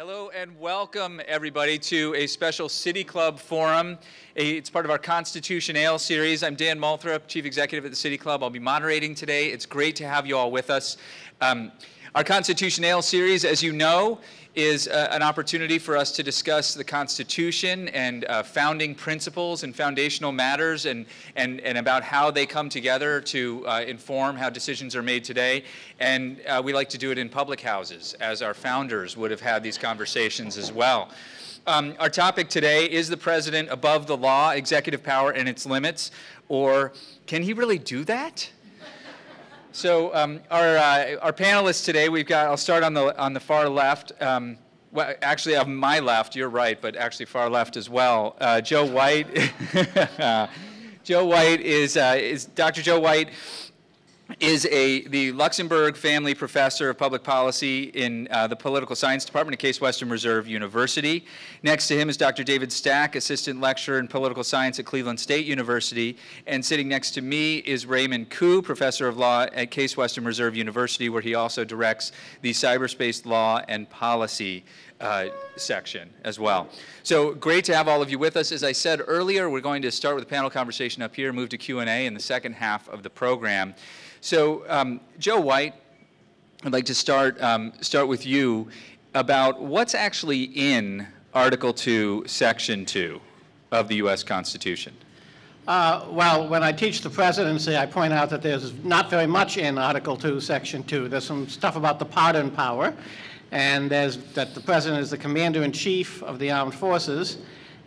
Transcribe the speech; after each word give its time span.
Hello 0.00 0.30
and 0.32 0.56
welcome 0.60 1.20
everybody 1.26 1.76
to 1.76 2.14
a 2.14 2.28
special 2.28 2.68
City 2.68 3.02
Club 3.02 3.40
forum. 3.40 3.98
It's 4.36 4.70
part 4.70 4.84
of 4.84 4.92
our 4.92 4.98
Constitution 4.98 5.74
Ale 5.74 5.98
series. 5.98 6.44
I'm 6.44 6.54
Dan 6.54 6.78
Moulthrop, 6.78 7.26
Chief 7.26 7.44
Executive 7.44 7.84
at 7.84 7.90
the 7.90 7.96
City 7.96 8.16
Club. 8.16 8.44
I'll 8.44 8.48
be 8.48 8.60
moderating 8.60 9.16
today. 9.16 9.48
It's 9.48 9.66
great 9.66 9.96
to 9.96 10.06
have 10.06 10.24
you 10.24 10.36
all 10.36 10.52
with 10.52 10.70
us. 10.70 10.98
Um, 11.40 11.72
our 12.14 12.24
Constitution 12.24 12.84
Ale 12.84 13.02
series, 13.02 13.44
as 13.44 13.62
you 13.62 13.72
know, 13.72 14.18
is 14.54 14.88
uh, 14.88 15.08
an 15.10 15.22
opportunity 15.22 15.78
for 15.78 15.96
us 15.96 16.10
to 16.12 16.22
discuss 16.22 16.72
the 16.72 16.82
Constitution 16.82 17.88
and 17.88 18.24
uh, 18.24 18.42
founding 18.42 18.94
principles 18.94 19.62
and 19.62 19.76
foundational 19.76 20.32
matters 20.32 20.86
and, 20.86 21.04
and, 21.36 21.60
and 21.60 21.76
about 21.76 22.02
how 22.02 22.30
they 22.30 22.46
come 22.46 22.68
together 22.68 23.20
to 23.20 23.64
uh, 23.68 23.84
inform 23.86 24.36
how 24.36 24.48
decisions 24.48 24.96
are 24.96 25.02
made 25.02 25.22
today. 25.22 25.64
And 26.00 26.40
uh, 26.48 26.62
we 26.64 26.72
like 26.72 26.88
to 26.90 26.98
do 26.98 27.10
it 27.10 27.18
in 27.18 27.28
public 27.28 27.60
houses, 27.60 28.14
as 28.20 28.40
our 28.40 28.54
founders 28.54 29.16
would 29.16 29.30
have 29.30 29.42
had 29.42 29.62
these 29.62 29.76
conversations 29.76 30.56
as 30.56 30.72
well. 30.72 31.10
Um, 31.66 31.94
our 32.00 32.08
topic 32.08 32.48
today 32.48 32.86
is 32.86 33.10
the 33.10 33.18
president 33.18 33.68
above 33.70 34.06
the 34.06 34.16
law, 34.16 34.52
executive 34.52 35.02
power 35.02 35.32
and 35.32 35.46
its 35.46 35.66
limits, 35.66 36.10
or 36.48 36.94
can 37.26 37.42
he 37.42 37.52
really 37.52 37.78
do 37.78 38.02
that? 38.04 38.50
So 39.78 40.12
um, 40.12 40.40
our, 40.50 40.76
uh, 40.76 41.16
our 41.22 41.32
panelists 41.32 41.84
today, 41.84 42.08
we've 42.08 42.26
got, 42.26 42.48
I'll 42.48 42.56
start 42.56 42.82
on 42.82 42.94
the, 42.94 43.16
on 43.16 43.32
the 43.32 43.38
far 43.38 43.68
left. 43.68 44.10
Um, 44.20 44.58
well, 44.90 45.14
actually, 45.22 45.54
on 45.54 45.72
my 45.72 46.00
left, 46.00 46.34
you're 46.34 46.48
right, 46.48 46.82
but 46.82 46.96
actually 46.96 47.26
far 47.26 47.48
left 47.48 47.76
as 47.76 47.88
well. 47.88 48.34
Uh, 48.40 48.60
Joe 48.60 48.84
White. 48.84 49.28
Joe 51.04 51.26
White 51.26 51.60
is, 51.60 51.96
uh, 51.96 52.16
is 52.18 52.46
Dr. 52.46 52.82
Joe 52.82 52.98
White 52.98 53.30
is 54.40 54.66
a 54.66 55.06
the 55.08 55.32
Luxenberg 55.32 55.96
Family 55.96 56.34
Professor 56.34 56.90
of 56.90 56.98
Public 56.98 57.22
Policy 57.22 57.84
in 57.84 58.28
uh, 58.30 58.46
the 58.46 58.56
Political 58.56 58.94
Science 58.94 59.24
Department 59.24 59.54
at 59.54 59.58
Case 59.58 59.80
Western 59.80 60.10
Reserve 60.10 60.46
University. 60.46 61.24
Next 61.62 61.88
to 61.88 61.98
him 61.98 62.10
is 62.10 62.16
Dr. 62.16 62.44
David 62.44 62.70
Stack, 62.70 63.16
Assistant 63.16 63.60
Lecturer 63.60 63.98
in 63.98 64.06
Political 64.06 64.44
Science 64.44 64.78
at 64.78 64.84
Cleveland 64.84 65.18
State 65.18 65.46
University. 65.46 66.18
And 66.46 66.64
sitting 66.64 66.88
next 66.88 67.12
to 67.12 67.22
me 67.22 67.58
is 67.58 67.86
Raymond 67.86 68.28
Ku, 68.28 68.60
Professor 68.60 69.08
of 69.08 69.16
Law 69.16 69.46
at 69.54 69.70
Case 69.70 69.96
Western 69.96 70.24
Reserve 70.24 70.54
University, 70.54 71.08
where 71.08 71.22
he 71.22 71.34
also 71.34 71.64
directs 71.64 72.12
the 72.42 72.52
Cyberspace 72.52 73.24
Law 73.24 73.62
and 73.66 73.88
Policy 73.88 74.62
uh, 75.00 75.28
section 75.56 76.10
as 76.24 76.38
well. 76.38 76.68
So 77.02 77.34
great 77.34 77.64
to 77.66 77.76
have 77.76 77.88
all 77.88 78.02
of 78.02 78.10
you 78.10 78.18
with 78.18 78.36
us. 78.36 78.52
As 78.52 78.64
I 78.64 78.72
said 78.72 79.00
earlier, 79.06 79.48
we're 79.48 79.60
going 79.60 79.82
to 79.82 79.90
start 79.90 80.16
with 80.16 80.24
a 80.24 80.28
panel 80.28 80.50
conversation 80.50 81.02
up 81.02 81.14
here, 81.14 81.32
move 81.32 81.48
to 81.50 81.58
Q&A 81.58 82.06
in 82.06 82.14
the 82.14 82.20
second 82.20 82.54
half 82.54 82.88
of 82.88 83.02
the 83.02 83.10
program. 83.10 83.74
So, 84.20 84.64
um, 84.68 85.00
Joe 85.18 85.40
White, 85.40 85.74
I'd 86.64 86.72
like 86.72 86.86
to 86.86 86.94
start 86.94 87.40
um, 87.40 87.72
start 87.80 88.08
with 88.08 88.26
you 88.26 88.68
about 89.14 89.60
what's 89.60 89.94
actually 89.94 90.44
in 90.44 91.06
Article 91.34 91.72
2, 91.72 92.24
Section 92.26 92.84
2 92.84 93.20
of 93.70 93.88
the 93.88 93.96
U.S. 93.96 94.22
Constitution. 94.22 94.94
Uh, 95.68 96.06
Well, 96.10 96.48
when 96.48 96.62
I 96.62 96.72
teach 96.72 97.02
the 97.02 97.10
presidency, 97.10 97.76
I 97.76 97.86
point 97.86 98.12
out 98.12 98.30
that 98.30 98.42
there's 98.42 98.72
not 98.82 99.08
very 99.10 99.26
much 99.26 99.56
in 99.56 99.78
Article 99.78 100.16
2, 100.16 100.40
Section 100.40 100.82
2. 100.82 101.08
There's 101.08 101.24
some 101.24 101.48
stuff 101.48 101.76
about 101.76 101.98
the 101.98 102.04
pardon 102.04 102.50
power, 102.50 102.94
and 103.52 103.90
there's 103.90 104.16
that 104.34 104.54
the 104.54 104.60
president 104.60 105.00
is 105.00 105.10
the 105.10 105.18
commander-in-chief 105.18 106.22
of 106.24 106.38
the 106.38 106.50
armed 106.50 106.74
forces, 106.74 107.38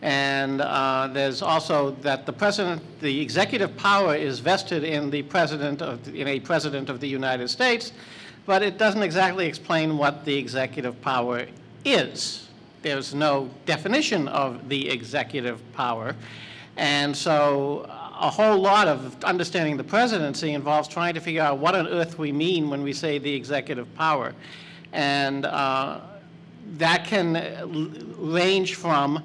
and 0.02 0.61
uh, 0.61 1.09
there's 1.13 1.41
also 1.41 1.91
that 2.02 2.25
the 2.25 2.33
president, 2.33 2.81
the 3.02 3.21
executive 3.21 3.77
power 3.77 4.16
is 4.16 4.39
vested 4.39 4.83
in 4.83 5.11
the 5.11 5.21
president 5.23 5.81
of, 5.81 6.07
in 6.07 6.27
a 6.27 6.39
president 6.39 6.89
of 6.89 6.99
the 6.99 7.07
United 7.07 7.49
States, 7.49 7.94
but 8.47 8.63
it 8.63 8.79
doesn't 8.79 9.03
exactly 9.03 9.45
explain 9.45 9.97
what 9.97 10.25
the 10.25 10.35
executive 10.35 10.99
power 11.02 11.45
is. 11.85 12.47
There's 12.81 13.13
no 13.13 13.52
definition 13.67 14.27
of 14.27 14.67
the 14.69 14.89
executive 14.89 15.59
power. 15.73 16.16
And 16.77 17.16
so 17.16 17.85
a 18.19 18.29
whole 18.29 18.57
lot 18.57 18.88
of 18.88 19.23
understanding 19.23 19.78
the 19.78 19.83
presidency 19.83 20.53
involves 20.53 20.88
trying 20.88 21.13
to 21.13 21.19
figure 21.19 21.44
out 21.44 21.59
what 21.59 21.75
on 21.75 21.88
earth 21.88 22.18
we 22.18 22.31
mean 22.31 22.72
when 22.72 22.81
we 22.81 22.94
say 22.94 23.19
the 23.19 23.33
executive 23.33 23.94
power. 23.95 24.33
And 24.94 25.45
uh, 25.45 26.00
that 26.78 27.06
can 27.06 27.35
uh, 27.35 27.68
range 28.18 28.75
from 28.75 29.23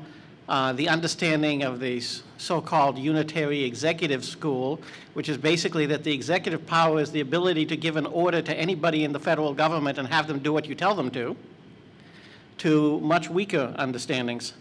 uh, 0.49 0.73
the 0.73 0.89
understanding 0.89 1.65
of 1.65 1.81
the 1.81 2.01
so-called 2.39 2.99
unitary 2.99 3.65
executive 3.65 4.25
school, 4.25 4.81
which 5.15 5.29
is 5.29 5.37
basically 5.37 5.87
that 5.87 6.05
the 6.05 6.13
executive 6.13 6.65
power 6.67 7.01
is 7.01 7.11
the 7.11 7.21
ability 7.21 7.67
to 7.67 7.77
give 7.77 7.97
an 7.97 8.07
order 8.07 8.41
to 8.41 8.55
anybody 8.57 9.05
in 9.05 9.13
the 9.13 9.19
federal 9.19 9.53
government 9.53 9.99
and 9.99 10.07
have 10.07 10.29
them 10.29 10.39
do 10.39 10.53
what 10.53 10.67
you 10.67 10.75
tell 10.75 10.95
them 10.95 11.11
to, 11.11 11.37
to 12.59 13.01
much 13.01 13.29
weaker 13.29 13.75
understandings. 13.77 14.53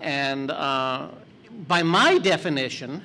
And 0.00 0.50
uh, 0.50 1.08
by 1.66 1.82
my 1.82 2.18
definition, 2.18 3.02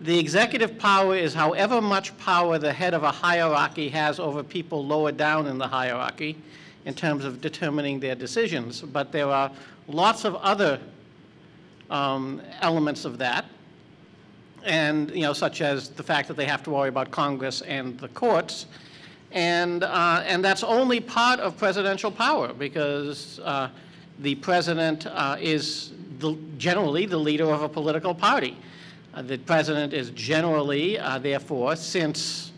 the 0.00 0.18
executive 0.18 0.78
power 0.78 1.16
is 1.16 1.34
however 1.34 1.80
much 1.80 2.16
power 2.18 2.58
the 2.58 2.72
head 2.72 2.92
of 2.94 3.02
a 3.02 3.10
hierarchy 3.10 3.88
has 3.90 4.18
over 4.20 4.42
people 4.42 4.84
lower 4.84 5.12
down 5.12 5.46
in 5.46 5.58
the 5.58 5.68
hierarchy 5.68 6.36
in 6.84 6.94
terms 6.94 7.24
of 7.24 7.40
determining 7.40 8.00
their 8.00 8.14
decisions. 8.14 8.80
But 8.82 9.12
there 9.12 9.28
are 9.28 9.50
lots 9.88 10.24
of 10.24 10.36
other 10.36 10.80
um, 11.90 12.40
elements 12.60 13.04
of 13.04 13.18
that, 13.18 13.44
and 14.64 15.10
you 15.10 15.22
know, 15.22 15.32
such 15.32 15.60
as 15.60 15.88
the 15.90 16.02
fact 16.02 16.28
that 16.28 16.36
they 16.36 16.46
have 16.46 16.62
to 16.64 16.70
worry 16.70 16.88
about 16.88 17.10
Congress 17.10 17.62
and 17.62 17.98
the 17.98 18.08
courts, 18.08 18.66
and 19.32 19.84
uh, 19.84 20.22
and 20.26 20.44
that's 20.44 20.62
only 20.62 21.00
part 21.00 21.40
of 21.40 21.56
presidential 21.56 22.10
power 22.10 22.52
because 22.52 23.38
uh, 23.40 23.68
the 24.20 24.34
president 24.36 25.06
uh, 25.06 25.36
is 25.40 25.92
the, 26.18 26.36
generally 26.58 27.06
the 27.06 27.18
leader 27.18 27.46
of 27.46 27.62
a 27.62 27.68
political 27.68 28.14
party. 28.14 28.56
Uh, 29.14 29.22
the 29.22 29.38
president 29.38 29.92
is 29.92 30.10
generally, 30.10 30.98
uh, 30.98 31.18
therefore, 31.18 31.76
since 31.76 32.52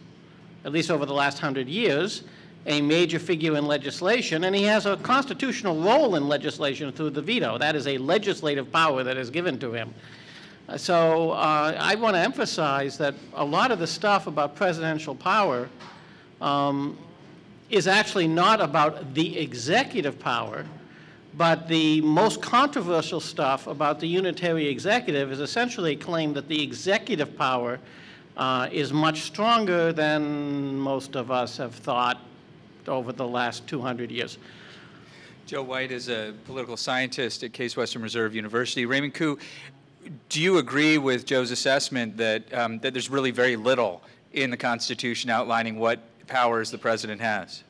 at 0.64 0.72
least 0.72 0.90
over 0.90 1.06
the 1.06 1.14
last 1.14 1.38
hundred 1.38 1.68
years, 1.68 2.24
a 2.68 2.82
major 2.82 3.18
figure 3.18 3.56
in 3.56 3.66
legislation, 3.66 4.44
and 4.44 4.54
he 4.54 4.62
has 4.62 4.84
a 4.84 4.96
constitutional 4.98 5.82
role 5.82 6.16
in 6.16 6.28
legislation 6.28 6.92
through 6.92 7.10
the 7.10 7.22
veto. 7.22 7.56
That 7.58 7.74
is 7.74 7.86
a 7.86 7.96
legislative 7.96 8.70
power 8.70 9.02
that 9.02 9.16
is 9.16 9.30
given 9.30 9.58
to 9.60 9.72
him. 9.72 9.94
Uh, 10.68 10.76
So 10.76 11.32
uh, 11.32 11.74
I 11.80 11.94
want 11.94 12.14
to 12.14 12.20
emphasize 12.20 12.98
that 12.98 13.14
a 13.34 13.44
lot 13.44 13.70
of 13.70 13.78
the 13.78 13.86
stuff 13.86 14.26
about 14.26 14.54
presidential 14.54 15.14
power 15.14 15.68
um, 16.42 16.98
is 17.70 17.86
actually 17.86 18.28
not 18.28 18.60
about 18.60 19.14
the 19.14 19.38
executive 19.38 20.18
power, 20.18 20.66
but 21.38 21.68
the 21.68 22.02
most 22.02 22.42
controversial 22.42 23.20
stuff 23.20 23.66
about 23.66 23.98
the 23.98 24.06
unitary 24.06 24.68
executive 24.68 25.32
is 25.32 25.40
essentially 25.40 25.92
a 25.92 25.96
claim 25.96 26.34
that 26.34 26.48
the 26.48 26.62
executive 26.62 27.34
power 27.36 27.78
uh, 28.36 28.68
is 28.70 28.92
much 28.92 29.22
stronger 29.22 29.92
than 29.92 30.78
most 30.78 31.16
of 31.16 31.30
us 31.30 31.56
have 31.56 31.74
thought 31.74 32.18
over 32.88 33.12
the 33.12 33.26
last 33.26 33.66
200 33.66 34.10
years. 34.10 34.38
Joe 35.46 35.62
White 35.62 35.92
is 35.92 36.08
a 36.08 36.34
political 36.44 36.76
scientist 36.76 37.42
at 37.42 37.52
Case 37.52 37.76
Western 37.76 38.02
Reserve 38.02 38.34
University. 38.34 38.84
Raymond 38.84 39.14
Ku, 39.14 39.38
do 40.28 40.42
you 40.42 40.58
agree 40.58 40.98
with 40.98 41.24
Joe's 41.24 41.50
assessment 41.50 42.16
that, 42.16 42.52
um, 42.52 42.78
that 42.80 42.92
there's 42.92 43.08
really 43.08 43.30
very 43.30 43.56
little 43.56 44.02
in 44.32 44.50
the 44.50 44.56
Constitution 44.56 45.30
outlining 45.30 45.78
what 45.78 46.00
powers 46.26 46.70
the 46.70 46.78
president 46.78 47.20
has? 47.20 47.62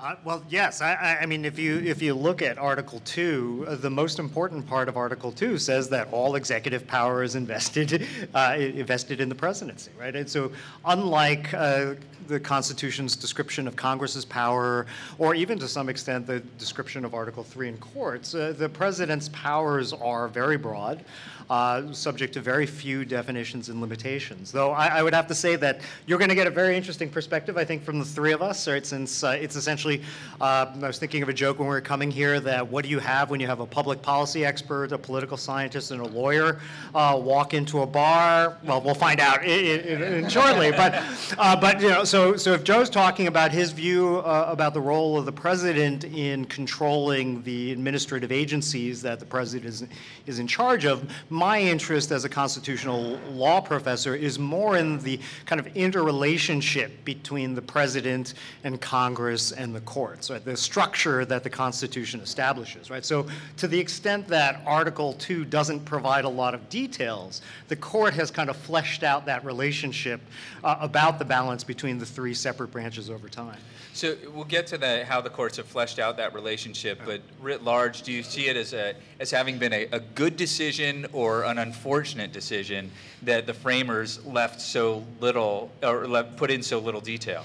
Uh, 0.00 0.14
Well, 0.24 0.44
yes, 0.48 0.80
I- 0.80 1.18
I, 1.22 1.26
mean, 1.26 1.44
if 1.44 1.58
you, 1.58 1.78
if 1.78 2.00
you 2.00 2.14
look 2.14 2.40
at 2.40 2.56
Article 2.56 3.00
2, 3.04 3.66
uh, 3.68 3.74
the 3.74 3.90
most 3.90 4.18
important 4.20 4.66
part 4.66 4.88
of 4.88 4.96
Article 4.96 5.32
2 5.32 5.58
says 5.58 5.88
that 5.88 6.08
all 6.12 6.36
executive 6.36 6.86
power 6.86 7.22
is 7.24 7.34
invested, 7.34 8.06
uh, 8.34 8.54
invested 8.58 9.20
in 9.20 9.28
the 9.28 9.34
presidency, 9.34 9.90
right? 9.98 10.14
And 10.14 10.28
so 10.30 10.52
unlike 10.84 11.52
uh, 11.52 11.94
the 12.28 12.38
Constitution's 12.38 13.16
description 13.16 13.66
of 13.66 13.74
Congress's 13.74 14.24
power, 14.24 14.86
or 15.18 15.34
even 15.34 15.58
to 15.58 15.66
some 15.66 15.88
extent 15.88 16.26
the 16.28 16.40
description 16.58 17.04
of 17.04 17.12
Article 17.12 17.42
3 17.42 17.68
in 17.70 17.78
courts, 17.78 18.34
uh, 18.36 18.54
the 18.56 18.68
president's 18.68 19.28
powers 19.30 19.92
are 19.92 20.28
very 20.28 20.58
broad, 20.58 21.04
uh, 21.50 21.92
subject 21.92 22.34
to 22.34 22.40
very 22.40 22.66
few 22.66 23.04
definitions 23.04 23.68
and 23.68 23.80
limitations. 23.80 24.52
Though 24.52 24.72
I, 24.72 24.86
I 24.98 25.02
would 25.02 25.14
have 25.14 25.26
to 25.28 25.34
say 25.34 25.56
that 25.56 25.80
you're 26.06 26.18
going 26.18 26.28
to 26.28 26.34
get 26.34 26.46
a 26.46 26.50
very 26.50 26.76
interesting 26.76 27.08
perspective, 27.08 27.56
I 27.56 27.64
think, 27.64 27.82
from 27.84 27.98
the 27.98 28.04
three 28.04 28.32
of 28.32 28.42
us, 28.42 28.68
right? 28.68 28.84
Since 28.84 29.24
uh, 29.24 29.30
it's 29.40 29.56
essentially, 29.56 30.02
uh, 30.40 30.66
I 30.82 30.86
was 30.86 30.98
thinking 30.98 31.22
of 31.22 31.28
a 31.28 31.32
joke 31.32 31.58
when 31.58 31.68
we 31.68 31.74
were 31.74 31.80
coming 31.80 32.10
here 32.10 32.38
that 32.40 32.68
what 32.68 32.84
do 32.84 32.90
you 32.90 32.98
have 32.98 33.30
when 33.30 33.40
you 33.40 33.46
have 33.46 33.60
a 33.60 33.66
public 33.66 34.02
policy 34.02 34.44
expert, 34.44 34.92
a 34.92 34.98
political 34.98 35.36
scientist, 35.36 35.90
and 35.90 36.00
a 36.00 36.06
lawyer 36.08 36.60
uh, 36.94 37.18
walk 37.22 37.54
into 37.54 37.80
a 37.80 37.86
bar? 37.86 38.58
Well, 38.64 38.80
we'll 38.82 38.94
find 38.94 39.20
out 39.20 39.40
i- 39.40 39.44
i- 39.44 40.24
i- 40.24 40.28
shortly. 40.28 40.70
But, 40.70 41.02
uh, 41.38 41.56
but 41.58 41.80
you 41.80 41.88
know, 41.88 42.04
so 42.04 42.36
so 42.36 42.52
if 42.52 42.62
Joe's 42.64 42.90
talking 42.90 43.26
about 43.26 43.52
his 43.52 43.72
view 43.72 44.16
about 44.18 44.74
the 44.74 44.80
role 44.80 45.16
of 45.18 45.24
the 45.24 45.32
president 45.32 46.04
in 46.04 46.44
controlling 46.44 47.42
the 47.42 47.72
administrative 47.72 48.30
agencies 48.32 49.00
that 49.02 49.18
the 49.18 49.24
president 49.26 49.68
is 49.68 49.84
is 50.26 50.38
in 50.38 50.46
charge 50.46 50.84
of, 50.84 51.10
my 51.38 51.60
interest 51.60 52.10
as 52.10 52.24
a 52.24 52.28
constitutional 52.28 53.16
law 53.30 53.60
professor 53.60 54.14
is 54.14 54.38
more 54.38 54.76
in 54.76 54.98
the 54.98 55.20
kind 55.46 55.60
of 55.60 55.68
interrelationship 55.76 57.04
between 57.04 57.54
the 57.54 57.62
president 57.62 58.34
and 58.64 58.80
Congress 58.80 59.52
and 59.52 59.72
the 59.74 59.80
courts, 59.82 60.30
right? 60.30 60.44
The 60.44 60.56
structure 60.56 61.24
that 61.24 61.44
the 61.44 61.50
Constitution 61.50 62.20
establishes, 62.20 62.90
right? 62.90 63.04
So 63.04 63.26
to 63.58 63.68
the 63.68 63.78
extent 63.78 64.26
that 64.28 64.60
Article 64.66 65.12
2 65.14 65.44
doesn't 65.44 65.84
provide 65.84 66.24
a 66.24 66.28
lot 66.28 66.54
of 66.54 66.68
details, 66.68 67.40
the 67.68 67.76
court 67.76 68.14
has 68.14 68.32
kind 68.32 68.50
of 68.50 68.56
fleshed 68.56 69.04
out 69.04 69.24
that 69.26 69.44
relationship 69.44 70.20
uh, 70.64 70.76
about 70.80 71.20
the 71.20 71.24
balance 71.24 71.62
between 71.62 71.98
the 71.98 72.06
three 72.06 72.34
separate 72.34 72.72
branches 72.72 73.10
over 73.10 73.28
time. 73.28 73.58
So 73.98 74.16
we'll 74.32 74.44
get 74.44 74.68
to 74.68 74.78
the, 74.78 75.04
how 75.04 75.20
the 75.20 75.28
courts 75.28 75.56
have 75.56 75.66
fleshed 75.66 75.98
out 75.98 76.16
that 76.18 76.32
relationship, 76.32 77.00
but 77.04 77.20
writ 77.40 77.64
large, 77.64 78.02
do 78.02 78.12
you 78.12 78.22
see 78.22 78.46
it 78.46 78.56
as 78.56 78.72
a, 78.72 78.94
as 79.18 79.32
having 79.32 79.58
been 79.58 79.72
a, 79.72 79.88
a 79.90 79.98
good 79.98 80.36
decision 80.36 81.04
or 81.12 81.42
an 81.42 81.58
unfortunate 81.58 82.30
decision 82.32 82.92
that 83.22 83.48
the 83.48 83.54
framers 83.54 84.24
left 84.24 84.60
so 84.60 85.04
little, 85.18 85.72
or 85.82 86.06
left, 86.06 86.36
put 86.36 86.48
in 86.48 86.62
so 86.62 86.78
little 86.78 87.00
detail? 87.00 87.44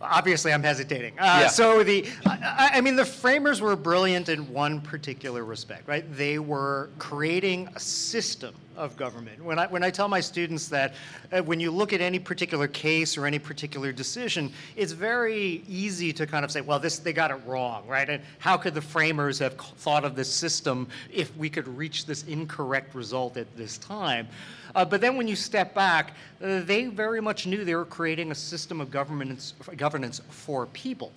Obviously, 0.00 0.52
I'm 0.52 0.62
hesitating. 0.62 1.18
Uh, 1.18 1.40
Yeah. 1.40 1.48
So 1.48 1.82
the, 1.82 2.08
I, 2.24 2.70
I 2.74 2.80
mean, 2.80 2.94
the 2.94 3.04
framers 3.04 3.60
were 3.60 3.74
brilliant 3.74 4.28
in 4.28 4.52
one 4.52 4.80
particular 4.80 5.44
respect, 5.44 5.88
right? 5.88 6.04
They 6.14 6.38
were 6.38 6.90
creating 6.96 7.68
a 7.74 7.80
system 7.80 8.54
of 8.76 8.96
government. 8.96 9.42
When 9.44 9.58
I 9.58 9.66
when 9.66 9.82
I 9.82 9.90
tell 9.90 10.08
my 10.08 10.20
students 10.20 10.68
that 10.68 10.94
uh, 11.32 11.42
when 11.42 11.60
you 11.60 11.70
look 11.70 11.92
at 11.92 12.00
any 12.00 12.18
particular 12.18 12.68
case 12.68 13.18
or 13.18 13.26
any 13.26 13.38
particular 13.38 13.92
decision, 13.92 14.52
it's 14.76 14.92
very 14.92 15.62
easy 15.68 16.12
to 16.14 16.26
kind 16.26 16.44
of 16.44 16.50
say, 16.50 16.60
well, 16.60 16.78
this 16.78 16.98
they 16.98 17.12
got 17.12 17.30
it 17.30 17.40
wrong, 17.46 17.86
right? 17.86 18.08
And 18.08 18.22
how 18.38 18.56
could 18.56 18.74
the 18.74 18.82
framers 18.82 19.38
have 19.40 19.54
thought 19.54 20.04
of 20.04 20.16
this 20.16 20.32
system 20.32 20.88
if 21.12 21.36
we 21.36 21.50
could 21.50 21.68
reach 21.68 22.06
this 22.06 22.24
incorrect 22.24 22.94
result 22.94 23.36
at 23.36 23.54
this 23.56 23.78
time? 23.78 24.28
Uh, 24.74 24.84
but 24.84 25.00
then 25.00 25.16
when 25.16 25.26
you 25.26 25.36
step 25.36 25.74
back, 25.74 26.14
uh, 26.42 26.60
they 26.60 26.86
very 26.86 27.20
much 27.20 27.46
knew 27.46 27.64
they 27.64 27.74
were 27.74 27.84
creating 27.84 28.30
a 28.30 28.34
system 28.34 28.80
of 28.80 28.90
governance, 28.90 29.54
governance 29.76 30.20
for 30.30 30.66
people. 30.66 31.12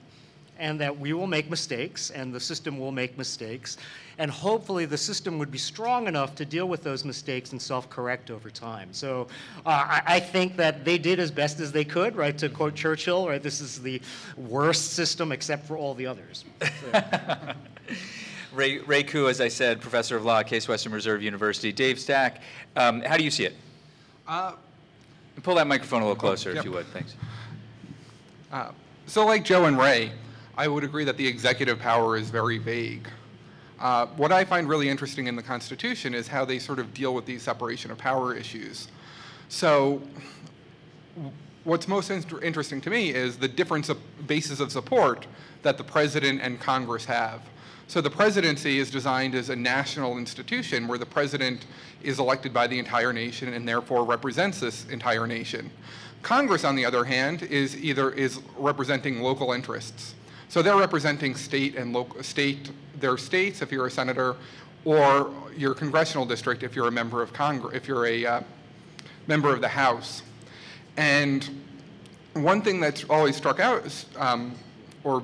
And 0.63 0.79
that 0.79 0.97
we 0.97 1.11
will 1.11 1.27
make 1.27 1.49
mistakes, 1.49 2.09
and 2.09 2.33
the 2.33 2.39
system 2.39 2.79
will 2.79 2.93
make 2.93 3.17
mistakes. 3.17 3.75
And 4.17 4.31
hopefully, 4.31 4.85
the 4.85 4.97
system 4.97 5.37
would 5.39 5.51
be 5.51 5.57
strong 5.57 6.07
enough 6.07 6.35
to 6.35 6.45
deal 6.45 6.69
with 6.69 6.83
those 6.83 7.03
mistakes 7.03 7.51
and 7.51 7.61
self 7.61 7.89
correct 7.89 8.31
over 8.31 8.49
time. 8.49 8.87
So 8.93 9.27
uh, 9.65 9.69
I, 9.69 10.01
I 10.05 10.19
think 10.21 10.55
that 10.55 10.85
they 10.85 10.97
did 10.97 11.19
as 11.19 11.31
best 11.31 11.59
as 11.59 11.73
they 11.73 11.83
could, 11.83 12.15
right? 12.15 12.37
To 12.37 12.47
quote 12.47 12.75
Churchill, 12.75 13.27
right? 13.27 13.43
This 13.43 13.59
is 13.59 13.81
the 13.81 14.01
worst 14.37 14.93
system 14.93 15.33
except 15.33 15.67
for 15.67 15.75
all 15.75 15.93
the 15.95 16.07
others. 16.07 16.45
Ray, 18.53 18.77
Ray 18.79 19.03
Ku, 19.03 19.27
as 19.27 19.41
I 19.41 19.49
said, 19.49 19.81
professor 19.81 20.15
of 20.15 20.23
law 20.23 20.39
at 20.39 20.47
Case 20.47 20.67
Western 20.69 20.93
Reserve 20.93 21.21
University. 21.21 21.73
Dave 21.73 21.99
Stack, 21.99 22.41
um, 22.77 23.01
how 23.01 23.17
do 23.17 23.23
you 23.25 23.31
see 23.31 23.45
it? 23.45 23.55
Uh, 24.25 24.53
Pull 25.41 25.55
that 25.55 25.67
microphone 25.67 26.03
a 26.03 26.05
little 26.05 26.15
closer, 26.15 26.51
if 26.51 26.57
yep. 26.57 26.65
you 26.65 26.71
would, 26.71 26.85
thanks. 26.87 27.15
uh, 28.51 28.71
So 29.07 29.25
like 29.25 29.43
Joe 29.43 29.65
and 29.65 29.77
Ray, 29.77 30.11
I 30.55 30.67
would 30.67 30.83
agree 30.83 31.03
that 31.05 31.17
the 31.17 31.27
executive 31.27 31.79
power 31.79 32.15
is 32.15 32.29
very 32.29 32.59
vague. 32.59 33.07
Uh, 33.79 34.05
What 34.17 34.31
I 34.31 34.45
find 34.45 34.69
really 34.69 34.87
interesting 34.87 35.27
in 35.27 35.35
the 35.35 35.41
Constitution 35.41 36.13
is 36.13 36.27
how 36.27 36.45
they 36.45 36.59
sort 36.59 36.79
of 36.79 36.93
deal 36.93 37.13
with 37.15 37.25
these 37.25 37.41
separation 37.41 37.89
of 37.89 37.97
power 37.97 38.35
issues. 38.35 38.87
So 39.49 40.01
what's 41.63 41.87
most 41.87 42.11
inter- 42.11 42.39
interesting 42.41 42.81
to 42.81 42.89
me 42.89 43.09
is 43.09 43.37
the 43.37 43.47
different 43.47 43.89
bases 44.27 44.59
of 44.59 44.71
support 44.71 45.25
that 45.63 45.77
the 45.77 45.83
president 45.83 46.41
and 46.41 46.59
Congress 46.59 47.05
have. 47.05 47.41
So 47.87 47.99
the 47.99 48.09
presidency 48.09 48.79
is 48.79 48.89
designed 48.89 49.35
as 49.35 49.49
a 49.49 49.55
national 49.55 50.17
institution 50.17 50.87
where 50.87 50.97
the 50.97 51.05
president 51.05 51.65
is 52.01 52.19
elected 52.19 52.53
by 52.53 52.67
the 52.67 52.79
entire 52.79 53.11
nation 53.11 53.53
and 53.53 53.67
therefore 53.67 54.05
represents 54.05 54.59
this 54.59 54.85
entire 54.89 55.27
nation. 55.27 55.69
Congress, 56.21 56.63
on 56.63 56.75
the 56.75 56.85
other 56.85 57.03
hand, 57.03 57.43
is 57.43 57.75
either 57.77 58.11
is 58.11 58.39
representing 58.57 59.21
local 59.21 59.51
interests. 59.51 60.15
So 60.53 60.61
they're 60.61 60.75
representing 60.75 61.33
state 61.33 61.75
and 61.77 61.93
local 61.93 62.21
state 62.21 62.69
their 62.99 63.17
states 63.17 63.63
if 63.63 63.71
you're 63.71 63.87
a 63.87 63.89
senator, 63.89 64.35
or 64.85 65.33
your 65.57 65.73
congressional 65.73 66.27
district 66.27 66.61
if 66.61 66.75
you're 66.75 66.87
a 66.87 66.91
member 66.91 67.23
of 67.23 67.33
Congress, 67.33 67.75
if 67.75 67.87
you're 67.87 68.05
a 68.05 68.23
uh, 68.23 68.41
member 69.25 69.51
of 69.51 69.61
the 69.61 69.67
House. 69.67 70.21
And 70.95 71.63
one 72.33 72.61
thing 72.61 72.79
that's 72.79 73.03
always 73.05 73.35
struck 73.35 73.59
out, 73.59 74.05
um, 74.15 74.53
or 75.03 75.23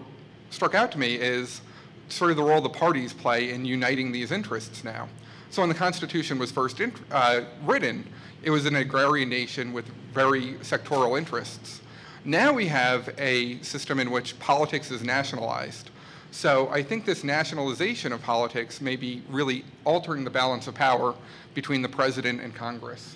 struck 0.50 0.74
out 0.74 0.92
to 0.94 0.98
me, 0.98 1.14
is 1.14 1.62
sort 2.08 2.32
of 2.32 2.38
the 2.38 2.44
role 2.44 2.60
the 2.60 2.68
parties 2.68 3.14
play 3.14 3.52
in 3.52 3.66
uniting 3.66 4.12
these 4.12 4.32
interests 4.32 4.84
now. 4.84 5.08
So 5.52 5.62
when 5.62 5.70
the 5.70 5.76
Constitution 5.76 6.40
was 6.40 6.52
first 6.52 6.82
uh, 7.12 7.42
written, 7.66 8.04
it 8.42 8.50
was 8.50 8.66
an 8.66 8.78
agrarian 8.78 9.30
nation 9.30 9.74
with 9.74 9.86
very 10.12 10.54
sectoral 10.64 11.20
interests. 11.20 11.82
Now 12.26 12.52
we 12.52 12.68
have 12.68 13.14
a 13.18 13.62
system 13.62 14.00
in 14.00 14.12
which 14.12 14.38
politics 14.40 14.92
is 14.92 15.02
nationalized. 15.04 15.90
So 16.32 16.68
I 16.70 16.84
think 16.84 17.06
this 17.06 17.24
nationalization 17.24 18.12
of 18.12 18.22
politics 18.22 18.82
may 18.82 18.98
be 18.98 19.24
really 19.30 19.64
altering 19.86 20.26
the 20.26 20.30
balance 20.30 20.68
of 20.68 20.76
power 20.76 21.16
between 21.54 21.82
the 21.82 21.90
president 21.90 22.42
and 22.42 22.54
Congress. 22.54 23.16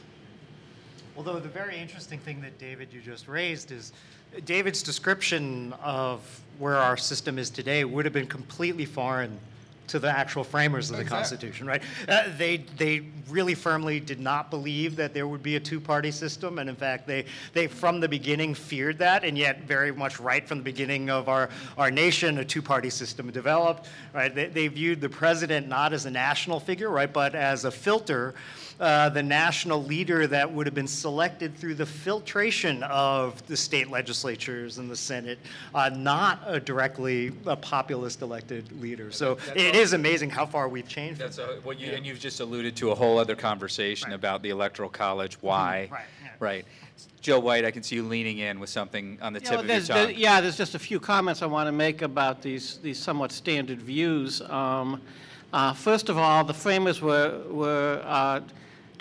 Although 1.17 1.39
the 1.39 1.49
very 1.49 1.77
interesting 1.77 2.17
thing 2.17 2.41
that 2.41 2.57
David 2.57 2.91
you 2.91 3.01
just 3.01 3.27
raised 3.27 3.71
is 3.71 3.91
David's 4.45 4.81
description 4.81 5.73
of 5.83 6.21
where 6.57 6.77
our 6.77 6.97
system 6.97 7.37
is 7.37 7.49
today 7.49 7.83
would 7.83 8.05
have 8.05 8.13
been 8.13 8.25
completely 8.25 8.85
foreign 8.85 9.37
to 9.87 9.99
the 9.99 10.09
actual 10.09 10.43
framers 10.43 10.89
of 10.89 10.97
the 10.97 11.01
Exactly. 11.03 11.17
Constitution, 11.37 11.67
right? 11.67 11.81
Uh, 12.07 12.23
they 12.37 12.57
they 12.77 13.03
really 13.29 13.55
firmly 13.55 13.99
did 13.99 14.19
not 14.19 14.49
believe 14.49 14.95
that 14.95 15.13
there 15.13 15.27
would 15.27 15.43
be 15.43 15.55
a 15.55 15.59
two-party 15.59 16.11
system, 16.11 16.59
and 16.59 16.69
in 16.69 16.75
fact, 16.75 17.07
they 17.07 17.25
they 17.53 17.67
from 17.67 17.99
the 17.99 18.07
beginning 18.09 18.53
feared 18.53 18.97
that, 18.99 19.23
and 19.23 19.37
yet 19.37 19.63
very 19.63 19.91
much 19.91 20.19
right 20.19 20.47
from 20.47 20.59
the 20.59 20.63
beginning 20.63 21.09
of 21.09 21.29
our 21.29 21.49
our 21.77 21.91
nation, 21.91 22.37
a 22.39 22.45
two-party 22.45 22.89
system 22.89 23.31
developed, 23.31 23.87
right? 24.13 24.33
They, 24.33 24.47
they 24.47 24.67
viewed 24.67 25.01
the 25.01 25.09
president 25.09 25.67
not 25.67 25.93
as 25.93 26.05
a 26.05 26.11
national 26.11 26.59
figure, 26.59 26.89
right, 26.89 27.11
but 27.11 27.35
as 27.35 27.65
a 27.65 27.71
filter 27.71 28.35
uh, 28.79 29.09
the 29.09 29.21
national 29.23 29.83
leader 29.83 30.25
that 30.27 30.51
would 30.51 30.65
have 30.65 30.73
been 30.73 30.87
selected 30.87 31.55
through 31.57 31.75
the 31.75 31.85
filtration 31.85 32.83
of 32.83 33.45
the 33.47 33.55
state 33.55 33.89
legislatures 33.89 34.77
and 34.77 34.89
the 34.89 34.95
Senate, 34.95 35.37
uh, 35.75 35.89
not 35.89 36.41
a 36.45 36.59
directly 36.59 37.31
a 37.45 37.55
populist 37.55 38.21
elected 38.21 38.81
leader. 38.81 39.11
So 39.11 39.35
That's 39.35 39.51
it 39.61 39.75
all- 39.75 39.81
is 39.81 39.93
amazing 39.93 40.29
how 40.31 40.45
far 40.45 40.67
we've 40.67 40.87
changed. 40.87 41.19
from 41.21 41.27
That's 41.27 41.37
a, 41.37 41.59
what 41.63 41.79
you, 41.79 41.91
and 41.91 42.05
you've 42.05 42.19
just 42.19 42.39
alluded 42.39 42.75
to 42.77 42.91
a 42.91 42.95
whole 42.95 43.17
other 43.19 43.35
conversation 43.35 44.09
Right. 44.09 44.15
about 44.15 44.41
the 44.41 44.49
electoral 44.49 44.89
college, 44.89 45.37
why. 45.41 45.89
Right, 45.91 46.01
yeah. 46.23 46.29
Right. 46.39 46.65
Joe 47.21 47.39
White, 47.39 47.63
I 47.65 47.71
can 47.71 47.83
see 47.83 47.95
you 47.95 48.03
leaning 48.03 48.39
in 48.39 48.59
with 48.59 48.69
something 48.69 49.17
on 49.21 49.33
the 49.33 49.39
You 49.39 49.45
know, 49.45 49.51
tip 49.51 49.59
of 49.61 49.65
your 49.69 49.79
tongue. 49.79 49.95
there- 50.07 50.11
Yeah, 50.11 50.41
there's 50.41 50.57
just 50.57 50.75
a 50.75 50.79
few 50.79 50.99
comments 50.99 51.41
I 51.41 51.45
want 51.45 51.67
to 51.67 51.71
make 51.71 52.01
about 52.01 52.41
these, 52.41 52.79
these 52.83 52.99
somewhat 52.99 53.31
standard 53.31 53.81
views. 53.81 54.41
Um, 54.41 55.01
uh, 55.53 55.73
First 55.73 56.09
of 56.09 56.17
all, 56.17 56.43
the 56.43 56.53
framers 56.53 57.01
were, 57.01 57.39
were 57.49 58.01
uh, 58.05 58.41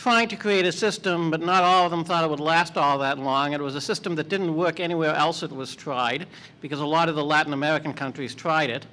trying 0.02 0.26
to 0.26 0.34
create 0.34 0.66
a 0.66 0.72
system, 0.72 1.30
but 1.30 1.40
not 1.40 1.62
all 1.62 1.84
of 1.84 1.92
them 1.92 2.02
thought 2.02 2.24
it 2.24 2.30
would 2.30 2.40
last 2.40 2.76
all 2.76 2.98
that 2.98 3.20
long. 3.20 3.52
It 3.52 3.60
was 3.60 3.76
a 3.76 3.80
system 3.80 4.16
that 4.16 4.28
didn't 4.28 4.52
work 4.52 4.80
anywhere 4.80 5.14
else 5.14 5.44
it 5.44 5.52
was 5.52 5.76
tried, 5.76 6.26
because 6.60 6.80
a 6.80 6.84
lot 6.84 7.08
of 7.08 7.14
the 7.14 7.24
Latin 7.24 7.52
American 7.52 7.94
countries 7.94 8.34
tried 8.34 8.68
it. 8.68 8.84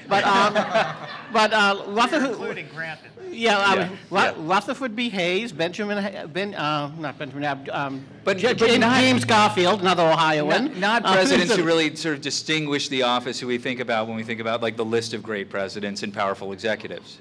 But, 0.08 0.24
um, 0.24 0.54
but 1.32 1.52
uh, 1.52 1.82
Rutherford, 1.88 2.30
Including 2.30 2.68
Granton. 2.74 3.10
yeah, 3.30 3.58
I 3.58 3.74
Yeah, 3.74 3.88
mean, 3.88 3.98
yeah. 4.10 4.32
Rutherford 4.36 4.94
B. 4.96 5.08
Hayes, 5.10 5.52
Benjamin, 5.52 6.02
Ha- 6.02 6.26
Ben, 6.26 6.54
uh, 6.54 6.90
not 6.98 7.18
Benjamin, 7.18 7.44
Ab- 7.44 7.68
um, 7.72 8.04
But- 8.24 8.38
J- 8.38 8.48
but 8.54 8.58
James 8.58 8.78
not- 8.80 8.96
James 9.00 9.24
Garfield, 9.24 9.80
another 9.80 10.02
Ohioan. 10.02 10.66
Not, 10.78 11.02
not 11.02 11.06
Uh, 11.06 11.12
presidents 11.14 11.54
who 11.56 11.62
really 11.64 11.94
sort 11.96 12.16
of 12.16 12.20
distinguish 12.20 12.88
the 12.88 13.02
office 13.02 13.38
who 13.40 13.46
we 13.46 13.58
think 13.58 13.80
about 13.80 14.06
when 14.08 14.16
we 14.16 14.22
think 14.22 14.40
about 14.40 14.60
like 14.62 14.76
the 14.76 14.84
list 14.84 15.14
of 15.14 15.22
great 15.22 15.48
presidents 15.50 16.02
and 16.02 16.12
powerful 16.12 16.52
executives. 16.52 17.18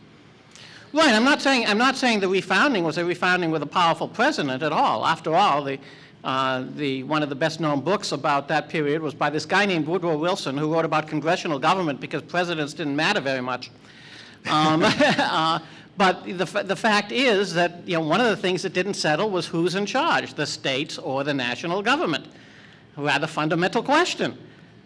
Right, 0.93 1.13
I'm 1.13 1.23
not 1.23 1.41
saying, 1.41 1.67
I'm 1.67 1.77
not 1.77 1.95
saying 1.95 2.19
the 2.19 2.27
refounding 2.27 2.83
was 2.83 2.97
a 2.97 3.03
refounding 3.03 3.49
with 3.49 3.61
a 3.63 3.65
powerful 3.67 4.09
president 4.09 4.61
at 4.61 4.73
all. 4.73 5.05
After 5.05 5.33
all, 5.35 5.63
the, 5.63 5.79
uh, 6.23 6.65
the, 6.75 7.03
one 7.03 7.23
of 7.23 7.29
the 7.29 7.35
best-known 7.35 7.81
books 7.81 8.11
about 8.11 8.47
that 8.47 8.69
period 8.69 9.01
was 9.01 9.13
by 9.13 9.29
this 9.29 9.45
guy 9.45 9.65
named 9.65 9.87
Woodrow 9.87 10.17
Wilson, 10.17 10.57
who 10.57 10.71
wrote 10.71 10.85
about 10.85 11.07
congressional 11.07 11.57
government 11.57 11.99
because 11.99 12.21
presidents 12.21 12.73
didn't 12.73 12.95
matter 12.95 13.19
very 13.19 13.41
much. 13.41 13.71
Um, 14.49 14.83
uh, 14.85 15.59
But 15.97 16.23
the, 16.25 16.45
the 16.63 16.75
fact 16.75 17.11
is 17.11 17.53
that, 17.53 17.85
you 17.85 17.95
know, 17.95 18.01
one 18.01 18.21
of 18.21 18.27
the 18.27 18.37
things 18.37 18.61
that 18.63 18.73
didn't 18.73 18.93
settle 18.93 19.29
was 19.29 19.45
who's 19.45 19.75
in 19.75 19.85
charge, 19.85 20.33
the 20.33 20.45
states 20.45 20.97
or 20.97 21.23
the 21.23 21.33
national 21.33 21.81
government. 21.81 22.25
A 22.97 23.01
rather 23.01 23.27
fundamental 23.27 23.83
question. 23.83 24.37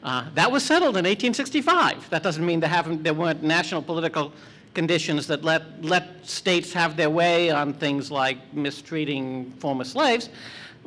Uh, 0.03 0.25
That 0.33 0.51
was 0.51 0.63
settled 0.63 0.97
in 0.97 1.05
1865. 1.05 2.09
That 2.09 2.23
doesn't 2.23 2.45
mean 2.45 2.59
there 2.59 2.83
there 3.03 3.13
weren't 3.13 3.43
national 3.43 3.81
political 3.81 4.31
conditions 4.75 5.25
that 5.27 5.43
let, 5.43 5.83
let 5.83 6.27
states 6.27 6.73
have 6.73 6.95
their 6.97 7.09
way 7.09 7.49
on 7.49 7.73
things 7.73 8.11
like 8.11 8.53
mistreating 8.53 9.51
former 9.53 9.83
slaves. 9.83 10.29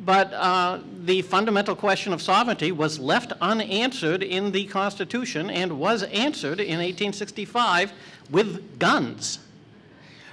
But 0.01 0.31
uh, 0.33 0.79
the 1.03 1.23
fundamental 1.23 1.75
question 1.75 2.13
of 2.13 2.21
sovereignty 2.21 2.71
was 2.71 2.99
left 2.99 3.33
unanswered 3.41 4.23
in 4.23 4.51
the 4.51 4.65
Constitution 4.65 5.49
and 5.49 5.77
was 5.77 6.03
answered 6.03 6.61
in 6.61 6.77
1865 6.77 7.91
with 8.31 8.79
guns. 8.79 9.39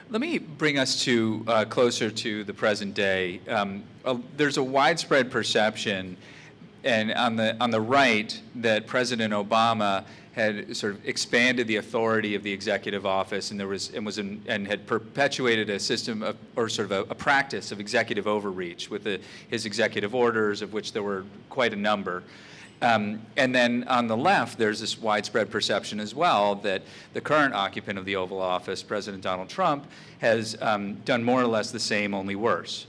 Let 0.08 0.20
me 0.20 0.38
bring 0.38 0.78
us 0.78 1.02
to 1.02 1.44
uh, 1.48 1.64
closer 1.64 2.12
to 2.12 2.44
the 2.44 2.54
present 2.54 2.94
day. 2.94 3.40
Um, 3.48 3.82
uh, 4.04 4.18
there's 4.36 4.56
a 4.56 4.62
widespread 4.62 5.32
perception, 5.32 6.16
and 6.84 7.12
on 7.14 7.34
the 7.34 7.56
on 7.60 7.72
the 7.72 7.80
right, 7.80 8.40
that 8.54 8.86
President 8.86 9.34
Obama 9.34 10.04
had 10.36 10.76
sort 10.76 10.92
of 10.92 11.08
expanded 11.08 11.66
the 11.66 11.76
authority 11.76 12.34
of 12.34 12.42
the 12.42 12.52
executive 12.52 13.06
office, 13.06 13.50
and 13.50 13.58
there 13.58 13.66
was 13.66 13.90
and 13.94 14.04
was 14.04 14.18
and 14.18 14.66
had 14.66 14.86
perpetuated 14.86 15.70
a 15.70 15.80
system 15.80 16.22
of 16.22 16.36
or 16.56 16.68
sort 16.68 16.92
of 16.92 16.92
a, 16.92 17.10
a 17.10 17.14
practice 17.14 17.72
of 17.72 17.80
executive 17.80 18.26
overreach 18.26 18.90
with 18.90 19.02
the, 19.02 19.18
his 19.48 19.64
executive 19.64 20.14
orders, 20.14 20.60
of 20.60 20.74
which 20.74 20.92
there 20.92 21.02
were 21.02 21.24
quite 21.48 21.72
a 21.72 21.76
number. 21.76 22.22
Um, 22.82 23.22
and 23.38 23.54
then 23.54 23.84
on 23.88 24.06
the 24.06 24.16
left, 24.16 24.58
there's 24.58 24.78
this 24.78 24.98
widespread 24.98 25.50
perception 25.50 25.98
as 25.98 26.14
well 26.14 26.56
that 26.56 26.82
the 27.14 27.22
current 27.22 27.54
occupant 27.54 27.98
of 27.98 28.04
the 28.04 28.16
Oval 28.16 28.38
Office, 28.38 28.82
President 28.82 29.22
Donald 29.22 29.48
Trump, 29.48 29.86
has 30.18 30.54
um, 30.60 30.96
done 31.06 31.24
more 31.24 31.40
or 31.40 31.46
less 31.46 31.70
the 31.70 31.80
same, 31.80 32.12
only 32.12 32.36
worse. 32.36 32.86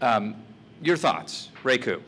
Um, 0.00 0.36
your 0.80 0.96
thoughts, 0.96 1.48
Ray 1.64 1.78
Ku? 1.78 2.00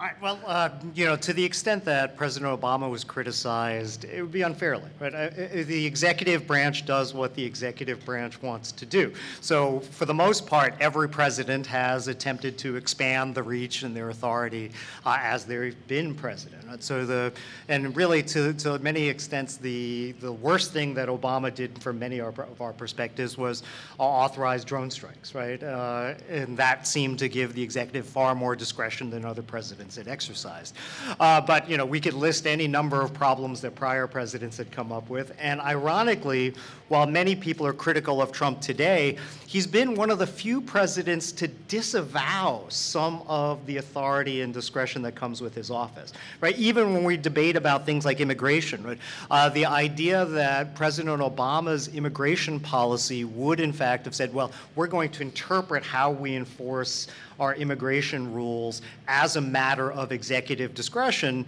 All 0.00 0.06
right, 0.06 0.22
well, 0.22 0.40
uh, 0.46 0.70
you 0.94 1.04
know, 1.04 1.14
to 1.16 1.34
the 1.34 1.44
extent 1.44 1.84
that 1.84 2.16
President 2.16 2.58
Obama 2.58 2.88
was 2.88 3.04
criticized, 3.04 4.04
it 4.04 4.22
would 4.22 4.32
be 4.32 4.40
unfairly, 4.40 4.88
right? 4.98 5.14
Uh, 5.14 5.18
uh, 5.18 5.64
The 5.64 5.84
executive 5.84 6.46
branch 6.46 6.86
does 6.86 7.12
what 7.12 7.34
the 7.34 7.44
executive 7.44 8.02
branch 8.06 8.40
wants 8.40 8.72
to 8.72 8.86
do. 8.86 9.12
So, 9.42 9.80
for 9.80 10.06
the 10.06 10.14
most 10.14 10.46
part, 10.46 10.72
every 10.80 11.06
president 11.06 11.66
has 11.66 12.08
attempted 12.08 12.56
to 12.60 12.76
expand 12.76 13.34
the 13.34 13.42
reach 13.42 13.82
and 13.82 13.94
their 13.94 14.08
authority 14.08 14.70
uh, 15.04 15.18
as 15.20 15.44
they've 15.44 15.76
been 15.86 16.14
president. 16.14 16.64
Uh, 16.70 16.78
So 16.80 17.04
the, 17.04 17.30
and 17.68 17.94
really, 17.94 18.22
to, 18.22 18.54
to 18.54 18.78
many 18.78 19.06
extents, 19.06 19.58
the, 19.58 20.12
the 20.12 20.32
worst 20.32 20.72
thing 20.72 20.94
that 20.94 21.08
Obama 21.08 21.54
did 21.54 21.78
from 21.82 21.98
many 21.98 22.20
of 22.20 22.38
our- 22.38 22.46
of 22.46 22.62
our 22.62 22.72
perspectives 22.72 23.36
was 23.36 23.62
authorize 23.98 24.64
drone 24.64 24.90
strikes, 24.90 25.34
right? 25.34 25.62
Uh, 25.62 26.14
And 26.30 26.56
that 26.56 26.86
seemed 26.86 27.18
to 27.18 27.28
give 27.28 27.52
the 27.52 27.62
executive 27.62 28.06
far 28.06 28.34
more 28.34 28.56
discretion 28.56 29.10
than 29.10 29.26
other 29.26 29.42
presidents 29.42 29.89
had 29.96 30.08
exercised. 30.08 30.74
Uh, 31.18 31.40
But, 31.40 31.68
you 31.68 31.76
know, 31.76 31.86
we 31.86 32.00
could 32.00 32.14
list 32.14 32.46
any 32.46 32.68
number 32.68 33.02
of 33.02 33.12
problems 33.12 33.60
that 33.62 33.74
prior 33.74 34.06
presidents 34.06 34.56
had 34.56 34.70
come 34.70 34.92
up 34.92 35.10
with. 35.10 35.32
And 35.38 35.60
ironically, 35.60 36.54
while 36.90 37.06
many 37.06 37.36
people 37.36 37.64
are 37.64 37.72
critical 37.72 38.20
of 38.20 38.32
Trump 38.32 38.60
today, 38.60 39.16
he's 39.46 39.64
been 39.64 39.94
one 39.94 40.10
of 40.10 40.18
the 40.18 40.26
few 40.26 40.60
presidents 40.60 41.30
to 41.30 41.46
disavow 41.46 42.64
some 42.68 43.22
of 43.28 43.64
the 43.66 43.76
authority 43.76 44.40
and 44.40 44.52
discretion 44.52 45.00
that 45.00 45.14
comes 45.14 45.40
with 45.40 45.54
his 45.54 45.70
office, 45.70 46.12
right? 46.40 46.58
Even 46.58 46.92
when 46.92 47.04
we 47.04 47.16
debate 47.16 47.54
about 47.54 47.86
things 47.86 48.04
like 48.04 48.18
immigration, 48.18 48.82
right? 48.82 48.98
Uh, 49.30 49.48
the 49.50 49.64
idea 49.64 50.24
that 50.24 50.74
President 50.74 51.20
Obama's 51.22 51.86
immigration 51.94 52.58
policy 52.58 53.24
would, 53.24 53.60
in 53.60 53.72
fact, 53.72 54.04
have 54.04 54.14
said, 54.14 54.34
well, 54.34 54.50
we're 54.74 54.88
going 54.88 55.10
to 55.10 55.22
interpret 55.22 55.84
how 55.84 56.10
we 56.10 56.34
enforce 56.34 57.06
our 57.38 57.54
immigration 57.54 58.32
rules 58.32 58.82
as 59.06 59.36
a 59.36 59.40
matter 59.40 59.92
of 59.92 60.10
executive 60.10 60.74
discretion. 60.74 61.46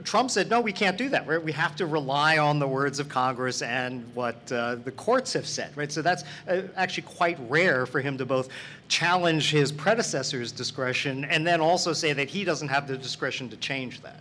Trump 0.00 0.30
said, 0.30 0.48
no, 0.48 0.60
we 0.60 0.72
can't 0.72 0.96
do 0.96 1.08
that. 1.10 1.26
Right? 1.26 1.42
We 1.42 1.52
have 1.52 1.76
to 1.76 1.86
rely 1.86 2.38
on 2.38 2.58
the 2.58 2.68
words 2.68 2.98
of 2.98 3.08
Congress 3.08 3.62
and 3.62 4.04
what 4.14 4.50
uh, 4.50 4.76
the 4.76 4.92
courts 4.92 5.32
have 5.34 5.46
said. 5.46 5.76
Right? 5.76 5.92
So 5.92 6.02
that's 6.02 6.24
uh, 6.48 6.62
actually 6.76 7.04
quite 7.04 7.38
rare 7.48 7.86
for 7.86 8.00
him 8.00 8.16
to 8.18 8.24
both 8.24 8.48
challenge 8.88 9.50
his 9.50 9.72
predecessor's 9.72 10.52
discretion 10.52 11.24
and 11.26 11.46
then 11.46 11.60
also 11.60 11.92
say 11.92 12.12
that 12.12 12.28
he 12.28 12.44
doesn't 12.44 12.68
have 12.68 12.86
the 12.86 12.96
discretion 12.96 13.48
to 13.50 13.56
change 13.56 14.02
that. 14.02 14.20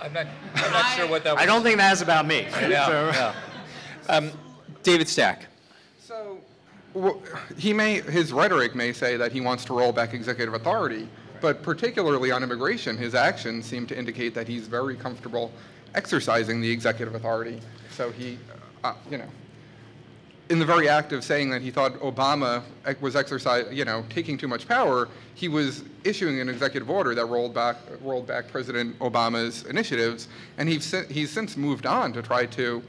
I'm 0.00 0.12
not, 0.12 0.26
I'm 0.54 0.70
not 0.72 0.94
sure 0.94 1.08
what 1.08 1.24
that 1.24 1.34
was. 1.34 1.42
I 1.42 1.46
don't 1.46 1.62
think 1.62 1.78
that's 1.78 2.00
about 2.00 2.26
me. 2.26 2.46
No, 2.62 2.68
no. 3.10 3.32
Um, 4.06 4.30
David 4.82 5.08
Stack. 5.08 5.46
So, 5.98 6.38
w- 6.92 7.18
he 7.56 7.72
may, 7.72 8.02
his 8.02 8.34
rhetoric 8.34 8.74
may 8.74 8.92
say 8.92 9.16
that 9.16 9.32
he 9.32 9.40
wants 9.40 9.64
to 9.64 9.72
roll 9.72 9.92
back 9.92 10.12
executive 10.12 10.52
authority, 10.52 11.08
but 11.44 11.62
particularly 11.62 12.30
on 12.30 12.42
immigration, 12.42 12.96
his 12.96 13.14
actions 13.14 13.66
seem 13.66 13.86
to 13.86 13.94
indicate 13.94 14.32
that 14.32 14.48
he's 14.48 14.66
very 14.66 14.96
comfortable 14.96 15.52
exercising 15.94 16.58
the 16.62 16.70
executive 16.70 17.14
authority. 17.14 17.60
So 17.90 18.10
he, 18.10 18.38
uh, 18.82 18.94
you 19.10 19.18
know, 19.18 19.28
in 20.48 20.58
the 20.58 20.64
very 20.64 20.88
act 20.88 21.12
of 21.12 21.22
saying 21.22 21.50
that 21.50 21.60
he 21.60 21.70
thought 21.70 21.92
Obama 22.00 22.62
was 23.02 23.14
exercise, 23.14 23.66
you 23.70 23.84
know, 23.84 24.06
taking 24.08 24.38
too 24.38 24.48
much 24.48 24.66
power, 24.66 25.10
he 25.34 25.48
was 25.48 25.84
issuing 26.02 26.40
an 26.40 26.48
executive 26.48 26.88
order 26.88 27.14
that 27.14 27.26
rolled 27.26 27.52
back, 27.52 27.76
rolled 28.00 28.26
back 28.26 28.48
President 28.48 28.98
Obama's 29.00 29.66
initiatives, 29.66 30.28
and 30.56 30.66
he's, 30.66 30.94
he's 31.10 31.30
since 31.30 31.58
moved 31.58 31.84
on 31.84 32.10
to 32.14 32.22
try 32.22 32.46
to 32.46 32.82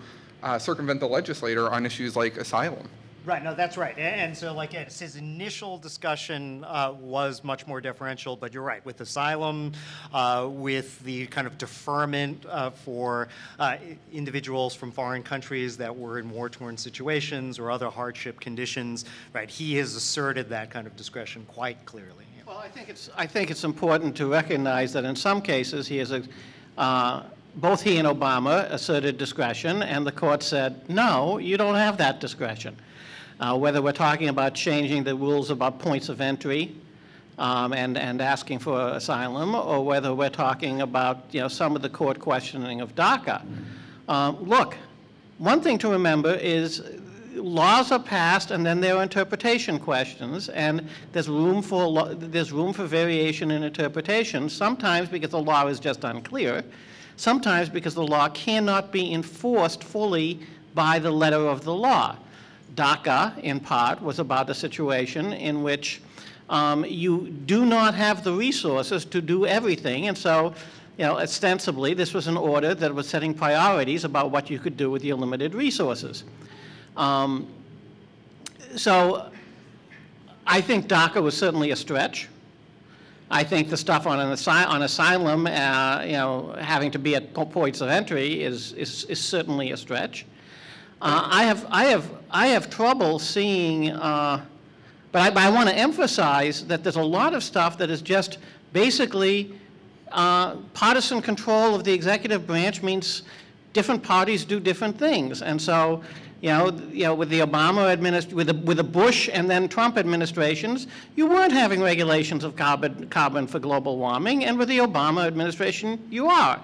uh, 0.43 0.57
circumvent 0.57 1.01
the 1.01 1.09
legislator 1.09 1.69
on 1.73 1.85
issues 1.85 2.15
like 2.15 2.37
asylum. 2.37 2.87
Right, 3.25 3.43
no, 3.43 3.55
that's 3.55 3.75
right. 3.75 3.97
A- 3.97 4.01
And 4.01 4.37
so, 4.37 4.53
like, 4.53 4.75
it's 4.75 4.99
his 4.99 5.15
initial 5.15 5.79
discussion 5.79 6.63
uh, 6.63 6.93
was 6.99 7.43
much 7.43 7.65
more 7.65 7.81
deferential, 7.81 8.35
but 8.35 8.53
you're 8.53 8.61
right, 8.63 8.85
with 8.85 9.01
asylum, 9.01 9.71
uh, 10.13 10.47
with 10.51 10.99
the 11.03 11.25
kind 11.27 11.47
of 11.47 11.57
deferment 11.57 12.45
uh, 12.47 12.69
for 12.69 13.27
uh, 13.59 13.77
individuals 14.13 14.75
from 14.75 14.91
foreign 14.91 15.23
countries 15.23 15.75
that 15.77 15.95
were 15.95 16.19
in 16.19 16.29
war-torn 16.29 16.77
situations 16.77 17.57
or 17.57 17.71
other 17.71 17.89
hardship 17.89 18.39
conditions, 18.39 19.05
right, 19.33 19.49
he 19.49 19.75
has 19.77 19.95
asserted 19.95 20.47
that 20.49 20.69
kind 20.69 20.85
of 20.85 20.95
discretion 20.95 21.45
quite 21.47 21.83
clearly. 21.85 22.25
Well, 22.45 22.57
I 22.59 22.67
think 22.67 22.89
it's, 22.89 23.09
I 23.17 23.25
think 23.25 23.49
it's 23.49 23.63
important 23.63 24.15
to 24.17 24.27
recognize 24.27 24.93
that 24.93 25.03
in 25.03 25.15
some 25.15 25.41
cases, 25.41 25.87
he 25.87 25.97
is, 25.97 26.11
a- 26.11 26.23
uh, 26.77 27.23
both 27.55 27.81
he 27.81 27.97
and 27.97 28.07
Obama 28.07 28.69
asserted 28.71 29.17
discretion, 29.17 29.81
and 29.81 30.05
the 30.05 30.11
court 30.11 30.43
said, 30.43 30.87
no, 30.87 31.39
you 31.39 31.57
don't 31.57 31.73
have 31.75 31.97
that 31.97 32.19
discretion. 32.19 32.75
Uh, 33.39 33.57
Whether 33.57 33.81
we're 33.81 33.91
talking 33.91 34.29
about 34.29 34.55
changing 34.55 35.03
the 35.03 35.15
rules 35.15 35.49
about 35.49 35.79
points 35.79 36.09
of 36.09 36.21
entry, 36.21 36.75
um, 37.37 37.73
and, 37.73 37.97
and 37.97 38.21
asking 38.21 38.59
for 38.59 38.89
asylum, 38.89 39.55
or 39.55 39.83
whether 39.83 40.13
we're 40.13 40.29
talking 40.29 40.81
about, 40.81 41.25
you 41.31 41.41
know, 41.41 41.49
some 41.49 41.75
of 41.75 41.81
the 41.81 41.89
court 41.89 42.19
questioning 42.19 42.79
of 42.81 42.95
DACA. 42.95 43.41
Um, 44.07 44.37
Look, 44.41 44.77
one 45.37 45.61
thing 45.61 45.77
to 45.79 45.89
remember 45.89 46.33
is 46.35 46.81
laws 47.33 47.91
are 47.91 47.99
passed 47.99 48.51
and 48.51 48.65
then 48.65 48.79
there 48.79 48.95
are 48.95 49.03
interpretation 49.03 49.79
questions, 49.79 50.47
and 50.49 50.87
there's 51.11 51.27
room 51.27 51.61
for, 51.61 51.85
lo- 51.85 52.13
there's 52.13 52.53
room 52.53 52.71
for 52.71 52.85
variation 52.85 53.51
in 53.51 53.63
interpretation, 53.63 54.47
sometimes 54.47 55.09
because 55.09 55.31
the 55.31 55.41
law 55.41 55.67
is 55.67 55.79
just 55.81 56.05
unclear, 56.05 56.63
sometimes 57.17 57.67
because 57.67 57.93
the 57.93 58.07
law 58.07 58.29
cannot 58.29 58.93
be 58.93 59.13
enforced 59.13 59.83
fully 59.83 60.39
by 60.73 60.99
the 60.99 61.11
letter 61.11 61.45
of 61.47 61.65
the 61.65 61.73
law. 61.73 62.15
DACA, 62.75 63.39
in 63.39 63.59
part, 63.59 64.01
was 64.01 64.19
about 64.19 64.49
a 64.49 64.53
situation 64.53 65.33
in 65.33 65.63
which 65.63 66.01
um, 66.49 66.85
you 66.85 67.29
do 67.45 67.65
not 67.65 67.95
have 67.95 68.23
the 68.23 68.31
resources 68.31 69.05
to 69.05 69.21
do 69.21 69.45
everything, 69.45 70.07
and 70.07 70.17
so, 70.17 70.53
you 70.97 71.05
know, 71.05 71.17
ostensibly, 71.19 71.93
this 71.93 72.13
was 72.13 72.27
an 72.27 72.37
order 72.37 72.75
that 72.75 72.93
was 72.93 73.07
setting 73.07 73.33
priorities 73.33 74.03
about 74.03 74.31
what 74.31 74.49
you 74.49 74.59
could 74.59 74.77
do 74.77 74.91
with 74.91 75.03
your 75.03 75.17
limited 75.17 75.53
resources. 75.55 76.23
Um, 76.95 77.47
So 78.75 79.31
I 80.45 80.61
think 80.61 80.87
DACA 80.87 81.21
was 81.21 81.37
certainly 81.37 81.71
a 81.71 81.75
stretch. 81.75 82.27
I 83.31 83.43
think 83.43 83.69
the 83.69 83.77
stuff 83.77 84.05
on 84.05 84.19
on 84.19 84.81
asylum, 84.81 85.47
uh, 85.47 86.03
you 86.03 86.17
know, 86.19 86.55
having 86.59 86.91
to 86.91 86.99
be 86.99 87.15
at 87.15 87.33
points 87.33 87.81
of 87.81 87.89
entry 87.89 88.43
is, 88.43 88.73
is, 88.73 89.05
is 89.05 89.19
certainly 89.19 89.71
a 89.71 89.77
stretch. 89.77 90.25
Uh, 91.05 91.29
I 91.29 91.43
have, 91.43 91.67
I 91.69 91.85
have, 91.85 92.11
I 92.31 92.47
have 92.47 92.67
trouble 92.67 93.19
seeing, 93.19 93.91
uh, 93.91 94.43
but 95.11 95.37
I, 95.37 95.45
I 95.45 95.51
want 95.51 95.69
to 95.69 95.75
emphasize 95.75 96.65
that 96.65 96.81
there's 96.81 96.95
a 96.95 97.03
lot 97.03 97.35
of 97.35 97.43
stuff 97.43 97.77
that 97.77 97.91
is 97.91 98.01
just 98.01 98.39
basically 98.73 99.53
uh, 100.11 100.55
partisan 100.73 101.21
control 101.21 101.75
of 101.75 101.83
the 101.83 101.93
executive 101.93 102.47
branch 102.47 102.81
means 102.81 103.21
different 103.73 104.01
parties 104.01 104.45
do 104.45 104.59
different 104.59 104.97
things. 104.97 105.43
And 105.43 105.61
so, 105.61 106.01
you 106.41 106.49
know, 106.49 106.71
you 106.91 107.03
know, 107.03 107.13
with 107.13 107.29
the 107.29 107.41
Obama 107.41 107.95
administ, 107.95 108.33
with 108.33 108.47
the, 108.47 108.55
with 108.55 108.77
the 108.77 108.83
Bush 108.83 109.29
and 109.31 109.47
then 109.47 109.69
Trump 109.69 109.99
administrations, 109.99 110.87
you 111.15 111.27
weren't 111.27 111.51
having 111.51 111.83
regulations 111.83 112.43
of 112.43 112.55
carbon, 112.55 113.07
carbon 113.09 113.45
for 113.45 113.59
global 113.59 113.99
warming, 113.99 114.45
and 114.45 114.57
with 114.57 114.69
the 114.69 114.79
Obama 114.79 115.27
administration, 115.27 116.03
you 116.09 116.25
are. 116.25 116.59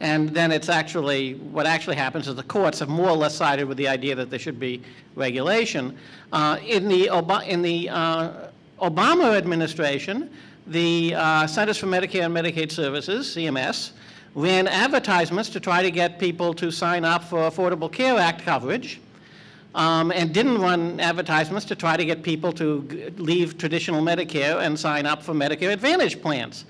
And 0.00 0.28
then 0.28 0.52
it's 0.52 0.68
actually, 0.68 1.34
what 1.34 1.66
actually 1.66 1.96
happens 1.96 2.28
is 2.28 2.34
the 2.34 2.42
courts 2.42 2.80
have 2.80 2.88
more 2.88 3.08
or 3.08 3.16
less 3.16 3.34
sided 3.34 3.66
with 3.66 3.78
the 3.78 3.88
idea 3.88 4.14
that 4.14 4.28
there 4.28 4.38
should 4.38 4.60
be 4.60 4.82
regulation. 5.14 5.96
Uh, 6.32 6.58
in 6.66 6.88
the, 6.88 7.08
Ob- 7.08 7.44
in 7.46 7.62
the 7.62 7.88
uh, 7.88 8.48
Obama 8.80 9.36
administration, 9.36 10.30
the 10.66 11.14
uh, 11.14 11.46
Centers 11.46 11.78
for 11.78 11.86
Medicare 11.86 12.26
and 12.26 12.34
Medicaid 12.34 12.70
Services, 12.70 13.26
CMS, 13.28 13.92
ran 14.34 14.68
advertisements 14.68 15.48
to 15.48 15.60
try 15.60 15.82
to 15.82 15.90
get 15.90 16.18
people 16.18 16.52
to 16.52 16.70
sign 16.70 17.04
up 17.04 17.24
for 17.24 17.38
Affordable 17.38 17.90
Care 17.90 18.18
Act 18.18 18.42
coverage, 18.42 19.00
um, 19.74 20.10
and 20.12 20.32
didn't 20.32 20.58
run 20.58 21.00
advertisements 21.00 21.64
to 21.66 21.74
try 21.74 21.96
to 21.96 22.04
get 22.04 22.22
people 22.22 22.52
to 22.52 22.82
g- 22.82 23.10
leave 23.16 23.56
traditional 23.56 24.02
Medicare 24.02 24.60
and 24.60 24.78
sign 24.78 25.06
up 25.06 25.22
for 25.22 25.32
Medicare 25.32 25.72
Advantage 25.72 26.20
plans. 26.20 26.64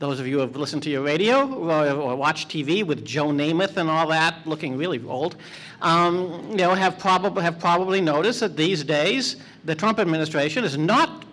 Those 0.00 0.18
of 0.18 0.26
you 0.26 0.36
who 0.36 0.40
have 0.40 0.56
listened 0.56 0.82
to 0.84 0.90
your 0.90 1.02
radio 1.02 1.46
or, 1.46 1.90
or 1.90 2.16
watched 2.16 2.48
TV 2.48 2.82
with 2.82 3.04
Joe 3.04 3.26
Namath 3.26 3.76
and 3.76 3.90
all 3.90 4.08
that, 4.08 4.46
looking 4.46 4.78
really 4.78 4.98
old, 5.06 5.36
um, 5.82 6.48
you 6.52 6.56
know, 6.56 6.74
have 6.74 6.98
probably 6.98 7.42
have 7.42 7.60
probably 7.60 8.00
noticed 8.00 8.40
that 8.40 8.56
these 8.56 8.82
days 8.82 9.36
the 9.66 9.74
Trump 9.74 9.98
administration 9.98 10.64
is 10.64 10.78
not 10.78 11.26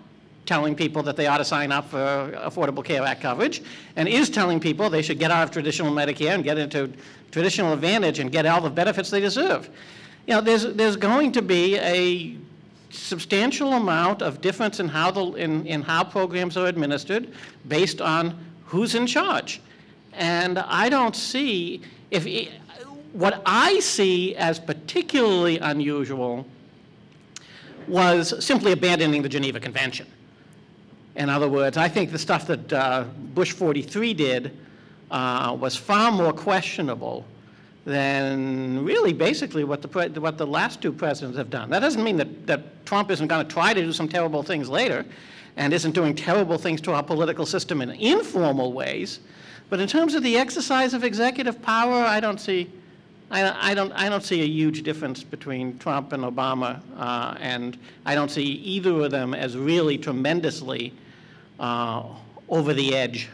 telling 0.46 0.76
people 0.76 1.02
that 1.04 1.16
they 1.16 1.28
ought 1.28 1.38
to 1.38 1.46
sign 1.46 1.72
up 1.72 1.90
for 1.90 1.98
Affordable 2.44 2.84
Care 2.84 3.04
Act 3.04 3.22
coverage, 3.22 3.64
and 3.96 4.06
is 4.10 4.30
telling 4.30 4.60
people 4.60 4.90
they 4.90 5.02
should 5.02 5.18
get 5.18 5.32
out 5.32 5.44
of 5.44 5.52
traditional 5.52 5.94
Medicare 5.94 6.34
and 6.34 6.44
get 6.44 6.58
into 6.58 6.92
traditional 7.32 7.72
Advantage 7.72 8.20
and 8.20 8.34
get 8.34 8.46
all 8.46 8.60
the 8.60 8.70
benefits 8.70 9.10
they 9.10 9.22
deserve. 9.22 9.70
You 10.26 10.34
know, 10.34 10.42
there's, 10.42 10.74
there's 10.74 10.98
going 10.98 11.32
to 11.32 11.42
be 11.42 11.78
a 11.78 12.36
substantial 12.90 13.74
amount 13.74 14.22
of 14.22 14.42
difference 14.42 14.82
in 14.82 14.90
how, 14.90 15.10
the, 15.12 15.24
in, 15.36 15.66
in 15.66 15.82
how 15.82 16.04
programs 16.04 16.58
are 16.58 16.68
administered 16.68 17.32
based 17.68 18.02
on 18.02 18.38
who's 18.68 18.96
in 18.96 19.08
charge. 19.08 19.62
And 20.14 20.60
I 20.60 20.90
don't 20.90 21.16
see, 21.16 21.82
if, 22.12 22.26
what 23.14 23.42
I 23.46 23.80
see 23.80 24.36
as 24.36 24.60
particularly 24.60 25.60
unusual 25.60 26.46
was 27.88 28.44
simply 28.44 28.74
abandoning 28.74 29.22
the 29.22 29.30
Geneva 29.30 29.60
Convention. 29.60 30.08
In 31.16 31.30
other 31.30 31.48
words, 31.48 31.78
I 31.78 31.88
think 31.88 32.12
the 32.12 32.20
stuff 32.20 32.46
that 32.48 32.74
uh, 32.74 33.06
Bush 33.34 33.54
43 33.54 34.14
did 34.14 34.58
uh, 35.10 35.56
was 35.60 35.76
far 35.76 36.12
more 36.12 36.34
questionable 36.34 37.26
than 37.86 38.84
really 38.84 39.14
basically 39.14 39.64
what 39.64 39.82
the, 39.82 40.20
what 40.20 40.38
the 40.38 40.46
last 40.46 40.82
two 40.82 40.92
presidents 40.92 41.38
have 41.38 41.50
done. 41.50 41.70
That 41.70 41.80
doesn't 41.80 42.04
mean 42.04 42.18
that, 42.18 42.46
that 42.46 42.86
Trump 42.86 43.10
isn't 43.10 43.28
going 43.28 43.48
to 43.48 43.52
try 43.52 43.74
to 43.74 43.82
do 43.82 43.94
some 43.94 44.10
terrible 44.10 44.44
things 44.44 44.68
later 44.68 45.06
and 45.58 45.74
isn't 45.74 45.92
doing 45.92 46.16
terrible 46.16 46.58
things 46.58 46.80
to 46.82 46.94
our 46.94 47.04
political 47.04 47.46
system 47.46 47.82
in 47.82 47.90
informal 47.90 48.72
ways. 48.72 49.20
But 49.70 49.80
in 49.82 49.88
terms 49.88 50.14
of 50.14 50.24
the 50.24 50.38
exercise 50.38 50.94
of 50.94 51.04
executive 51.04 51.62
power, 51.62 51.96
I 51.96 52.20
don't 52.20 52.40
see, 52.40 52.72
I, 53.30 53.72
I 53.72 53.74
don't, 53.74 53.92
I 53.92 54.08
don't 54.08 54.24
see 54.24 54.42
a 54.42 54.46
huge 54.48 54.84
difference 54.84 55.24
between 55.24 55.78
Trump 55.80 56.14
and 56.14 56.24
Obama, 56.24 56.80
uh, 56.96 57.36
and 57.40 57.78
I 58.06 58.16
don't 58.16 58.30
see 58.30 58.44
either 58.44 59.02
of 59.02 59.12
them 59.12 59.34
as 59.34 59.58
really 59.58 59.98
tremendously 59.98 60.94
uh, 61.60 62.04
over 62.48 62.74
the 62.74 62.96
edge. 62.96 63.28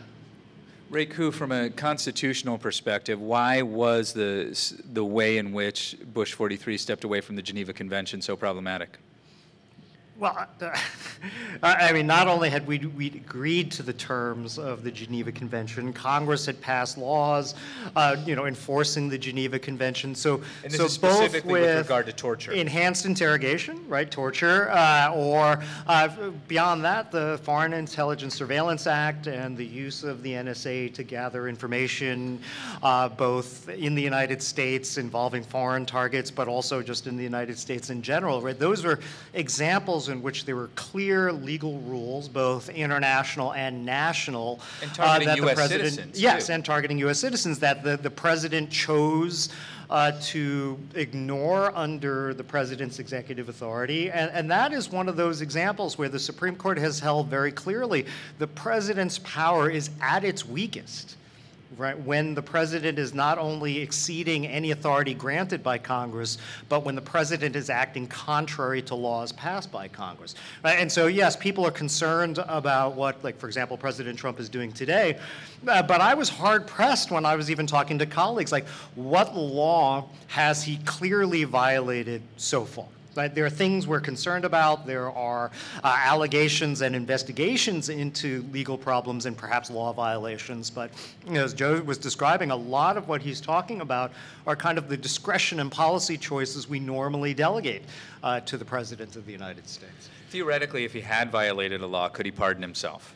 Ray 0.90 1.06
Ku, 1.06 1.32
from 1.32 1.52
a 1.52 1.70
constitutional 1.70 2.58
perspective, 2.58 3.20
why 3.20 3.64
was 3.64 4.14
the, 4.14 4.56
the 4.94 5.04
way 5.04 5.40
in 5.40 5.52
which 5.52 5.98
Bush 6.14 6.34
43 6.34 6.78
stepped 6.78 7.04
away 7.04 7.20
from 7.20 7.36
the 7.36 7.42
Geneva 7.42 7.74
Convention 7.74 8.22
so 8.22 8.36
problematic? 8.36 9.00
Well, 10.18 10.48
uh, 10.62 10.78
I 11.64 11.90
I 11.90 11.92
mean, 11.94 12.06
not 12.06 12.28
only 12.28 12.50
had 12.50 12.68
we, 12.68 12.78
we 12.78 13.08
agreed 13.08 13.72
to 13.74 13.84
the 13.84 13.94
terms 13.94 14.60
of 14.60 14.84
the 14.84 14.92
Geneva 14.92 15.32
Convention, 15.32 15.92
Congress 15.92 16.46
had 16.46 16.62
passed 16.62 16.98
laws, 17.00 17.56
uh, 17.96 18.16
you 18.26 18.36
know, 18.36 18.46
enforcing 18.46 19.10
the 19.10 19.18
Geneva 19.18 19.58
Convention. 19.58 20.14
So, 20.14 20.42
And 20.64 20.72
this 20.72 20.80
so 20.80 20.86
is 20.86 20.98
both 21.00 21.34
with 21.34 21.46
with 21.46 21.78
regard 21.78 22.06
to 22.06 22.14
torture. 22.14 22.52
enhanced 22.52 23.06
interrogation, 23.06 23.84
right, 23.90 24.10
torture, 24.10 24.70
uh, 24.70 25.12
or 25.14 25.64
uh, 25.88 26.10
beyond 26.48 26.84
that, 26.86 27.12
the 27.12 27.40
Foreign 27.44 27.74
Intelligence 27.74 28.36
Surveillance 28.36 28.86
Act 28.86 29.26
and 29.28 29.58
the 29.58 29.66
use 29.66 30.04
of 30.04 30.22
the 30.22 30.34
NSA 30.34 30.94
to 30.94 31.04
gather 31.04 31.48
information, 31.48 32.40
uh, 32.84 33.10
both 33.10 33.68
in 33.70 33.96
the 33.96 34.02
United 34.02 34.44
States 34.44 34.98
involving 34.98 35.44
foreign 35.44 35.86
targets, 35.88 36.30
but 36.30 36.48
also 36.48 36.84
just 36.84 37.08
in 37.08 37.18
the 37.18 37.24
United 37.24 37.58
States 37.58 37.90
in 37.90 38.02
general, 38.04 38.42
right? 38.42 38.60
Those 38.60 38.84
were 38.84 39.00
examples 39.34 40.03
in 40.10 40.22
which 40.22 40.46
there 40.46 40.56
were 40.56 40.70
clear 40.76 41.32
legal 41.32 41.80
rules, 41.82 42.28
both 42.28 42.70
international 42.70 43.54
and 43.54 43.86
national. 43.86 44.60
And 44.82 44.92
uh, 44.92 44.94
targeting 44.96 45.28
that 45.28 45.38
the 45.50 45.54
president- 45.54 45.90
citizens, 45.94 46.22
Yes, 46.22 46.48
too. 46.48 46.54
and 46.54 46.66
targeting 46.66 46.98
U.S. 47.00 47.20
citizens 47.20 47.60
that 47.60 47.84
the, 47.84 47.98
the 47.98 48.10
president 48.10 48.70
chose 48.70 49.50
uh, 49.90 50.12
to 50.22 50.80
ignore 50.96 51.76
under 51.76 52.34
the 52.34 52.44
president's 52.44 53.00
executive 53.00 53.50
authority. 53.50 54.10
And, 54.10 54.32
and 54.32 54.50
that 54.50 54.74
is 54.74 54.90
one 54.92 55.08
of 55.08 55.16
those 55.18 55.42
examples 55.42 55.98
where 55.98 56.10
the 56.10 56.20
Supreme 56.20 56.56
Court 56.56 56.78
has 56.80 57.00
held 57.00 57.28
very 57.28 57.52
clearly 57.52 58.06
the 58.40 58.48
president's 58.48 59.20
power 59.20 59.70
is 59.70 59.90
at 60.02 60.24
its 60.24 60.46
weakest. 60.48 61.18
Right, 61.78 62.00
when 62.00 62.36
the 62.36 62.42
president 62.42 63.00
is 63.00 63.16
not 63.16 63.40
only 63.40 63.80
exceeding 63.80 64.46
any 64.46 64.72
authority 64.72 65.14
granted 65.16 65.64
by 65.64 65.80
Congress, 65.80 66.38
but 66.70 66.84
when 66.84 66.94
the 66.94 67.02
president 67.02 67.56
is 67.56 67.70
acting 67.70 68.06
contrary 68.06 68.82
to 68.84 68.96
laws 68.96 69.32
passed 69.32 69.72
by 69.72 69.88
Congress. 69.88 70.36
Right, 70.64 70.78
And 70.80 70.92
so, 70.92 71.08
yes, 71.08 71.36
people 71.36 71.66
are 71.66 71.72
concerned 71.72 72.40
about 72.48 72.96
what, 72.96 73.24
like, 73.24 73.38
for 73.40 73.48
example, 73.48 73.76
President 73.78 74.20
Trump 74.20 74.40
is 74.40 74.50
doing 74.50 74.72
today. 74.72 75.18
Uh, 75.68 75.82
but 75.82 76.00
I 76.00 76.14
was 76.14 76.30
hard 76.30 76.68
pressed 76.68 77.10
when 77.10 77.26
I 77.26 77.36
was 77.36 77.50
even 77.50 77.66
talking 77.66 77.98
to 78.00 78.06
colleagues, 78.06 78.52
like, 78.52 78.68
what 78.94 79.36
law 79.36 80.10
has 80.28 80.64
he 80.64 80.78
clearly 80.86 81.44
violated 81.44 82.22
so 82.38 82.66
far? 82.66 82.86
Right? 83.16 83.34
There 83.34 83.46
are 83.46 83.50
things 83.50 83.86
we're 83.86 84.00
concerned 84.00 84.44
about. 84.44 84.88
There 84.88 85.12
are 85.12 85.52
uh, 85.84 85.98
allegations 86.06 86.82
and 86.82 86.96
investigations 86.96 87.90
into 87.90 88.44
legal 88.52 88.78
problems 88.78 89.26
and 89.26 89.38
perhaps 89.38 89.70
law 89.70 89.94
violations. 89.94 90.70
But 90.70 90.92
you 91.26 91.34
know, 91.34 91.44
as 91.44 91.54
Joe 91.54 91.82
was 91.82 91.98
describing, 91.98 92.52
a 92.52 92.56
lot 92.56 92.98
of 92.98 93.08
what 93.08 93.22
he's 93.22 93.40
talking 93.40 93.82
about 93.82 94.12
are 94.48 94.56
kind 94.56 94.78
of 94.78 94.90
the 94.90 94.98
discretion 94.98 95.60
and 95.60 95.72
policy 95.72 96.18
choices 96.18 96.68
we 96.68 96.80
normally 96.80 97.34
delegate 97.34 97.84
uh, 98.24 98.40
to 98.42 98.58
the 98.58 98.66
President 98.66 99.16
of 99.16 99.26
the 99.26 99.32
United 99.32 99.68
States. 99.68 100.10
Theoretically, 100.30 100.84
if 100.84 100.94
he 100.94 101.02
had 101.02 101.32
violated 101.32 101.82
a 101.82 101.88
law, 101.88 102.10
could 102.10 102.26
he 102.26 102.32
pardon 102.32 102.64
himself? 102.64 103.16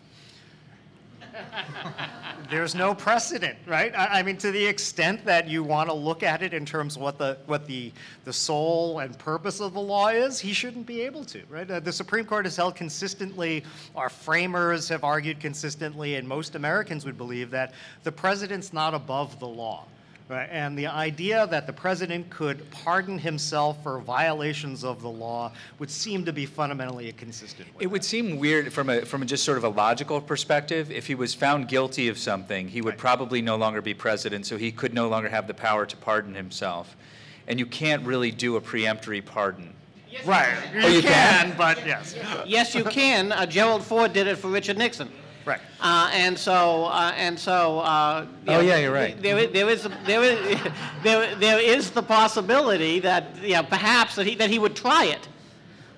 There's 2.50 2.76
no 2.76 2.96
precedent, 2.96 3.58
right? 3.66 3.94
I, 3.96 4.20
I 4.20 4.24
mean, 4.24 4.38
to 4.38 4.52
the 4.52 4.66
extent 4.66 5.26
that 5.26 5.48
you 5.48 5.64
want 5.64 5.90
to 5.90 5.94
look 5.94 6.24
at 6.24 6.42
it 6.42 6.54
in 6.54 6.66
terms 6.66 6.96
of 6.96 7.02
what 7.02 7.18
the, 7.18 7.38
what 7.46 7.66
the, 7.66 7.92
the 8.24 8.34
soul 8.34 9.00
and 9.00 9.18
purpose 9.18 9.60
of 9.60 9.74
the 9.74 9.82
law 9.82 10.08
is, 10.10 10.40
he 10.40 10.54
shouldn't 10.54 10.86
be 10.86 11.02
able 11.02 11.26
to, 11.26 11.42
right? 11.50 11.70
Uh, 11.70 11.80
the 11.80 11.92
Supreme 11.92 12.26
Court 12.26 12.46
has 12.46 12.56
held 12.56 12.76
consistently, 12.76 13.64
our 13.96 14.10
framers 14.10 14.88
have 14.90 15.04
argued 15.04 15.40
consistently, 15.40 16.16
and 16.16 16.28
most 16.28 16.56
Americans 16.56 17.06
would 17.06 17.18
believe 17.18 17.52
that 17.52 17.74
the 18.04 18.12
president's 18.12 18.74
not 18.74 18.94
above 18.94 19.40
the 19.40 19.48
law. 19.48 19.86
Right, 20.30 20.50
and 20.52 20.78
the 20.78 20.88
idea 20.88 21.48
that 21.48 21.68
the 21.68 21.74
president 21.74 22.30
could 22.30 22.70
pardon 22.70 23.18
himself 23.18 23.82
for 23.82 24.00
violations 24.00 24.84
of 24.84 25.02
the 25.02 25.10
law 25.10 25.54
would 25.80 25.90
seem 25.90 26.26
to 26.26 26.34
be 26.34 26.46
fundamentally 26.46 27.08
inconsistent 27.08 27.74
with 27.74 27.82
It 27.82 27.88
would 27.88 28.04
seem 28.04 28.38
weird 28.38 28.74
from 28.74 28.90
a, 28.90 29.06
from 29.06 29.26
just 29.26 29.46
sort 29.46 29.58
of 29.58 29.64
a 29.64 29.70
logical 29.70 30.20
perspective, 30.20 30.92
if 30.92 31.08
he 31.08 31.16
was 31.16 31.34
found 31.34 31.70
guilty 31.70 32.10
of 32.10 32.18
something, 32.18 32.68
he 32.68 32.82
would 32.82 32.96
Right. 32.96 32.98
probably 32.98 33.42
no 33.42 33.56
longer 33.56 33.82
be 33.82 33.94
president, 33.94 34.46
so 34.46 34.58
he 34.58 34.70
could 34.70 34.94
no 34.94 35.08
longer 35.08 35.30
have 35.30 35.48
the 35.48 35.54
power 35.54 35.86
to 35.86 35.96
pardon 35.96 36.36
himself. 36.36 36.98
And 37.48 37.58
you 37.58 37.66
can't 37.66 38.06
really 38.06 38.32
do 38.32 38.58
a 38.58 38.62
preemptory 38.62 39.24
pardon. 39.24 39.74
Right. 40.26 40.58
Oh, 40.76 40.88
you 40.88 41.02
can? 41.04 41.56
but 41.58 41.86
yes. 41.86 42.16
Yes, 42.46 42.76
you 42.76 42.84
can. 42.84 43.32
Uh, 43.32 43.46
Gerald 43.46 43.84
Ford 43.84 44.12
did 44.12 44.28
it 44.28 44.36
for 44.38 44.50
Richard 44.50 44.78
Nixon. 44.78 45.10
Right. 45.48 45.62
Uh, 45.80 46.10
and 46.14 46.38
so, 46.38 46.86
uh, 46.86 47.14
and 47.16 47.40
so. 47.40 47.80
Uh, 47.80 48.26
you 48.46 48.52
Oh, 48.52 48.54
know, 48.56 48.60
yeah, 48.60 48.78
you're 48.80 48.92
right. 48.94 49.20
There, 49.22 49.38
is- 49.38 49.52
there 49.54 49.70
is, 49.70 49.88
there 50.06 50.22
is, 50.22 50.60
there, 51.04 51.36
there 51.36 51.58
is 51.60 51.90
the 51.92 52.04
possibility 52.04 53.00
that, 53.00 53.38
you 53.42 53.54
know, 53.54 53.64
perhaps 53.64 54.16
that 54.16 54.28
he, 54.28 54.36
that 54.36 54.50
he 54.50 54.60
would 54.60 54.76
try 54.76 55.06
it. 55.06 55.26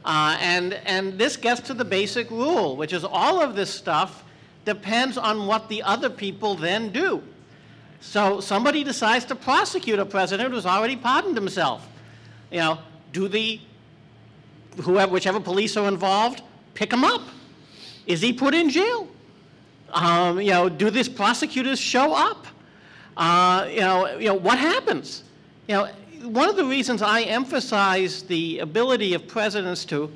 Uh, 0.06 0.38
and, 0.40 0.74
and 0.86 1.18
this 1.18 1.36
gets 1.36 1.62
to 1.62 1.74
the 1.74 1.84
basic 1.84 2.30
rule, 2.30 2.78
which 2.78 2.94
is 2.94 3.04
all 3.04 3.42
of 3.42 3.56
this 3.56 3.74
stuff 3.74 4.24
depends 4.66 5.18
on 5.18 5.48
what 5.48 5.68
the 5.68 5.82
other 5.82 6.12
people 6.12 6.54
then 6.54 6.92
do. 6.92 7.24
So 8.02 8.40
somebody 8.40 8.84
decides 8.84 9.26
to 9.26 9.36
prosecute 9.36 9.98
a 9.98 10.06
president 10.06 10.54
who's 10.54 10.66
already 10.68 10.96
pardoned 10.96 11.36
himself. 11.36 11.88
You 12.52 12.60
know, 12.60 12.78
do 13.14 13.28
the, 13.28 13.60
whoever, 14.82 15.12
whichever 15.12 15.40
police 15.40 15.76
are 15.76 15.88
involved, 15.88 16.44
pick 16.76 16.94
him 16.94 17.04
up? 17.04 17.22
Is 18.06 18.22
he 18.22 18.32
put 18.32 18.54
in 18.54 18.70
jail? 18.70 19.08
Um, 19.94 20.40
you 20.40 20.52
know, 20.52 20.70
do 20.70 20.90
these 20.90 21.10
prosecutors 21.10 21.80
show 21.80 22.14
up? 22.14 22.48
Uh, 23.18 23.68
you 23.70 23.82
know, 23.82 24.18
you 24.18 24.28
know, 24.28 24.36
what 24.36 24.58
happens? 24.58 25.24
You 25.68 25.76
know, 25.76 25.90
one 26.24 26.50
of 26.50 26.56
the 26.56 26.66
reasons 26.66 27.02
I 27.02 27.22
emphasize 27.22 28.24
the 28.24 28.60
ability 28.60 29.14
of 29.14 29.28
presidents 29.28 29.86
to 29.86 30.12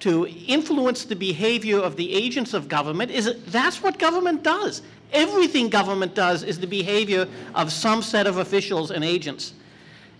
to 0.00 0.26
influence 0.26 1.06
the 1.06 1.16
behavior 1.16 1.78
of 1.78 1.96
the 1.96 2.12
agents 2.12 2.52
of 2.52 2.68
government 2.68 3.10
is 3.10 3.24
that 3.24 3.46
that's 3.46 3.82
what 3.82 3.98
government 3.98 4.42
does. 4.42 4.82
Everything 5.14 5.70
government 5.70 6.14
does 6.14 6.42
is 6.42 6.58
the 6.58 6.66
behavior 6.66 7.26
of 7.54 7.72
some 7.72 8.02
set 8.02 8.26
of 8.26 8.36
officials 8.36 8.90
and 8.90 9.02
agents. 9.02 9.54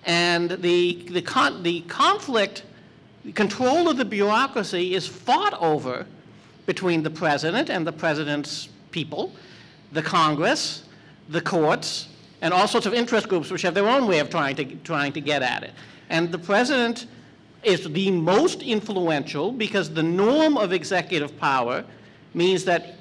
And 0.07 0.53
the, 0.53 1.05
the, 1.11 1.21
con- 1.21 1.63
the 1.63 1.83
conflict, 1.83 2.63
the 3.27 3.33
control 3.33 3.91
of 3.91 3.99
the 3.99 4.07
bureaucracy 4.07 4.95
is 4.95 5.07
fought 5.07 5.53
over 5.61 6.07
between 6.65 7.03
the 7.03 7.11
president 7.11 7.69
and 7.69 7.87
the 7.87 7.93
president's 7.93 8.71
people, 8.95 9.33
the 9.93 10.03
Congress, 10.03 10.85
the 11.29 11.41
courts, 11.41 12.09
and 12.41 12.55
all 12.55 12.69
sorts 12.69 12.87
of 12.87 12.95
interest 12.95 13.29
groups 13.29 13.51
which 13.51 13.63
have 13.63 13.75
their 13.75 13.89
own 13.89 14.07
way 14.07 14.21
of 14.21 14.31
trying 14.31 14.57
to, 14.57 14.65
trying 14.85 15.13
to 15.13 15.21
get 15.21 15.43
at 15.43 15.65
it. 15.65 15.73
And 16.09 16.31
the 16.31 16.39
president 16.39 17.07
is 17.65 17.89
the 17.89 18.11
most 18.11 18.63
influential 18.63 19.51
because 19.51 19.93
the 19.93 20.03
norm 20.03 20.57
of 20.57 20.73
executive 20.73 21.39
power 21.39 21.85
means 22.35 22.65
that 22.65 22.95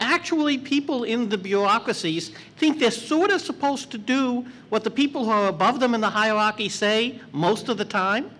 actually 0.00 0.56
people 0.58 1.04
in 1.04 1.28
the 1.28 1.38
bureaucracies 1.38 2.32
think 2.56 2.80
they're 2.80 2.90
sort 2.90 3.30
of 3.30 3.40
supposed 3.40 3.90
to 3.90 3.98
do 3.98 4.44
what 4.70 4.82
the 4.82 4.90
people 4.90 5.24
who 5.24 5.30
are 5.30 5.48
above 5.48 5.78
them 5.78 5.94
in 5.94 6.00
the 6.00 6.10
hierarchy 6.10 6.68
say 6.68 7.20
most 7.32 7.68
of 7.68 7.76
the 7.76 7.84
time. 7.84 8.30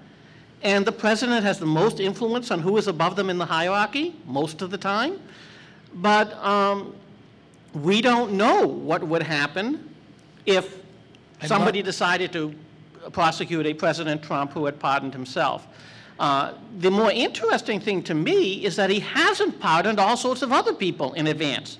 And 0.62 0.86
the 0.86 0.92
president 0.92 1.44
has 1.44 1.58
the 1.58 1.66
most 1.66 2.00
influence 2.00 2.50
on 2.50 2.60
who 2.60 2.76
is 2.78 2.88
above 2.88 3.16
them 3.16 3.30
in 3.30 3.38
the 3.38 3.46
hierarchy 3.46 4.14
most 4.26 4.62
of 4.62 4.70
the 4.70 4.78
time. 4.78 5.20
But 5.94 6.32
um, 6.44 6.94
we 7.74 8.00
don't 8.00 8.32
know 8.32 8.66
what 8.66 9.02
would 9.02 9.22
happen 9.22 9.94
if 10.46 10.78
somebody 11.44 11.82
decided 11.82 12.32
to 12.32 12.54
prosecute 13.12 13.66
a 13.66 13.74
President 13.74 14.22
Trump 14.22 14.52
who 14.52 14.66
had 14.66 14.78
pardoned 14.78 15.12
himself. 15.12 15.66
Uh, 16.18 16.52
the 16.80 16.90
more 16.90 17.10
interesting 17.10 17.80
thing 17.80 18.02
to 18.02 18.14
me 18.14 18.64
is 18.64 18.76
that 18.76 18.90
he 18.90 19.00
hasn't 19.00 19.58
pardoned 19.58 19.98
all 19.98 20.16
sorts 20.16 20.42
of 20.42 20.52
other 20.52 20.74
people 20.74 21.14
in 21.14 21.28
advance. 21.28 21.78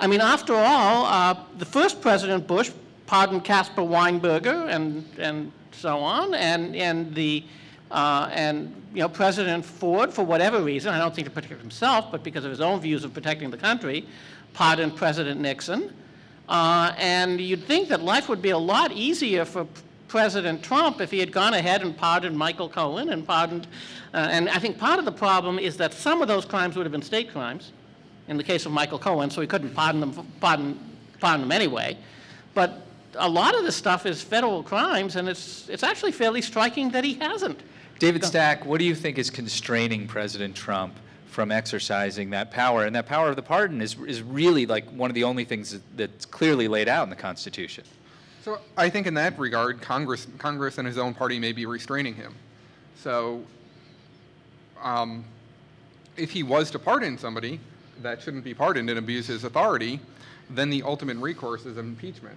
I 0.00 0.06
mean, 0.06 0.20
after 0.22 0.54
all, 0.54 1.04
uh, 1.04 1.36
the 1.58 1.66
first 1.66 2.00
President 2.00 2.46
Bush 2.46 2.70
pardoned 3.06 3.44
Caspar 3.44 3.82
Weinberger 3.82 4.68
and, 4.74 5.04
and 5.18 5.52
so 5.72 5.98
on, 5.98 6.34
and, 6.34 6.74
and 6.74 7.14
the 7.14 7.44
uh, 7.90 8.28
and 8.32 8.74
you 8.92 9.00
know 9.00 9.08
President 9.08 9.64
Ford, 9.64 10.12
for 10.12 10.24
whatever 10.24 10.62
reason, 10.62 10.92
I 10.92 10.98
don't 10.98 11.14
think 11.14 11.26
to 11.26 11.32
protect 11.32 11.60
himself, 11.60 12.10
but 12.10 12.22
because 12.22 12.44
of 12.44 12.50
his 12.50 12.60
own 12.60 12.80
views 12.80 13.04
of 13.04 13.12
protecting 13.12 13.50
the 13.50 13.56
country, 13.56 14.06
pardoned 14.52 14.96
President 14.96 15.40
Nixon. 15.40 15.92
Uh, 16.48 16.92
and 16.98 17.40
you'd 17.40 17.64
think 17.64 17.88
that 17.88 18.02
life 18.02 18.28
would 18.28 18.42
be 18.42 18.50
a 18.50 18.58
lot 18.58 18.92
easier 18.92 19.44
for 19.44 19.66
President 20.08 20.62
Trump 20.62 21.00
if 21.00 21.10
he 21.10 21.18
had 21.18 21.32
gone 21.32 21.54
ahead 21.54 21.82
and 21.82 21.96
pardoned 21.96 22.36
Michael 22.36 22.68
Cohen 22.68 23.08
and 23.10 23.26
pardoned. 23.26 23.66
Uh, 24.12 24.28
and 24.30 24.48
I 24.48 24.58
think 24.58 24.78
part 24.78 24.98
of 24.98 25.04
the 25.04 25.12
problem 25.12 25.58
is 25.58 25.76
that 25.78 25.92
some 25.92 26.22
of 26.22 26.28
those 26.28 26.44
crimes 26.44 26.76
would 26.76 26.84
have 26.84 26.92
been 26.92 27.02
state 27.02 27.32
crimes 27.32 27.72
in 28.28 28.36
the 28.36 28.44
case 28.44 28.66
of 28.66 28.72
Michael 28.72 28.98
Cohen, 28.98 29.30
so 29.30 29.40
he 29.40 29.46
couldn't 29.46 29.74
pardon 29.74 30.00
them, 30.00 30.32
pardon, 30.40 30.78
pardon 31.20 31.42
them 31.42 31.52
anyway. 31.52 31.96
But 32.54 32.86
a 33.16 33.28
lot 33.28 33.56
of 33.56 33.64
this 33.64 33.76
stuff 33.76 34.06
is 34.06 34.22
federal 34.22 34.62
crimes, 34.62 35.16
and 35.16 35.28
it's, 35.28 35.68
it's 35.68 35.82
actually 35.82 36.12
fairly 36.12 36.42
striking 36.42 36.90
that 36.90 37.04
he 37.04 37.14
hasn't. 37.14 37.60
David 38.04 38.22
Stack, 38.22 38.66
what 38.66 38.80
do 38.80 38.84
you 38.84 38.94
think 38.94 39.16
is 39.16 39.30
constraining 39.30 40.06
President 40.06 40.54
Trump 40.54 40.92
from 41.24 41.50
exercising 41.50 42.28
that 42.30 42.50
power? 42.50 42.84
And 42.84 42.94
that 42.94 43.06
power 43.06 43.30
of 43.30 43.36
the 43.36 43.40
pardon 43.40 43.80
is, 43.80 43.96
is 44.00 44.20
really 44.20 44.66
like 44.66 44.84
one 44.90 45.10
of 45.10 45.14
the 45.14 45.24
only 45.24 45.46
things 45.46 45.80
that's 45.96 46.26
clearly 46.26 46.68
laid 46.68 46.86
out 46.86 47.04
in 47.04 47.08
the 47.08 47.16
Constitution. 47.16 47.82
So 48.42 48.58
I 48.76 48.90
think 48.90 49.06
in 49.06 49.14
that 49.14 49.38
regard, 49.38 49.80
Congress, 49.80 50.26
Congress 50.36 50.76
and 50.76 50.86
his 50.86 50.98
own 50.98 51.14
party 51.14 51.38
may 51.38 51.52
be 51.52 51.64
restraining 51.64 52.14
him. 52.14 52.34
So 52.98 53.42
um, 54.82 55.24
if 56.18 56.30
he 56.30 56.42
was 56.42 56.70
to 56.72 56.78
pardon 56.78 57.16
somebody 57.16 57.58
that 58.02 58.20
shouldn't 58.20 58.44
be 58.44 58.52
pardoned 58.52 58.90
and 58.90 58.98
abuse 58.98 59.28
his 59.28 59.44
authority, 59.44 59.98
then 60.50 60.68
the 60.68 60.82
ultimate 60.82 61.16
recourse 61.16 61.64
is 61.64 61.78
impeachment. 61.78 62.36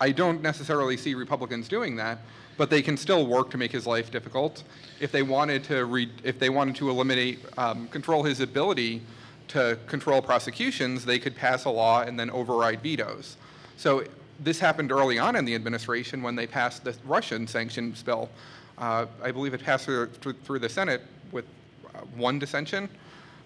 I 0.00 0.12
don't 0.12 0.42
necessarily 0.42 0.96
see 0.96 1.14
Republicans 1.14 1.68
doing 1.68 1.96
that, 1.96 2.18
but 2.56 2.70
they 2.70 2.82
can 2.82 2.96
still 2.96 3.26
work 3.26 3.50
to 3.50 3.58
make 3.58 3.72
his 3.72 3.86
life 3.86 4.10
difficult. 4.10 4.62
If 5.00 5.12
they 5.12 5.22
wanted 5.22 5.64
to, 5.64 5.84
re- 5.84 6.10
if 6.22 6.38
they 6.38 6.50
wanted 6.50 6.76
to 6.76 6.90
eliminate, 6.90 7.40
um, 7.56 7.88
control 7.88 8.22
his 8.22 8.40
ability 8.40 9.02
to 9.48 9.78
control 9.86 10.20
prosecutions, 10.20 11.04
they 11.04 11.18
could 11.18 11.34
pass 11.36 11.64
a 11.64 11.70
law 11.70 12.02
and 12.02 12.18
then 12.18 12.30
override 12.30 12.82
vetoes. 12.82 13.36
So 13.76 14.04
this 14.40 14.58
happened 14.58 14.92
early 14.92 15.18
on 15.18 15.36
in 15.36 15.44
the 15.44 15.54
administration 15.54 16.22
when 16.22 16.36
they 16.36 16.46
passed 16.46 16.84
the 16.84 16.94
Russian 17.04 17.46
sanctions 17.46 18.02
bill. 18.02 18.28
Uh, 18.76 19.06
I 19.22 19.30
believe 19.30 19.54
it 19.54 19.62
passed 19.62 19.86
through, 19.86 20.08
through- 20.08 20.58
the 20.58 20.68
Senate 20.68 21.02
with 21.32 21.46
uh, 21.94 22.00
one 22.16 22.38
dissension. 22.38 22.88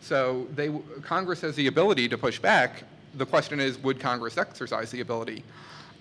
So 0.01 0.49
they, 0.55 0.71
Congress 1.03 1.43
has 1.43 1.55
the 1.55 1.69
ability 1.69 2.09
to 2.09 2.19
push 2.19 2.39
back. 2.39 2.85
The 3.15 3.27
question 3.27 3.61
is, 3.61 3.79
would 3.79 4.01
Congress 4.01 4.39
exercise 4.39 4.91
the 4.91 5.01
ability? 5.01 5.45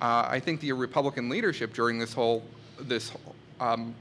Uh, 0.02 0.28
I 0.30 0.40
think 0.40 0.62
the 0.62 0.72
Republican 0.72 1.30
leadership 1.30 1.74
during 1.74 2.00
this 2.00 2.14
whole, 2.14 2.44
this 2.80 3.12
um, 3.60 3.94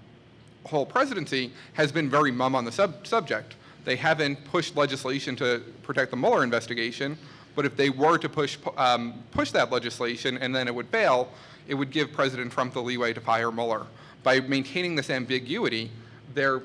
whole 0.65 0.87
presidency 0.87 1.53
has 1.73 1.91
been 1.91 2.09
very 2.09 2.31
mum 2.31 2.55
on 2.55 2.65
the 2.65 2.73
sub- 2.73 3.07
subject. 3.07 3.57
They 3.85 3.97
haven't 3.97 4.45
pushed 4.45 4.77
legislation 4.77 5.35
to 5.37 5.63
protect 5.83 6.11
the 6.11 6.17
Mueller 6.17 6.45
investigation, 6.45 7.19
but 7.57 7.65
if 7.65 7.77
they 7.77 7.91
were 7.91 8.19
to 8.19 8.29
push, 8.29 8.59
um, 8.77 9.15
push 9.33 9.51
that 9.53 9.73
legislation 9.73 10.39
and 10.39 10.55
then 10.55 10.69
it 10.69 10.75
would 10.75 10.89
fail, 10.89 11.31
it 11.67 11.75
would 11.75 11.91
give 11.91 12.13
President 12.13 12.53
Trump 12.53 12.75
the 12.75 12.83
leeway 12.83 13.13
to 13.13 13.21
fire 13.21 13.51
Mueller. 13.51 13.87
By 14.23 14.41
maintaining 14.41 14.95
this 14.95 15.11
ambiguity, 15.11 15.91
they're 16.35 16.63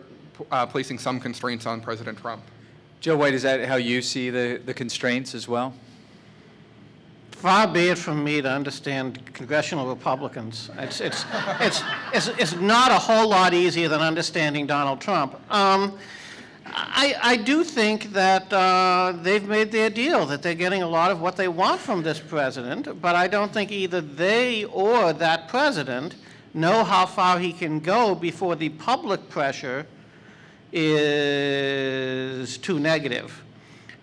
uh, 0.52 0.66
placing 0.66 1.00
some 1.00 1.20
constraints 1.20 1.66
on 1.66 1.82
President 1.82 2.18
Trump. 2.18 2.44
Joe 3.00 3.18
White, 3.18 3.34
is 3.34 3.42
that 3.44 3.66
how 3.66 3.76
you 3.76 4.02
see 4.02 4.30
the, 4.30 4.62
the 4.64 4.74
constraints 4.74 5.34
as 5.36 5.48
well? 5.48 5.74
Far 7.44 7.68
be 7.68 7.90
it 7.90 7.98
from 7.98 8.24
me 8.24 8.42
to 8.42 8.50
understand 8.50 9.20
congressional 9.34 9.90
Republicans. 9.90 10.70
It's, 10.78 11.02
it's, 11.02 11.26
it's, 11.60 11.84
it's, 12.14 12.28
it's 12.40 12.56
not 12.56 12.90
a 12.90 12.98
whole 12.98 13.28
lot 13.28 13.54
easier 13.54 13.90
than 13.90 14.00
understanding 14.00 14.66
Donald 14.66 15.02
Trump. 15.02 15.34
Um, 15.52 15.98
I, 16.66 17.14
I 17.22 17.36
do 17.36 17.66
think 17.66 18.14
that 18.14 18.54
uh, 18.54 19.12
they've 19.22 19.46
made 19.46 19.74
their 19.74 19.90
deal, 19.90 20.26
that 20.28 20.42
they're 20.42 20.56
getting 20.56 20.84
a 20.84 20.88
lot 20.88 21.12
of 21.12 21.20
what 21.20 21.36
they 21.36 21.50
want 21.50 21.82
from 21.82 22.02
this 22.02 22.18
president, 22.18 23.02
but 23.02 23.14
I 23.14 23.28
don't 23.28 23.52
think 23.52 23.74
either 23.74 24.00
they 24.00 24.64
or 24.64 25.12
that 25.12 25.50
president 25.50 26.16
know 26.54 26.86
how 26.86 27.06
far 27.06 27.40
he 27.40 27.52
can 27.52 27.82
go 27.82 28.16
before 28.16 28.56
the 28.56 28.70
public 28.70 29.28
pressure 29.28 29.86
is 30.72 32.58
too 32.58 32.80
negative. 32.80 33.44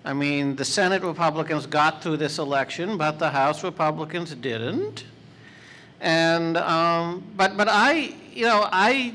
I 0.05 0.15
mean, 0.15 0.57
the 0.57 0.65
Senate 0.65 1.03
Republicans 1.03 1.67
got 1.67 2.03
through 2.03 2.17
this 2.17 2.39
election, 2.39 2.97
but 2.97 3.19
the 3.19 3.31
House 3.31 3.63
Republicans 3.63 4.35
didn't. 4.35 5.05
And, 6.01 6.57
um, 6.57 7.23
but, 7.37 7.57
but 7.57 7.69
I, 7.69 8.15
you 8.33 8.47
know, 8.47 8.67
I, 8.73 9.15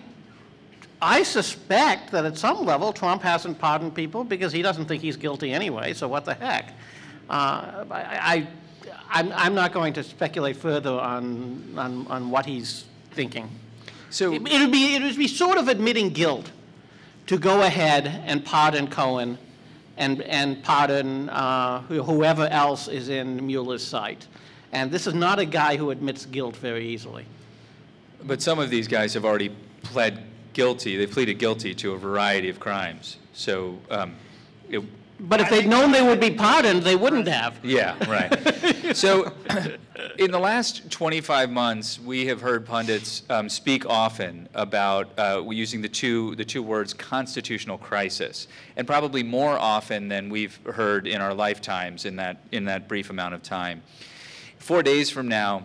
I 1.02 1.24
suspect 1.24 2.12
that 2.12 2.26
at 2.26 2.38
some 2.38 2.66
level, 2.66 2.94
Trump 2.94 3.24
hasn't 3.24 3.58
pardoned 3.58 3.96
people 3.96 4.24
because 4.24 4.52
he 4.52 4.62
doesn't 4.62 4.86
think 4.86 5.02
he's 5.02 5.18
guilty 5.18 5.52
anyway, 5.52 5.94
so 5.94 6.08
what 6.08 6.26
the 6.26 6.36
heck? 6.36 6.74
Uh, 7.30 7.86
I, 7.90 7.98
I, 8.36 8.48
I'm, 9.10 9.32
I'm 9.34 9.56
not 9.56 9.74
going 9.74 9.94
to 9.94 10.04
speculate 10.04 10.56
further 10.56 10.92
on, 10.92 11.74
on, 11.76 12.06
on 12.08 12.30
what 12.30 12.46
he's 12.46 12.86
thinking. 13.12 13.50
So, 14.12 14.34
It 14.34 14.44
would 14.44 14.72
be, 14.72 14.96
it 14.96 15.02
would 15.02 15.18
be 15.18 15.28
sort 15.28 15.58
of 15.58 15.68
admitting 15.68 16.10
guilt 16.10 16.52
to 17.26 17.40
go 17.40 17.64
ahead 17.64 18.06
and 18.26 18.46
pardon 18.46 18.88
Cohen 18.88 19.40
and, 19.98 20.22
and 20.24 20.64
pardon 20.64 21.30
uh, 21.30 21.82
whoever 21.82 22.48
else 22.48 22.88
is 22.88 23.10
in 23.10 23.46
Mueller's 23.46 23.86
sight. 23.86 24.28
And 24.72 24.92
this 24.92 25.08
is 25.08 25.14
not 25.14 25.40
a 25.40 25.46
guy 25.46 25.78
who 25.78 25.92
admits 25.92 26.26
guilt 26.26 26.56
very 26.58 26.88
easily. 26.88 27.26
but 28.24 28.42
some 28.42 28.60
of 28.60 28.70
these 28.70 28.88
guys 28.88 29.14
have 29.14 29.26
already 29.26 29.52
pled 29.84 30.24
guilty, 30.54 30.98
they 30.98 31.08
pleaded 31.08 31.38
guilty 31.38 31.76
to 31.76 31.94
a 31.94 31.98
variety 31.98 32.50
of 32.50 32.60
crimes. 32.60 33.18
So, 33.34 33.78
um, 33.90 34.16
it, 34.70 34.82
But 35.20 35.40
if 35.40 35.50
they'd 35.50 35.68
known 35.68 35.92
they 35.92 36.02
would 36.02 36.20
be 36.20 36.32
pardoned, 36.32 36.84
they 36.84 36.96
wouldn't 36.96 37.28
have. 37.28 37.60
Yeah, 37.64 37.96
right. 38.10 38.32
So, 38.96 39.34
in 40.18 40.32
the 40.32 40.40
last 40.40 40.90
25 40.90 41.50
months, 41.50 42.00
we 42.00 42.28
have 42.28 42.40
heard 42.40 42.66
pundits 42.66 43.24
um, 43.30 43.50
speak 43.50 43.86
often 43.86 44.48
about 44.54 45.10
uh, 45.18 45.44
using 45.50 45.82
the 45.82 45.90
two 45.90 46.36
the 46.36 46.46
two 46.46 46.64
words 46.64 46.94
constitutional 46.94 47.78
crisis, 47.78 48.48
and 48.78 48.88
probably 48.88 49.24
more 49.24 49.58
often 49.58 50.08
than 50.08 50.30
we've 50.30 50.58
heard 50.66 51.08
in 51.08 51.20
our 51.20 51.34
lifetimes 51.34 52.06
in 52.06 52.16
that 52.18 52.38
in 52.52 52.66
that 52.66 52.88
brief 52.88 53.10
amount 53.10 53.34
of 53.34 53.44
time. 53.44 53.82
Four 54.60 54.82
days 54.84 55.10
from 55.10 55.28
now 55.28 55.64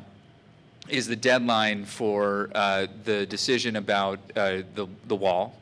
is 0.88 1.06
the 1.06 1.16
deadline 1.16 1.84
for 1.84 2.50
uh, 2.54 2.86
the 3.04 3.26
decision 3.26 3.76
about 3.76 4.18
uh, 4.34 4.62
the 4.74 4.88
the 5.06 5.16
wall. 5.16 5.59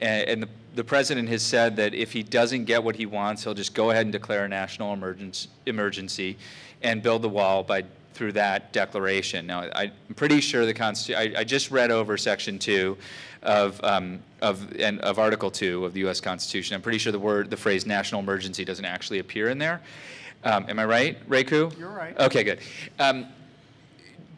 A- 0.00 0.04
And 0.30 0.42
the, 0.42 0.48
the 0.74 0.84
president 0.84 1.28
has 1.28 1.42
said 1.42 1.76
that 1.76 1.94
if 1.94 2.12
he 2.12 2.22
doesn't 2.22 2.64
get 2.64 2.82
what 2.82 2.96
he 2.96 3.06
wants, 3.06 3.44
he'll 3.44 3.54
just 3.54 3.74
go 3.74 3.90
ahead 3.90 4.02
and 4.06 4.12
declare 4.12 4.44
a 4.44 4.48
national 4.48 4.92
emergency, 4.92 5.48
emergency 5.66 6.36
and 6.82 7.02
build 7.02 7.22
the 7.22 7.28
wall 7.28 7.62
by, 7.62 7.84
through 8.14 8.32
that 8.32 8.72
declaration. 8.72 9.46
Now, 9.46 9.60
I- 9.62 9.90
I'm 10.08 10.14
pretty 10.14 10.40
sure 10.40 10.66
the 10.66 10.74
Constitution, 10.74 11.36
I, 11.36 11.40
I 11.40 11.44
just 11.44 11.70
read 11.70 11.90
over 11.90 12.16
Section 12.16 12.58
2 12.58 12.96
of, 13.42 13.82
um, 13.84 14.20
of, 14.42 14.74
and 14.78 15.00
of 15.00 15.18
Article 15.18 15.50
2 15.50 15.84
of 15.84 15.92
the 15.94 16.00
U.S. 16.00 16.20
Constitution. 16.20 16.74
I'm 16.74 16.82
pretty 16.82 16.98
sure 16.98 17.12
the 17.12 17.18
word, 17.18 17.48
the 17.50 17.56
phrase 17.56 17.86
national 17.86 18.20
emergency 18.20 18.64
doesn't 18.64 18.84
actually 18.84 19.18
appear 19.20 19.48
in 19.48 19.58
there. 19.58 19.80
Um, 20.44 20.66
Am 20.68 20.78
I 20.78 20.84
right, 20.84 21.18
Ray 21.26 21.44
Ku? 21.44 21.70
You're 21.78 21.88
right. 21.90 22.18
Okay, 22.20 22.44
good. 22.44 22.58
Um, 22.98 23.26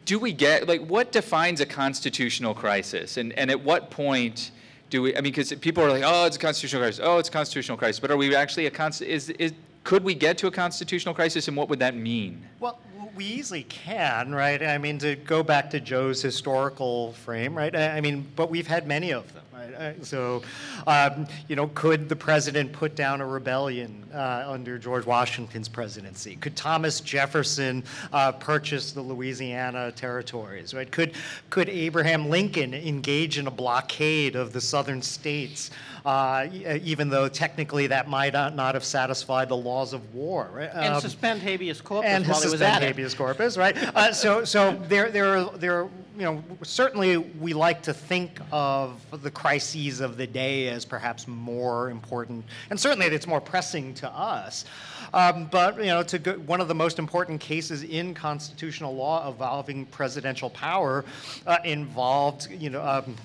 do 0.05 0.17
we 0.17 0.31
get 0.33 0.67
like 0.67 0.81
what 0.81 1.11
defines 1.11 1.61
a 1.61 1.65
constitutional 1.65 2.53
crisis 2.55 3.17
and, 3.17 3.31
and 3.33 3.51
at 3.51 3.61
what 3.61 3.91
point 3.91 4.49
do 4.89 5.01
we 5.01 5.15
i 5.15 5.21
mean 5.21 5.31
because 5.31 5.53
people 5.53 5.83
are 5.83 5.89
like 5.89 6.03
oh 6.05 6.25
it's 6.25 6.35
a 6.35 6.39
constitutional 6.39 6.81
crisis. 6.81 7.01
Oh 7.03 7.17
it's 7.17 7.29
a 7.29 7.31
constitutional 7.31 7.77
crisis. 7.77 7.99
But 7.99 8.11
are 8.11 8.17
we 8.17 8.35
actually 8.35 8.65
a 8.65 8.71
const 8.71 9.01
is, 9.01 9.29
is 9.31 9.53
could 9.83 10.03
we 10.03 10.13
get 10.13 10.37
to 10.39 10.47
a 10.47 10.51
constitutional 10.51 11.15
crisis 11.15 11.47
and 11.47 11.55
what 11.55 11.69
would 11.69 11.79
that 11.79 11.95
mean? 11.95 12.45
Well, 12.59 12.79
we 13.19 13.25
easily 13.25 13.63
can, 13.63 14.33
right? 14.33 14.63
I 14.63 14.77
mean, 14.77 14.97
to 14.99 15.17
go 15.17 15.43
back 15.43 15.69
to 15.71 15.81
Joe's 15.81 16.21
historical 16.21 17.11
frame, 17.11 17.53
right? 17.53 17.75
I 17.75 17.99
mean, 17.99 18.25
but 18.37 18.49
we've 18.49 18.65
had 18.65 18.87
many 18.87 19.11
of 19.11 19.33
them, 19.33 19.43
right? 19.51 19.73
Uh, 19.73 20.03
So, 20.05 20.41
um, 20.87 21.27
you 21.49 21.57
know, 21.57 21.67
could 21.75 22.07
the 22.07 22.15
president 22.15 22.71
put 22.71 22.95
down 22.95 23.19
a 23.19 23.25
rebellion 23.25 24.05
uh, 24.13 24.45
under 24.47 24.77
George 24.77 25.05
Washington's 25.05 25.67
presidency? 25.67 26.37
Could 26.37 26.55
Thomas 26.55 27.01
Jefferson 27.01 27.83
uh, 28.13 28.31
purchase 28.31 28.93
the 28.93 29.01
Louisiana 29.01 29.91
territories, 29.91 30.73
right? 30.73 30.89
Could, 30.89 31.11
could 31.49 31.67
Abraham 31.67 32.29
Lincoln 32.29 32.73
engage 32.73 33.37
in 33.37 33.47
a 33.47 33.51
blockade 33.51 34.37
of 34.37 34.53
the 34.53 34.61
southern 34.61 35.01
states? 35.01 35.71
Uh, 36.05 36.47
e- 36.51 36.79
even 36.83 37.09
though 37.09 37.27
technically 37.29 37.87
that 37.87 38.07
might 38.07 38.33
not 38.33 38.55
not 38.55 38.73
have 38.75 38.83
satisfied 38.83 39.49
the 39.49 39.57
laws 39.57 39.93
of 39.93 40.13
war. 40.13 40.49
right? 40.53 40.69
And 40.73 40.95
Um, 40.95 41.01
suspend 41.01 41.41
habeas 41.41 41.81
corpus 41.81 42.09
and 42.09 42.25
while 42.25 42.39
he 42.39 42.45
was 42.45 42.51
suspend 42.51 42.75
at 42.75 42.83
it. 42.83 42.87
habeas 42.87 43.13
corpus, 43.13 43.57
right? 43.57 43.75
Uh, 43.95 44.11
so, 44.13 44.43
so 44.45 44.71
there, 44.87 45.09
there, 45.11 45.43
there, 45.45 45.83
you 46.17 46.25
know, 46.25 46.43
certainly 46.63 47.17
we 47.17 47.53
like 47.53 47.81
to 47.83 47.93
think 47.93 48.39
of 48.51 48.99
the 49.23 49.31
crises 49.31 49.99
of 50.01 50.17
the 50.17 50.27
day 50.27 50.67
as 50.69 50.85
perhaps 50.85 51.27
more 51.27 51.89
important, 51.89 52.43
and 52.69 52.79
certainly 52.79 53.05
it's 53.07 53.27
more 53.27 53.41
pressing 53.41 53.93
to 53.95 54.09
us. 54.09 54.65
Um, 55.13 55.45
but 55.49 55.77
you 55.77 55.85
know, 55.87 56.03
to 56.03 56.19
go, 56.19 56.33
one 56.33 56.61
of 56.61 56.67
the 56.67 56.75
most 56.75 56.99
important 56.99 57.39
cases 57.41 57.83
in 57.83 58.13
constitutional 58.13 58.95
law 58.95 59.27
involving 59.29 59.85
presidential 59.87 60.49
power 60.51 61.03
uh, 61.47 61.57
involved, 61.63 62.47
you 62.51 62.69
know. 62.69 62.81
Um, 62.85 63.15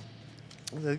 the, 0.72 0.98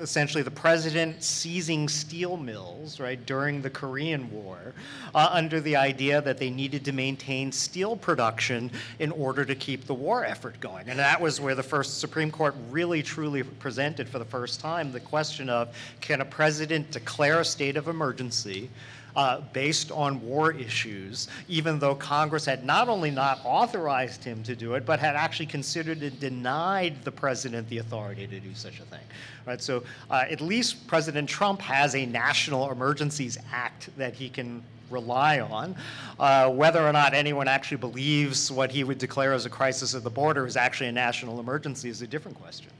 essentially 0.00 0.42
the 0.42 0.50
president 0.50 1.22
seizing 1.22 1.88
steel 1.88 2.36
mills, 2.36 2.98
right, 2.98 3.24
during 3.26 3.62
the 3.62 3.70
Korean 3.70 4.30
War, 4.30 4.74
uh, 5.14 5.28
under 5.32 5.60
the 5.60 5.76
idea 5.76 6.20
that 6.22 6.38
they 6.38 6.50
needed 6.50 6.84
to 6.86 6.92
maintain 6.92 7.52
steel 7.52 7.96
production 7.96 8.70
in 8.98 9.12
order 9.12 9.44
to 9.44 9.54
keep 9.54 9.86
the 9.86 9.94
war 9.94 10.24
effort 10.24 10.58
going. 10.60 10.88
And 10.88 10.98
that 10.98 11.20
was 11.20 11.40
where 11.40 11.54
the 11.54 11.62
first 11.62 12.00
Supreme 12.00 12.30
Court 12.30 12.54
really 12.70 13.02
truly 13.02 13.42
presented 13.42 14.08
for 14.08 14.18
the 14.18 14.24
first 14.24 14.60
time 14.60 14.92
the 14.92 15.00
question 15.00 15.48
of 15.48 15.74
can 16.00 16.20
a 16.20 16.24
president 16.24 16.90
declare 16.90 17.40
a 17.40 17.44
state 17.44 17.76
of 17.76 17.88
emergency? 17.88 18.70
Uh, 19.16 19.40
based 19.52 19.90
on 19.90 20.20
war 20.22 20.52
issues, 20.52 21.28
even 21.48 21.78
though 21.78 21.94
Congress 21.94 22.44
had 22.44 22.64
not 22.64 22.88
only 22.88 23.10
not 23.10 23.40
authorized 23.44 24.24
him 24.24 24.42
to 24.42 24.54
do 24.54 24.74
it, 24.74 24.86
but 24.86 24.98
had 24.98 25.16
actually 25.16 25.46
considered 25.46 26.02
and 26.02 26.18
denied 26.20 27.02
the 27.04 27.12
president 27.12 27.68
the 27.68 27.78
authority 27.78 28.26
to 28.26 28.40
do 28.40 28.54
such 28.54 28.80
a 28.80 28.84
thing. 28.84 29.00
Right, 29.46 29.60
so 29.60 29.82
uh, 30.10 30.24
at 30.30 30.40
least 30.40 30.86
President 30.86 31.28
Trump 31.28 31.60
has 31.62 31.94
a 31.94 32.06
National 32.06 32.70
Emergencies 32.70 33.38
Act 33.52 33.88
that 33.96 34.14
he 34.14 34.28
can 34.28 34.62
rely 34.90 35.40
on. 35.40 35.76
Uh, 36.18 36.50
whether 36.50 36.86
or 36.86 36.92
not 36.92 37.14
anyone 37.14 37.48
actually 37.48 37.76
believes 37.78 38.50
what 38.50 38.70
he 38.70 38.84
would 38.84 38.98
declare 38.98 39.32
as 39.32 39.46
a 39.46 39.50
crisis 39.50 39.94
at 39.94 40.02
the 40.02 40.10
border 40.10 40.46
is 40.46 40.56
actually 40.56 40.88
a 40.88 40.92
national 40.92 41.40
emergency 41.40 41.88
is 41.88 42.02
a 42.02 42.06
different 42.06 42.38
question. 42.40 42.70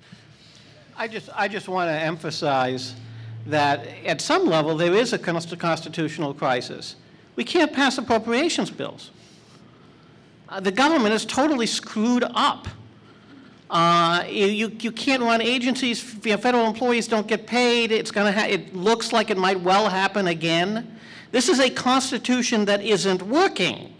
I 0.96 1.08
just, 1.08 1.30
I 1.34 1.48
just 1.48 1.68
want 1.68 1.88
to 1.88 1.94
emphasize 1.94 2.94
that 3.46 3.86
at 4.04 4.20
some 4.20 4.46
level, 4.46 4.76
there 4.76 4.94
is 4.94 5.12
a 5.12 5.18
constitutional 5.18 6.34
crisis. 6.34 6.96
We 7.36 7.44
can't 7.44 7.72
pass 7.72 7.98
appropriations 7.98 8.70
bills. 8.70 9.10
Uh, 10.48 10.60
The 10.60 10.72
government 10.72 11.14
is 11.14 11.24
totally 11.24 11.66
screwed 11.66 12.24
up. 12.34 12.68
Uh, 13.70 14.24
You, 14.28 14.68
you 14.80 14.92
can't 14.92 15.22
run 15.22 15.40
agencies, 15.40 16.00
federal 16.00 16.66
employees 16.66 17.08
don't 17.08 17.26
get 17.26 17.46
paid, 17.46 17.92
it's 17.92 18.10
going 18.10 18.32
to, 18.32 18.40
it 18.48 18.74
looks 18.74 19.12
like 19.12 19.30
it 19.30 19.38
might 19.38 19.60
well 19.60 19.88
happen 19.88 20.26
again. 20.26 20.98
This 21.32 21.48
is 21.48 21.60
a 21.60 21.70
constitution 21.70 22.64
that 22.64 22.82
isn't 22.82 23.22
working. 23.22 23.94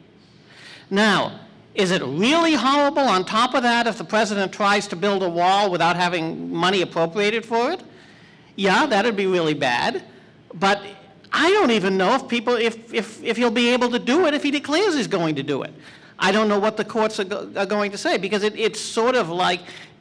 Now, 0.91 1.41
is 1.75 1.93
it 1.93 2.03
really 2.03 2.55
horrible 2.55 3.03
on 3.03 3.25
top 3.25 3.55
of 3.55 3.63
that 3.63 3.87
if 3.87 3.97
the 3.97 4.05
president 4.05 4.53
tries 4.53 4.89
to 4.89 4.97
build 4.97 5.23
a 5.23 5.29
wall 5.29 5.71
without 5.71 5.95
having 5.95 6.53
money 6.53 6.83
appropriated 6.83 7.47
for 7.47 7.71
it? 7.71 7.83
Yeah, 8.61 8.85
that'd 8.85 9.17
be 9.17 9.27
really 9.27 9.55
bad. 9.55 10.05
But 10.53 10.83
I 11.33 11.51
don't 11.51 11.71
even 11.71 11.97
know 11.97 12.15
if 12.17 12.29
people, 12.29 12.57
if, 12.57 12.93
if, 12.93 13.25
if 13.25 13.39
he'll 13.39 13.51
be 13.51 13.71
able 13.71 13.89
to 13.89 13.99
do 13.99 14.27
it 14.27 14.35
if 14.35 14.43
he 14.43 14.51
declares 14.51 14.95
he's 14.95 15.07
going 15.07 15.37
to 15.37 15.43
do 15.43 15.63
it. 15.63 15.73
I 16.19 16.31
don't 16.31 16.47
know 16.47 16.59
what 16.59 16.77
the 16.77 16.85
courts 16.85 17.19
are, 17.19 17.25
go- 17.25 17.51
are 17.57 17.65
going 17.65 17.91
to 17.93 17.97
say 17.97 18.19
because 18.19 18.43
it, 18.43 18.55
it's 18.59 18.79
sort 18.79 19.15
of 19.15 19.31
like, 19.31 19.61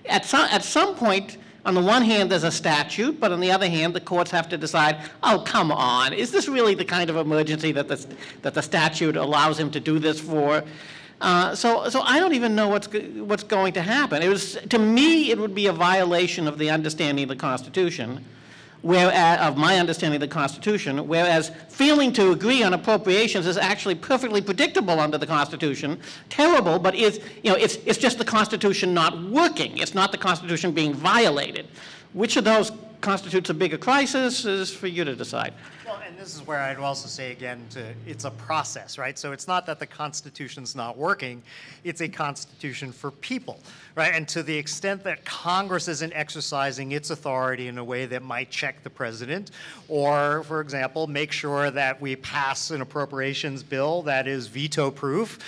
at 0.10 0.26
some, 0.26 0.46
at 0.52 0.66
some 0.66 0.94
point, 0.96 1.38
on 1.66 1.74
the 1.74 1.80
one 1.80 2.02
hand, 2.02 2.30
there's 2.30 2.44
a 2.44 2.52
statute, 2.52 3.18
but 3.18 3.32
on 3.32 3.40
the 3.40 3.50
other 3.50 3.70
hand, 3.70 3.94
the 3.94 4.02
courts 4.02 4.30
have 4.32 4.50
to 4.50 4.58
decide, 4.58 4.98
oh, 5.24 5.42
come 5.48 5.72
on, 5.72 6.12
is 6.12 6.30
this 6.30 6.50
really 6.50 6.76
the 6.76 6.84
kind 6.84 7.10
of 7.10 7.16
emergency 7.16 7.72
that 7.72 7.88
the, 7.88 8.06
that 8.42 8.56
the 8.56 8.62
statute 8.62 9.16
allows 9.16 9.58
him 9.58 9.72
to 9.72 9.80
do 9.80 10.00
this 10.00 10.20
for? 10.20 10.66
Uh, 11.22 11.56
so, 11.56 11.88
so 11.88 12.02
I 12.02 12.20
don't 12.20 12.34
even 12.34 12.56
know 12.56 12.68
what's, 12.68 12.88
what's 12.88 13.44
going 13.44 13.72
to 13.74 13.82
happen. 13.82 14.22
It 14.22 14.28
was, 14.28 14.58
to 14.70 14.78
me, 14.78 15.32
it 15.32 15.38
would 15.38 15.56
be 15.56 15.68
a 15.68 15.74
violation 15.74 16.46
of 16.46 16.58
the 16.58 16.70
understanding 16.70 17.24
of 17.24 17.30
the 17.30 17.38
Constitution, 17.38 18.26
whereas, 18.82 19.40
of 19.40 19.58
my 19.58 19.78
understanding 19.78 20.22
of 20.22 20.30
the 20.30 20.34
Constitution, 20.34 21.08
whereas 21.08 21.52
failing 21.70 22.14
to 22.14 22.32
agree 22.32 22.64
on 22.64 22.74
appropriations 22.74 23.46
is 23.46 23.58
actually 23.58 23.96
perfectly 23.96 24.42
predictable 24.42 25.00
under 25.00 25.18
the 25.18 25.28
Constitution, 25.28 26.00
terrible, 26.30 26.80
but 26.80 26.96
is, 26.96 27.20
you 27.44 27.52
know, 27.52 27.58
it's, 27.58 27.76
it's 27.86 27.98
just 27.98 28.18
the 28.18 28.26
Constitution 28.26 28.94
not 28.94 29.22
working. 29.24 29.78
It's 29.78 29.94
not 29.94 30.12
the 30.12 30.18
Constitution 30.18 30.72
being 30.72 30.94
violated. 30.94 31.68
Which 32.14 32.38
of 32.38 32.44
those 32.44 32.72
constitutes 33.02 33.50
a 33.50 33.54
bigger 33.54 33.78
crisis 33.78 34.46
is 34.46 34.74
for 34.74 34.88
you 34.88 35.04
to 35.06 35.16
decide. 35.16 35.54
Well, 35.86 36.02
this 36.20 36.36
is 36.36 36.46
where 36.46 36.60
I'd 36.60 36.78
also 36.78 37.08
say 37.08 37.32
again, 37.32 37.66
to, 37.70 37.94
it's 38.06 38.26
a 38.26 38.32
process, 38.32 38.98
right? 38.98 39.18
So 39.18 39.32
it's 39.32 39.48
not 39.48 39.66
that 39.68 39.80
the 39.80 39.88
Constitution's 39.88 40.76
not 40.76 40.98
working, 40.98 41.42
it's 41.86 42.02
a 42.02 42.10
Constitution 42.10 42.92
for 42.92 43.10
people, 43.10 43.58
right? 43.96 44.14
And 44.14 44.28
to 44.28 44.44
the 44.44 44.56
extent 44.56 45.02
that 45.06 45.24
Congress 45.24 45.88
isn't 45.88 46.12
exercising 46.14 46.92
its 46.92 47.10
authority 47.10 47.70
in 47.70 47.78
a 47.78 47.84
way 47.84 48.06
that 48.06 48.22
might 48.22 48.50
check 48.50 48.84
the 48.84 48.90
president, 48.90 49.52
or, 49.88 50.44
for 50.44 50.60
example, 50.60 51.08
make 51.08 51.32
sure 51.32 51.72
that 51.72 52.02
we 52.02 52.18
pass 52.18 52.72
an 52.72 52.82
appropriations 52.82 53.64
bill 53.64 54.02
that 54.02 54.28
is 54.28 54.48
veto-proof, 54.48 55.40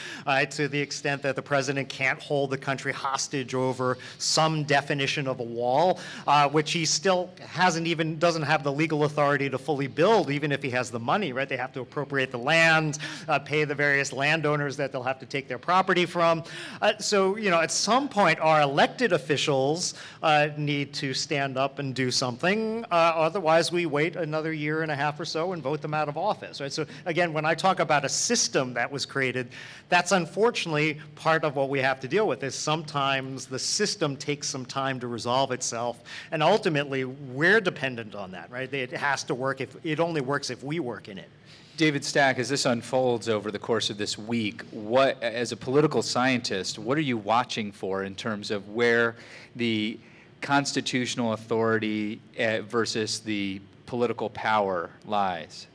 to 0.51 0.69
the 0.69 0.79
extent 0.79 1.21
that 1.21 1.36
the 1.36 1.41
president 1.41 1.89
can't 1.89 2.19
hold 2.19 2.49
the 2.49 2.57
country 2.57 2.93
hostage 2.93 3.53
over 3.53 3.97
some 4.19 4.63
definition 4.63 5.27
of 5.27 5.41
a 5.41 5.43
wall, 5.43 5.99
uh, 6.27 6.47
which 6.47 6.71
he 6.71 6.86
still 6.86 7.29
hasn't 7.41 7.88
even, 7.88 8.17
doesn't 8.19 8.43
have 8.43 8.63
the 8.63 8.71
legal 8.71 9.03
authority 9.03 9.49
to 9.49 9.57
fully 9.57 9.88
build, 9.88 10.31
even 10.31 10.51
if 10.51 10.61
he 10.63 10.69
has 10.71 10.91
the 10.91 11.00
money, 11.00 11.34
right? 11.34 11.47
They 11.47 11.58
have 11.58 11.74
to 11.74 11.82
appropriate 11.82 12.32
the 12.32 12.38
land, 12.38 13.00
uh, 13.28 13.39
pay 13.39 13.63
the 13.63 13.76
various 13.76 14.13
landowners 14.13 14.78
that 14.78 14.91
they'll 14.91 15.04
have 15.04 15.19
to 15.19 15.26
take 15.26 15.47
their 15.47 15.58
property 15.58 16.06
from. 16.06 16.43
Uh, 16.82 16.93
so, 17.00 17.36
you 17.38 17.50
know, 17.50 17.60
at 17.60 17.71
some 17.71 18.08
point, 18.08 18.39
our 18.39 18.62
elected 18.62 19.13
officials 19.13 19.93
uh, 20.24 20.50
need 20.58 20.93
to 20.93 21.13
stand 21.13 21.58
up 21.58 21.80
and 21.80 21.95
do 21.95 22.12
something. 22.12 22.86
Uh, 22.86 23.13
otherwise, 23.15 23.71
we 23.71 23.86
wait 23.86 24.15
another 24.15 24.54
year 24.54 24.84
and 24.84 24.91
a 24.91 24.95
half 24.95 25.19
or 25.19 25.26
so 25.26 25.54
and 25.54 25.63
vote 25.63 25.82
them 25.82 25.93
out 25.93 26.08
of 26.08 26.17
office, 26.17 26.62
right? 26.62 26.71
So, 26.71 26.86
again, 27.06 27.34
when 27.34 27.45
I 27.45 27.56
talk 27.56 27.80
about 27.80 28.06
a 28.06 28.10
system 28.10 28.74
that 28.76 28.91
was 28.91 29.06
created, 29.06 29.50
that's 29.89 30.12
unfortunately 30.12 31.00
part 31.15 31.43
of 31.43 31.56
what 31.56 31.69
we 31.69 31.80
have 31.80 32.00
to 32.02 32.08
deal 32.08 32.28
with. 32.28 32.43
Is 32.43 32.56
sometimes 32.56 33.45
the 33.45 33.60
system 33.60 34.15
takes 34.15 34.47
some 34.47 34.65
time 34.65 35.00
to 35.00 35.08
resolve 35.08 35.52
itself, 35.52 36.04
and 36.32 36.43
ultimately, 36.43 37.06
we're 37.06 37.62
dependent 37.62 38.15
on 38.15 38.32
that, 38.32 38.50
right? 38.52 38.71
It 38.74 38.91
has 38.91 39.24
to 39.26 39.36
work 39.36 39.62
if 39.62 39.76
it 39.84 40.00
only 40.00 40.21
works 40.21 40.50
if 40.51 40.63
we 40.63 40.79
work 40.79 41.07
in 41.07 41.17
it. 41.17 41.29
David 41.77 42.05
Stack, 42.05 42.37
as 42.37 42.49
this 42.49 42.65
unfolds 42.65 43.27
over 43.27 43.49
the 43.49 43.57
course 43.57 43.89
of 43.89 43.97
this 43.97 44.17
week, 44.17 44.61
what, 44.69 45.21
as 45.23 45.51
a 45.51 45.57
political 45.57 46.03
scientist, 46.03 46.77
what 46.77 46.97
are 46.97 47.01
you 47.01 47.17
watching 47.17 47.71
for 47.71 48.03
in 48.03 48.13
terms 48.13 48.51
of 48.51 48.69
where 48.69 49.15
the 49.55 49.97
constitutional 50.41 51.33
authority 51.33 52.19
uh, 52.37 52.61
versus 52.61 53.19
the 53.19 53.61
political 53.87 54.29
power 54.29 54.91
lies? 55.05 55.67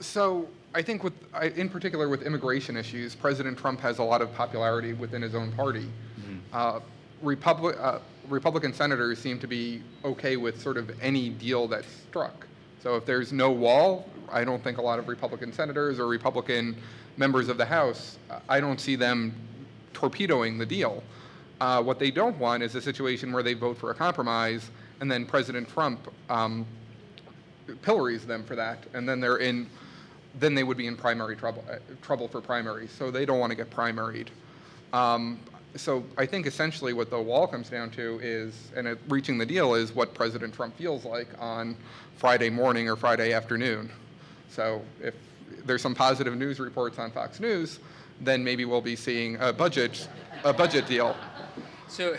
So 0.00 0.48
I 0.74 0.82
think 0.82 1.02
with, 1.02 1.14
in 1.56 1.70
particular 1.70 2.08
with 2.08 2.22
immigration 2.22 2.76
issues, 2.76 3.14
President 3.14 3.58
Trump 3.58 3.80
has 3.80 3.98
a 3.98 4.04
lot 4.04 4.20
of 4.22 4.32
popularity 4.34 4.92
within 4.92 5.22
his 5.22 5.34
own 5.34 5.50
party. 5.52 5.88
Uh, 6.52 6.80
Republic, 7.22 7.76
uh, 7.80 7.98
Republican 8.28 8.72
senators 8.72 9.18
seem 9.18 9.38
to 9.38 9.46
be 9.46 9.82
okay 10.04 10.36
with 10.36 10.60
sort 10.60 10.76
of 10.76 10.90
any 11.02 11.30
deal 11.30 11.66
that's 11.66 11.88
struck. 12.08 12.46
So 12.86 12.94
if 12.94 13.04
there's 13.04 13.32
no 13.32 13.50
wall, 13.50 14.08
I 14.30 14.44
don't 14.44 14.62
think 14.62 14.78
a 14.78 14.80
lot 14.80 15.00
of 15.00 15.08
Republican 15.08 15.52
senators 15.52 15.98
or 15.98 16.06
Republican 16.06 16.76
members 17.16 17.48
of 17.48 17.58
the 17.58 17.66
House, 17.66 18.16
I 18.48 18.60
don't 18.60 18.80
see 18.80 18.94
them 18.94 19.34
torpedoing 19.92 20.56
the 20.56 20.66
deal. 20.66 21.02
Uh, 21.60 21.82
what 21.82 21.98
they 21.98 22.12
don't 22.12 22.38
want 22.38 22.62
is 22.62 22.76
a 22.76 22.80
situation 22.80 23.32
where 23.32 23.42
they 23.42 23.54
vote 23.54 23.76
for 23.76 23.90
a 23.90 23.94
compromise 23.96 24.70
and 25.00 25.10
then 25.10 25.26
President 25.26 25.68
Trump 25.68 25.98
um, 26.30 26.64
pillories 27.82 28.24
them 28.24 28.44
for 28.44 28.54
that, 28.54 28.86
and 28.94 29.08
then 29.08 29.18
they're 29.18 29.38
in, 29.38 29.68
then 30.38 30.54
they 30.54 30.62
would 30.62 30.76
be 30.76 30.86
in 30.86 30.96
primary 30.96 31.34
trouble, 31.34 31.64
uh, 31.68 31.78
trouble 32.02 32.28
for 32.28 32.40
primaries. 32.40 32.92
So 32.92 33.10
they 33.10 33.26
don't 33.26 33.40
want 33.40 33.50
to 33.50 33.56
get 33.56 33.68
primaried. 33.68 34.28
Um, 34.92 35.40
so 35.74 36.04
I 36.16 36.26
think 36.26 36.46
essentially 36.46 36.92
what 36.92 37.10
the 37.10 37.20
wall 37.20 37.46
comes 37.46 37.68
down 37.68 37.90
to 37.92 38.18
is, 38.22 38.70
and 38.74 38.86
it, 38.86 38.98
reaching 39.08 39.36
the 39.38 39.46
deal 39.46 39.74
is 39.74 39.94
what 39.94 40.14
President 40.14 40.54
Trump 40.54 40.76
feels 40.76 41.04
like 41.04 41.28
on 41.38 41.76
Friday 42.16 42.48
morning 42.50 42.88
or 42.88 42.96
Friday 42.96 43.32
afternoon. 43.32 43.90
So 44.48 44.82
if 45.02 45.14
there's 45.64 45.82
some 45.82 45.94
positive 45.94 46.36
news 46.36 46.60
reports 46.60 46.98
on 46.98 47.10
Fox 47.10 47.40
News, 47.40 47.78
then 48.20 48.42
maybe 48.42 48.64
we'll 48.64 48.80
be 48.80 48.96
seeing 48.96 49.36
a 49.40 49.52
budget, 49.52 50.08
a 50.44 50.52
budget 50.52 50.86
deal. 50.86 51.14
So 51.88 52.16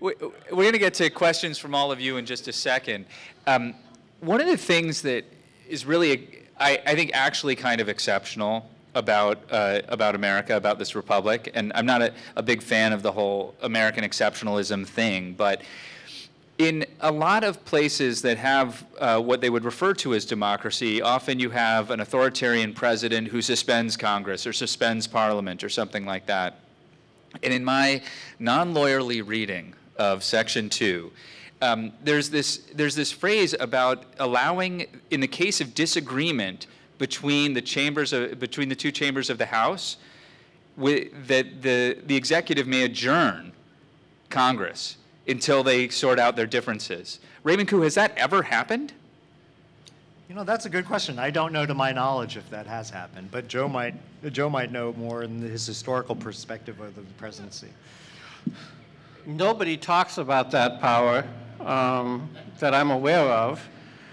we- 0.00 0.14
we're 0.20 0.34
going 0.50 0.72
to 0.72 0.78
get 0.78 0.94
to 0.94 1.10
questions 1.10 1.58
from 1.58 1.74
all 1.74 1.90
of 1.90 2.00
you 2.00 2.16
in 2.16 2.26
just 2.26 2.46
a 2.48 2.52
second. 2.52 3.06
Um, 3.46 3.74
one 4.20 4.40
of 4.40 4.46
the 4.46 4.56
things 4.56 5.02
that 5.02 5.24
is 5.68 5.84
really, 5.84 6.44
I, 6.60 6.80
I 6.86 6.94
think, 6.94 7.10
actually 7.14 7.56
kind 7.56 7.80
of 7.80 7.88
exceptional 7.88 8.68
about 8.94 9.38
uh, 9.50 9.80
about 9.88 10.14
America, 10.14 10.56
about 10.56 10.78
this 10.78 10.94
republic, 10.94 11.50
and 11.54 11.72
I'm 11.74 11.86
not 11.86 12.02
a, 12.02 12.12
a 12.36 12.42
big 12.42 12.62
fan 12.62 12.92
of 12.92 13.02
the 13.02 13.12
whole 13.12 13.54
American 13.62 14.04
exceptionalism 14.04 14.86
thing, 14.86 15.34
but 15.34 15.62
in 16.58 16.84
a 17.00 17.10
lot 17.10 17.44
of 17.44 17.64
places 17.64 18.22
that 18.22 18.36
have 18.38 18.84
uh, 18.98 19.20
what 19.20 19.40
they 19.40 19.50
would 19.50 19.64
refer 19.64 19.94
to 19.94 20.14
as 20.14 20.24
democracy, 20.24 21.02
often 21.02 21.40
you 21.40 21.50
have 21.50 21.90
an 21.90 22.00
authoritarian 22.00 22.72
president 22.72 23.28
who 23.28 23.42
suspends 23.42 23.96
Congress 23.96 24.46
or 24.46 24.52
suspends 24.52 25.06
Parliament 25.06 25.64
or 25.64 25.68
something 25.68 26.04
like 26.04 26.26
that. 26.26 26.60
And 27.42 27.52
in 27.52 27.64
my 27.64 28.02
non-lawyerly 28.38 29.26
reading 29.26 29.74
of 29.96 30.22
Section 30.22 30.68
2, 30.68 31.10
um, 31.62 31.92
there's, 32.04 32.28
this, 32.28 32.58
there's 32.74 32.94
this 32.94 33.10
phrase 33.10 33.54
about 33.58 34.04
allowing, 34.18 34.86
in 35.10 35.20
the 35.20 35.28
case 35.28 35.60
of 35.60 35.74
disagreement 35.74 36.66
between 36.98 37.54
the 37.54 37.62
chambers 37.62 38.12
of, 38.12 38.38
between 38.38 38.68
the 38.68 38.76
two 38.76 38.92
chambers 38.92 39.30
of 39.30 39.38
the 39.38 39.46
House, 39.46 39.96
wi- 40.76 41.10
that 41.26 41.62
the, 41.62 41.98
the 42.06 42.16
executive 42.16 42.66
may 42.66 42.84
adjourn 42.84 43.52
Congress 44.30 44.96
until 45.26 45.62
they 45.62 45.88
sort 45.88 46.18
out 46.18 46.36
their 46.36 46.46
differences. 46.46 47.20
Raymond 47.44 47.68
Ku, 47.68 47.82
has 47.82 47.94
that 47.94 48.16
ever 48.16 48.42
happened? 48.42 48.92
You 50.28 50.34
know, 50.34 50.44
that's 50.44 50.64
a 50.64 50.70
good 50.70 50.86
question. 50.86 51.18
I 51.18 51.30
don't 51.30 51.52
know 51.52 51.66
to 51.66 51.74
my 51.74 51.92
knowledge 51.92 52.36
if 52.36 52.48
that 52.50 52.66
has 52.66 52.88
happened, 52.88 53.30
but 53.30 53.48
Joe 53.48 53.68
might, 53.68 53.94
Joe 54.32 54.48
might 54.48 54.72
know 54.72 54.94
more 54.94 55.24
in 55.24 55.42
his 55.42 55.66
historical 55.66 56.16
perspective 56.16 56.80
of 56.80 56.94
the 56.94 57.02
presidency. 57.18 57.68
Nobody 59.26 59.76
talks 59.76 60.18
about 60.18 60.50
that 60.52 60.80
power 60.80 61.24
um, 61.60 62.30
that 62.60 62.74
I'm 62.74 62.90
aware 62.90 63.20
of. 63.20 63.68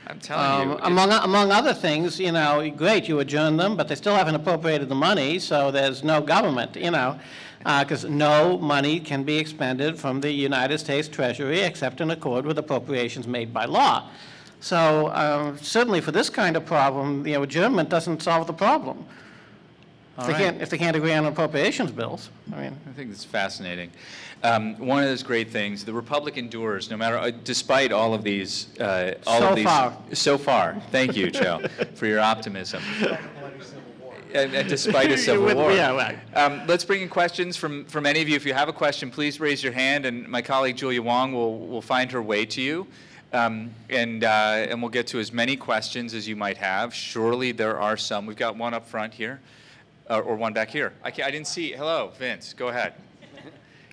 I'm 0.09 0.19
telling 0.19 0.69
you. 0.69 0.75
Um, 0.75 0.79
Among, 0.83 1.11
among 1.11 1.51
other 1.51 1.73
things, 1.73 2.19
you 2.19 2.31
know, 2.31 2.67
great, 2.75 3.07
you 3.07 3.19
adjourn 3.19 3.57
them, 3.57 3.77
but 3.77 3.87
they 3.87 3.95
still 3.95 4.15
haven't 4.15 4.35
appropriated 4.35 4.89
the 4.89 4.95
money, 4.95 5.37
so 5.37 5.69
there's 5.69 6.03
no 6.03 6.19
government, 6.19 6.75
you 6.75 6.89
know, 6.89 7.19
because 7.59 8.05
no 8.05 8.57
money 8.57 8.99
can 8.99 9.23
be 9.23 9.37
expended 9.37 9.99
from 9.99 10.19
the 10.21 10.31
United 10.31 10.79
States 10.79 11.07
Treasury 11.07 11.59
except 11.59 12.01
in 12.01 12.09
accord 12.09 12.45
with 12.45 12.57
appropriations 12.57 13.27
made 13.27 13.53
by 13.53 13.65
law. 13.65 14.09
So 14.61 15.09
um, 15.13 15.57
certainly 15.59 16.01
for 16.01 16.11
this 16.11 16.29
kind 16.29 16.57
of 16.57 16.65
problem, 16.65 17.25
you 17.27 17.35
know, 17.35 17.43
adjournment 17.43 17.89
doesn't 17.89 18.23
solve 18.23 18.47
the 18.47 18.53
problem. 18.53 19.05
If 20.19 20.25
they 20.25 20.33
All 20.33 20.39
right. 20.39 20.43
can't, 20.51 20.61
if 20.61 20.69
they 20.69 20.77
can't 20.77 20.97
agree 20.97 21.13
on 21.13 21.25
appropriations 21.25 21.91
bills, 21.91 22.29
I 22.53 22.61
mean. 22.63 22.77
I 22.89 22.91
think 22.93 23.09
it's 23.11 23.23
fascinating. 23.23 23.89
Um, 24.43 24.75
one 24.77 25.01
of 25.01 25.07
those 25.09 25.23
great 25.23 25.49
things, 25.49 25.85
the 25.85 25.93
Republic 25.93 26.37
endures, 26.37 26.89
no 26.89 26.97
matter, 26.97 27.17
uh, 27.17 27.31
despite 27.43 27.91
all 27.93 28.13
of 28.13 28.23
these, 28.23 28.77
uh, 28.79 29.13
all 29.25 29.39
So 29.39 29.49
of 29.49 29.55
these. 29.55 29.65
far. 29.65 29.97
So 30.13 30.37
far. 30.37 30.81
Thank 30.91 31.15
you, 31.15 31.31
Joe, 31.31 31.61
for 31.95 32.05
your 32.05 32.19
optimism. 32.19 32.83
And, 34.33 34.53
and 34.55 34.67
despite 34.67 35.11
a 35.11 35.17
civil 35.27 35.45
With- 35.45 35.55
war. 35.57 35.71
yeah, 35.71 35.91
right. 35.95 36.17
Um, 36.35 36.63
let's 36.67 36.83
bring 36.83 37.01
in 37.01 37.09
questions 37.09 37.55
from, 37.55 37.85
from 37.85 38.05
any 38.05 38.21
of 38.21 38.27
you. 38.27 38.35
If 38.35 38.45
you 38.45 38.53
have 38.53 38.67
a 38.67 38.73
question, 38.73 39.11
please 39.11 39.39
raise 39.39 39.63
your 39.63 39.73
hand, 39.73 40.05
and 40.05 40.27
my 40.27 40.41
colleague 40.41 40.75
Julia 40.75 41.01
Wong 41.01 41.31
will, 41.33 41.59
will 41.59 41.81
find 41.81 42.11
her 42.11 42.21
way 42.21 42.45
to 42.47 42.61
you. 42.61 42.87
Um, 43.31 43.71
and, 43.89 44.23
uh, 44.23 44.65
and 44.69 44.81
we'll 44.81 44.89
get 44.89 45.07
to 45.07 45.19
as 45.19 45.31
many 45.31 45.55
questions 45.55 46.13
as 46.13 46.27
you 46.27 46.35
might 46.35 46.57
have. 46.57 46.93
Surely 46.93 47.51
there 47.53 47.79
are 47.79 47.95
some. 47.95 48.25
We've 48.25 48.35
got 48.35 48.55
one 48.57 48.73
up 48.73 48.87
front 48.87 49.13
here, 49.13 49.39
uh, 50.09 50.19
or 50.19 50.35
one 50.35 50.53
back 50.53 50.69
here. 50.69 50.93
I, 51.03 51.11
can't, 51.11 51.27
I 51.27 51.31
didn't 51.31 51.47
see. 51.47 51.71
Hello, 51.71 52.11
Vince. 52.17 52.53
Go 52.53 52.69
ahead. 52.69 52.93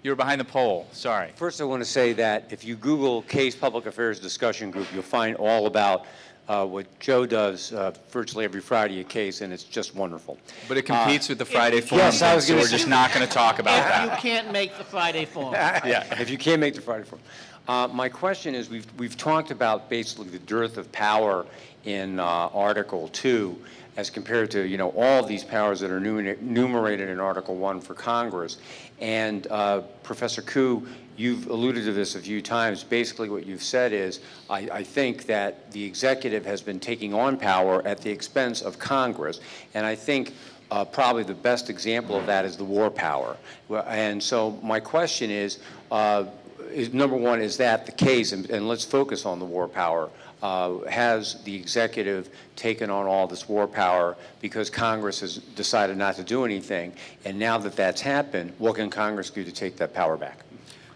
You 0.03 0.13
were 0.13 0.17
behind 0.17 0.41
the 0.41 0.45
pole. 0.45 0.87
Sorry. 0.93 1.33
First, 1.35 1.61
I 1.61 1.65
want 1.65 1.83
to 1.83 1.89
say 1.89 2.13
that 2.13 2.53
if 2.53 2.65
you 2.65 2.77
Google 2.77 3.23
Case 3.23 3.57
Public 3.57 3.87
Affairs 3.87 4.21
Discussion 4.21 4.71
Group, 4.71 4.87
you'll 4.95 5.03
find 5.03 5.37
all 5.37 5.67
about 5.67 6.07
uh, 6.49 6.65
what 6.65 6.87
Joe 7.01 7.27
does 7.27 7.73
uh, 7.73 7.93
virtually 8.11 8.45
every 8.45 8.61
Friday 8.61 9.01
at 9.01 9.09
Case, 9.09 9.41
and 9.41 9.53
it's 9.53 9.65
just 9.65 9.97
wonderful. 9.97 10.39
But 10.69 10.77
it 10.77 10.83
competes 10.83 11.29
with 11.29 11.39
the 11.39 11.45
Friday 11.45 11.81
Forum, 11.81 12.05
yes, 12.05 12.23
I 12.23 12.37
was 12.37 12.47
so 12.47 12.53
gonna 12.53 12.63
we're 12.63 12.69
just 12.69 12.87
not 12.87 13.13
going 13.13 13.27
to 13.27 13.33
talk 13.33 13.59
about 13.59 13.83
that. 13.83 14.07
If 14.07 14.25
you 14.25 14.31
can't 14.31 14.53
make 14.53 14.79
the 14.79 14.85
Friday 14.85 15.25
forum. 15.25 15.55
Yeah. 15.55 16.21
If 16.21 16.31
you 16.31 16.39
can't 16.39 16.61
make 16.61 16.75
the 16.75 16.83
Friday 16.83 17.05
Forum. 17.05 17.25
Uh, 17.67 17.89
My 17.89 18.09
question 18.09 18.55
is, 18.55 18.71
we've, 18.71 18.87
we've 18.97 19.17
talked 19.17 19.51
about 19.51 19.91
basically 19.91 20.29
the 20.29 20.39
dearth 20.39 20.77
of 20.77 20.93
power 20.93 21.47
in 21.85 22.21
uh, 22.21 22.25
Article 22.25 23.09
2 23.09 23.57
as 23.97 24.11
compared 24.11 24.51
to, 24.51 24.67
you 24.67 24.77
know, 24.77 24.91
all 24.91 25.23
these 25.23 25.43
powers 25.43 25.81
that 25.81 25.91
are 25.91 25.99
enumerated 25.99 27.09
in 27.09 27.19
Article 27.19 27.57
1 27.57 27.81
for 27.81 27.95
Congress. 27.95 28.59
And 29.01 29.47
uh, 29.51 29.81
Professor 30.03 30.43
Ku, 30.43 30.87
you've 31.17 31.47
alluded 31.47 31.85
to 31.87 31.93
this 31.93 32.15
a 32.15 32.21
few 32.21 32.43
times. 32.43 32.85
Basically, 32.85 33.29
what 33.31 33.47
you've 33.47 33.63
said 33.63 33.93
is, 33.93 34.21
I, 34.51 34.69
I 34.71 34.83
think 34.83 35.27
that 35.27 35.73
the 35.73 35.83
executive 35.83 36.45
has 36.45 36.61
been 36.61 36.79
taking 36.79 37.15
on 37.15 37.39
power 37.39 37.87
at 37.87 38.01
the 38.01 38.11
expense 38.11 38.61
of 38.61 38.79
Congress. 38.79 39.41
And 39.75 39.87
I 39.87 39.95
think 39.95 40.35
uh, 40.71 40.85
probably 40.85 41.23
the 41.23 41.35
best 41.35 41.71
example 41.71 42.17
of 42.17 42.27
that 42.27 42.45
is 42.45 42.57
the 42.57 42.65
war 42.65 42.91
power. 42.91 43.37
And 43.71 44.23
so 44.23 44.59
my 44.63 44.81
question 44.81 45.31
is, 45.31 45.59
uh, 45.91 46.25
is, 46.71 46.93
number 46.93 47.17
one, 47.17 47.41
is 47.41 47.57
that 47.57 47.87
the 47.87 47.93
case? 47.93 48.33
And, 48.33 48.51
and 48.51 48.69
let's 48.69 48.85
focus 48.85 49.25
on 49.25 49.39
the 49.39 49.45
war 49.45 49.69
power. 49.69 50.11
Uh, 50.43 50.79
Has 50.89 51.43
the 51.45 51.55
executive 51.55 52.29
taken 52.57 52.91
on 52.91 53.07
all 53.07 53.27
this 53.27 53.49
war 53.49 53.67
power 53.67 54.17
because 54.41 54.69
Congress 54.69 55.21
has 55.21 55.39
decided 55.39 55.97
not 55.97 56.17
to 56.17 56.23
do 56.23 56.45
anything? 56.45 56.93
And 57.25 57.39
now 57.39 57.57
that 57.59 57.75
that's 57.75 58.01
happened, 58.01 58.53
what 58.59 58.77
can 58.77 58.91
Congress 58.91 59.31
do 59.31 59.45
to 59.45 59.53
take 59.53 59.77
that 59.79 59.95
power 59.95 60.17
back? 60.17 60.41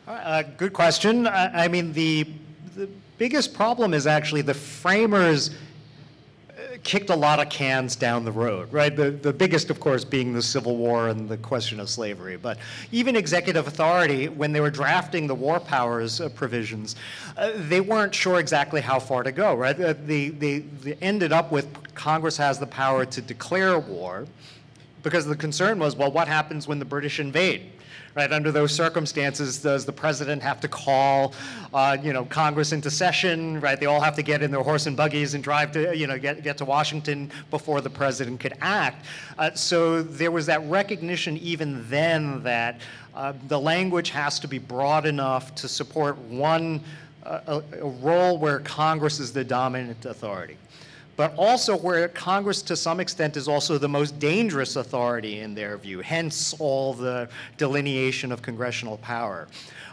Uh, 0.06 0.42
Good 0.58 0.72
question. 0.72 1.26
I 1.26 1.64
I 1.64 1.68
mean, 1.68 1.92
the, 1.92 2.26
the 2.76 2.88
biggest 3.16 3.54
problem 3.54 3.94
is 3.94 4.06
actually 4.06 4.42
the 4.42 4.54
framers 4.54 5.50
uh, 5.50 5.54
kicked 6.82 7.10
a 7.10 7.14
lot 7.14 7.40
of 7.40 7.48
cans 7.50 7.96
down 7.96 8.24
the 8.24 8.32
road, 8.32 8.72
right? 8.72 8.94
The, 8.94 9.10
the 9.10 9.32
biggest, 9.32 9.70
of 9.70 9.80
course, 9.80 10.04
being 10.04 10.32
the 10.32 10.42
Civil 10.42 10.76
War 10.76 11.08
and 11.08 11.28
the 11.28 11.36
question 11.36 11.78
of 11.80 11.88
slavery. 11.88 12.36
But 12.36 12.58
even 12.90 13.16
executive 13.16 13.66
authority, 13.66 14.28
when 14.28 14.52
they 14.52 14.60
were 14.60 14.70
drafting 14.70 15.26
the 15.26 15.34
war 15.34 15.60
powers 15.60 16.20
uh, 16.20 16.28
provisions, 16.30 16.96
uh, 17.36 17.52
they 17.54 17.80
weren't 17.80 18.14
sure 18.14 18.40
exactly 18.40 18.80
how 18.80 18.98
far 18.98 19.22
to 19.22 19.32
go, 19.32 19.54
right? 19.54 19.78
Uh, 19.78 19.94
They, 20.04 20.28
they, 20.28 20.58
they 20.60 20.94
ended 20.94 21.32
up 21.32 21.52
with 21.52 21.66
Congress 21.94 22.36
has 22.38 22.58
the 22.58 22.66
power 22.66 23.04
to 23.04 23.20
declare 23.20 23.78
war 23.78 24.26
because 25.02 25.26
the 25.26 25.36
concern 25.36 25.78
was, 25.78 25.96
well, 25.96 26.10
what 26.10 26.28
happens 26.28 26.66
when 26.66 26.78
the 26.78 26.84
British 26.84 27.20
invade? 27.20 27.72
Right, 28.16 28.32
under 28.32 28.50
those 28.50 28.74
circumstances, 28.74 29.58
does 29.62 29.84
the 29.84 29.92
president 29.92 30.42
have 30.42 30.60
to 30.62 30.68
call, 30.68 31.32
uh, 31.72 31.96
you 32.02 32.12
know, 32.12 32.24
Congress 32.24 32.72
into 32.72 32.90
session? 32.90 33.60
Right, 33.60 33.78
they 33.78 33.86
all 33.86 34.00
have 34.00 34.16
to 34.16 34.22
get 34.22 34.42
in 34.42 34.50
their 34.50 34.62
horse 34.62 34.86
and 34.86 34.96
buggies 34.96 35.34
and 35.34 35.44
drive 35.44 35.70
to, 35.72 35.96
you 35.96 36.08
know, 36.08 36.18
get, 36.18 36.42
get 36.42 36.58
to 36.58 36.64
Washington 36.64 37.30
before 37.50 37.80
the 37.80 37.88
president 37.88 38.40
could 38.40 38.54
act. 38.60 39.06
Uh, 39.38 39.52
so 39.54 40.02
there 40.02 40.32
was 40.32 40.46
that 40.46 40.60
recognition 40.68 41.36
even 41.36 41.88
then 41.88 42.42
that 42.42 42.80
uh, 43.14 43.32
the 43.46 43.60
language 43.60 44.10
has 44.10 44.40
to 44.40 44.48
be 44.48 44.58
broad 44.58 45.06
enough 45.06 45.54
to 45.54 45.68
support 45.68 46.18
one, 46.18 46.80
uh, 47.24 47.40
a, 47.46 47.78
a 47.80 47.88
role 47.88 48.38
where 48.38 48.58
Congress 48.58 49.20
is 49.20 49.32
the 49.32 49.44
dominant 49.44 50.04
authority 50.04 50.56
but 51.20 51.34
also 51.36 51.76
where 51.76 52.08
Congress, 52.08 52.62
to 52.62 52.74
some 52.74 52.98
extent, 52.98 53.36
is 53.36 53.46
also 53.46 53.76
the 53.76 53.86
most 53.86 54.18
dangerous 54.18 54.76
authority 54.76 55.40
in 55.40 55.54
their 55.54 55.76
view, 55.76 56.00
hence 56.00 56.54
all 56.58 56.94
the 56.94 57.28
delineation 57.58 58.32
of 58.32 58.40
congressional 58.40 58.96
power. 58.96 59.46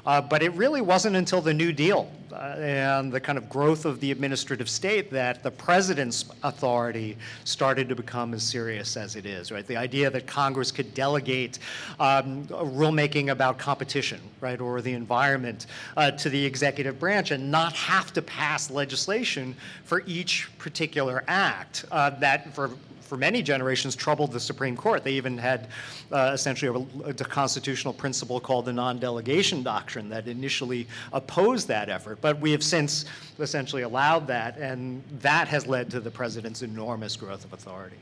Uh, 0.07 0.21
but 0.21 0.41
it 0.41 0.53
really 0.53 0.79
wasn't 0.79 1.17
until 1.17 1.41
the 1.41 1.53
New 1.53 1.73
Deal 1.73 2.09
uh, 2.31 2.55
and 2.59 3.11
the 3.11 3.19
kind 3.19 3.37
of 3.37 3.49
growth 3.49 3.83
of 3.83 3.99
the 3.99 4.09
administrative 4.09 4.69
state 4.69 5.11
that 5.11 5.43
the 5.43 5.51
president's 5.51 6.23
authority 6.43 7.17
started 7.43 7.89
to 7.89 7.95
become 7.95 8.33
as 8.33 8.41
serious 8.41 8.95
as 8.95 9.17
it 9.17 9.25
is, 9.25 9.51
right? 9.51 9.67
The 9.67 9.75
idea 9.75 10.09
that 10.09 10.25
Congress 10.25 10.71
could 10.71 10.93
delegate 10.93 11.59
um, 11.99 12.47
rulemaking 12.47 13.31
about 13.31 13.57
competition, 13.57 14.21
right, 14.39 14.61
or 14.61 14.81
the 14.81 14.93
environment 14.93 15.65
uh, 15.97 16.11
to 16.11 16.29
the 16.29 16.45
executive 16.45 17.01
branch 17.01 17.31
and 17.31 17.51
not 17.51 17.73
have 17.73 18.13
to 18.13 18.21
pass 18.21 18.71
legislation 18.71 19.53
for 19.83 20.03
each 20.07 20.49
particular 20.57 21.25
act 21.27 21.83
uh, 21.91 22.11
that 22.11 22.53
for 22.53 22.71
for 23.07 23.17
many 23.17 23.41
generations 23.41 23.95
troubled 23.95 24.31
the 24.31 24.39
Supreme 24.39 24.75
Court. 24.75 25.03
They 25.03 25.13
even 25.13 25.37
had 25.37 25.69
uh, 26.11 26.31
essentially 26.33 26.87
a, 27.03 27.09
a 27.09 27.13
constitutional 27.13 27.93
principle 27.93 28.39
called 28.39 28.65
the 28.65 28.73
non-delegation 28.73 29.63
doctrine 29.63 30.09
that 30.09 30.27
initially 30.27 30.87
opposed 31.13 31.67
that 31.69 31.89
effort. 31.89 32.19
But 32.21 32.39
we 32.39 32.51
have 32.51 32.63
since 32.63 33.05
essentially 33.39 33.83
allowed 33.83 34.27
that, 34.27 34.57
and 34.57 35.01
that 35.21 35.47
has 35.47 35.65
led 35.67 35.89
to 35.91 35.99
the 35.99 36.11
president's 36.11 36.61
enormous 36.61 37.15
growth 37.15 37.45
of 37.45 37.53
authority. 37.53 37.97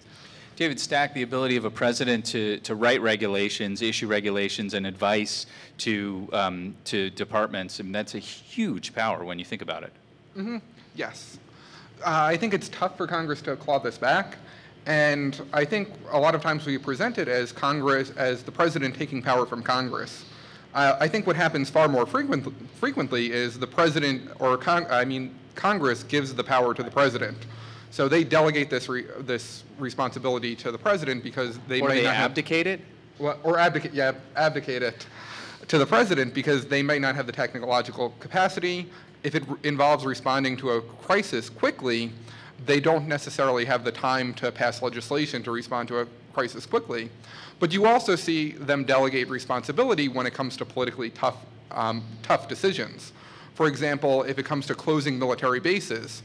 David 0.56 0.80
Stack, 0.80 1.14
the 1.14 1.24
ability 1.24 1.58
of 1.58 1.66
a 1.66 1.70
president 1.70 2.26
to, 2.28 2.58
to 2.60 2.76
write 2.76 3.02
regulations, 3.02 3.82
issue 3.82 4.08
regulations, 4.08 4.74
and 4.74 4.88
advice 4.88 5.48
to, 5.80 6.30
um, 6.32 6.74
to 6.86 7.10
departments, 7.10 7.80
I 7.80 7.84
mean, 7.84 7.92
that's 7.92 8.16
a 8.16 8.20
huge 8.20 8.96
power 8.96 9.26
when 9.26 9.38
you 9.38 9.44
think 9.44 9.62
about 9.62 9.84
it. 9.84 10.62
Yes. 10.96 11.38
Uh, 12.02 12.24
I 12.24 12.38
think 12.38 12.54
it's 12.54 12.70
tough 12.70 12.96
for 12.96 13.06
Congress 13.06 13.42
to 13.44 13.56
claw 13.58 13.80
this 13.80 13.98
back. 13.98 14.38
And 14.86 15.42
I 15.52 15.66
think 15.66 15.90
a 16.12 16.20
lot 16.20 16.36
of 16.36 16.42
times 16.42 16.66
we 16.66 16.78
present 16.78 17.18
it 17.18 17.28
as 17.28 17.52
Congress, 17.52 18.12
as 18.18 18.44
the 18.44 18.52
president 18.52 18.96
taking 18.96 19.22
power 19.22 19.46
from 19.46 19.64
Congress. 19.64 20.26
Uh, 20.76 20.96
I 21.00 21.08
think 21.08 21.26
what 21.26 21.36
happens 21.36 21.70
far 21.70 21.88
more 21.88 22.06
frequent, 22.06 22.46
frequently 22.80 23.32
is 23.32 23.58
the 23.58 23.66
president, 23.68 24.30
or 24.40 24.58
con- 24.58 24.86
I 24.90 25.06
mean, 25.06 25.34
Congress 25.56 26.04
gives 26.04 26.34
the 26.34 26.44
power 26.44 26.74
to 26.74 26.84
the 26.84 26.92
president. 26.92 27.38
So 27.92 28.08
they 28.10 28.24
delegate 28.26 28.70
this, 28.70 28.90
re- 28.90 29.06
this 29.22 29.64
responsibility 29.80 30.56
to 30.58 30.72
the 30.72 30.78
president 30.78 31.24
because 31.24 31.58
they 31.68 31.80
Or 31.82 31.88
may 31.90 32.00
they 32.00 32.04
not 32.04 32.16
have 32.16 32.32
abdicate 32.32 32.68
it? 32.68 32.82
well, 33.20 33.40
or 33.44 33.58
abdicate, 33.58 33.94
yeah, 33.94 34.12
abdicate 34.36 34.84
it 34.84 35.08
to 35.70 35.78
the 35.78 35.86
president 35.86 36.34
because 36.34 36.66
they 36.66 36.84
might 36.84 37.00
not 37.02 37.16
have 37.16 37.26
the 37.26 37.32
technological 37.32 38.14
capacity. 38.20 38.92
If 39.24 39.34
it 39.34 39.44
r- 39.50 39.58
involves 39.64 40.06
responding 40.06 40.58
to 40.58 40.72
a 40.72 40.82
crisis 40.82 41.50
quickly, 41.50 42.12
they 42.66 42.80
don't 42.80 43.08
necessarily 43.08 43.66
have 43.66 43.84
the 43.84 43.92
time 43.92 44.34
to 44.36 44.52
pass 44.52 44.82
legislation 44.82 45.44
to 45.44 45.52
respond 45.52 45.88
to 45.90 46.00
a 46.00 46.08
crisis 46.34 46.66
quickly. 46.66 47.10
But 47.60 47.72
you 47.72 47.86
also 47.86 48.16
see 48.16 48.52
them 48.52 48.84
delegate 48.84 49.30
responsibility 49.30 50.08
when 50.08 50.26
it 50.26 50.34
comes 50.34 50.58
to 50.58 50.66
politically 50.66 51.10
tough, 51.10 51.38
um, 51.72 52.04
tough 52.24 52.48
decisions. 52.48 53.14
For 53.54 53.68
example, 53.68 54.24
if 54.24 54.38
it 54.38 54.46
comes 54.46 54.66
to 54.68 54.76
closing 54.76 55.18
military 55.18 55.60
bases, 55.60 56.22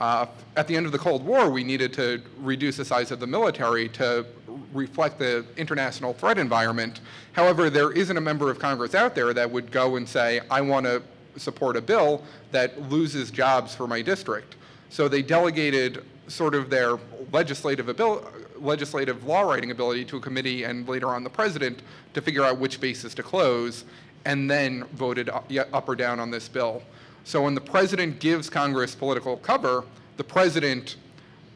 uh, 0.00 0.26
at 0.56 0.68
the 0.68 0.76
end 0.76 0.86
of 0.86 0.92
the 0.92 0.98
Cold 0.98 1.24
War, 1.24 1.50
we 1.50 1.64
needed 1.64 1.92
to 1.94 2.22
reduce 2.38 2.76
the 2.76 2.84
size 2.84 3.10
of 3.10 3.18
the 3.18 3.26
military 3.26 3.88
to 3.90 4.24
reflect 4.72 5.18
the 5.18 5.44
international 5.56 6.12
threat 6.12 6.38
environment. 6.38 7.00
However, 7.32 7.70
there 7.70 7.90
isn't 7.92 8.16
a 8.16 8.20
member 8.20 8.50
of 8.50 8.58
Congress 8.58 8.94
out 8.94 9.14
there 9.14 9.32
that 9.32 9.50
would 9.50 9.72
go 9.72 9.96
and 9.96 10.08
say, 10.08 10.40
I 10.50 10.60
want 10.60 10.86
to 10.86 11.02
support 11.36 11.76
a 11.76 11.80
bill 11.80 12.22
that 12.52 12.90
loses 12.90 13.30
jobs 13.30 13.74
for 13.74 13.86
my 13.86 14.02
district. 14.02 14.56
So 14.90 15.08
they 15.08 15.22
delegated 15.22 16.04
sort 16.28 16.54
of 16.54 16.70
their 16.70 16.98
legislative 17.32 17.88
abil- 17.88 18.26
legislative 18.56 19.24
law 19.24 19.42
writing 19.42 19.70
ability 19.70 20.04
to 20.06 20.16
a 20.16 20.20
committee 20.20 20.64
and 20.64 20.88
later 20.88 21.08
on 21.08 21.24
the 21.24 21.30
president 21.30 21.80
to 22.14 22.20
figure 22.20 22.44
out 22.44 22.58
which 22.58 22.80
bases 22.80 23.14
to 23.14 23.22
close 23.22 23.84
and 24.24 24.50
then 24.50 24.84
voted 24.94 25.30
up 25.30 25.88
or 25.88 25.94
down 25.94 26.20
on 26.20 26.30
this 26.30 26.48
bill. 26.48 26.82
So 27.24 27.42
when 27.42 27.54
the 27.54 27.60
president 27.60 28.20
gives 28.20 28.50
Congress 28.50 28.94
political 28.94 29.36
cover, 29.36 29.84
the 30.16 30.24
president, 30.24 30.96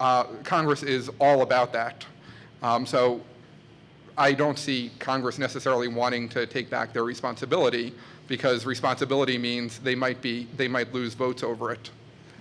uh, 0.01 0.25
Congress 0.45 0.83
is 0.83 1.11
all 1.21 1.43
about 1.43 1.73
that. 1.73 2.05
Um, 2.63 2.87
so 2.87 3.21
I 4.17 4.33
don't 4.33 4.59
see 4.59 4.91
Congress 4.99 5.39
necessarily 5.39 5.89
wanting 5.89 6.29
to 6.31 6.47
take 6.47 6.71
back 6.71 6.93
their 6.93 7.05
responsibility 7.05 7.93
because 8.29 8.65
responsibility 8.65 9.37
means 9.39 9.79
they 9.79 9.95
might 9.95 10.23
be, 10.23 10.47
they 10.57 10.69
might 10.69 10.93
lose 10.93 11.15
votes 11.15 11.43
over 11.43 11.73
it. 11.73 11.91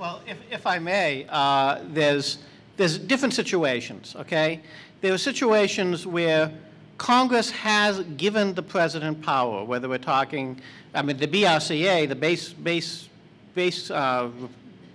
Well, 0.02 0.20
if, 0.26 0.39
if 0.49 0.66
I 0.66 0.80
may, 0.80 1.28
uh, 1.30 1.82
there's, 1.89 2.39
there's 2.76 2.97
different 2.97 3.36
situations, 3.36 4.16
okay? 4.18 4.62
There 5.02 5.14
are 5.14 5.18
situations 5.20 6.08
where 6.08 6.52
Congress 6.97 7.52
has 7.52 7.99
given 8.18 8.56
the 8.56 8.64
president 8.64 9.22
power, 9.22 9.64
whether 9.64 9.88
we're 9.88 9.99
talking, 9.99 10.60
I 10.95 11.04
mean, 11.04 11.18
the 11.18 11.28
BRAC, 11.28 12.10
the 12.10 12.16
Base, 12.16 12.52
Base, 12.52 13.10
Base 13.54 13.91
uh, 13.91 14.32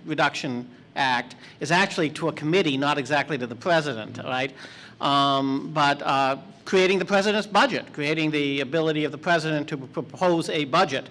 Reduction 0.05 0.67
Act, 0.97 1.37
is 1.61 1.71
actually 1.71 2.09
to 2.09 2.27
a 2.27 2.33
committee, 2.33 2.75
not 2.75 2.97
exactly 2.97 3.37
to 3.37 3.47
the 3.47 3.55
president, 3.55 4.17
right? 4.25 4.51
Um, 4.99 5.71
But 5.73 6.01
uh, 6.01 6.35
creating 6.65 6.99
the 6.99 7.05
president's 7.05 7.47
budget, 7.47 7.93
creating 7.93 8.31
the 8.31 8.59
ability 8.59 9.05
of 9.05 9.13
the 9.13 9.17
president 9.17 9.69
to 9.69 9.77
propose 9.77 10.49
a 10.49 10.65
budget, 10.65 11.09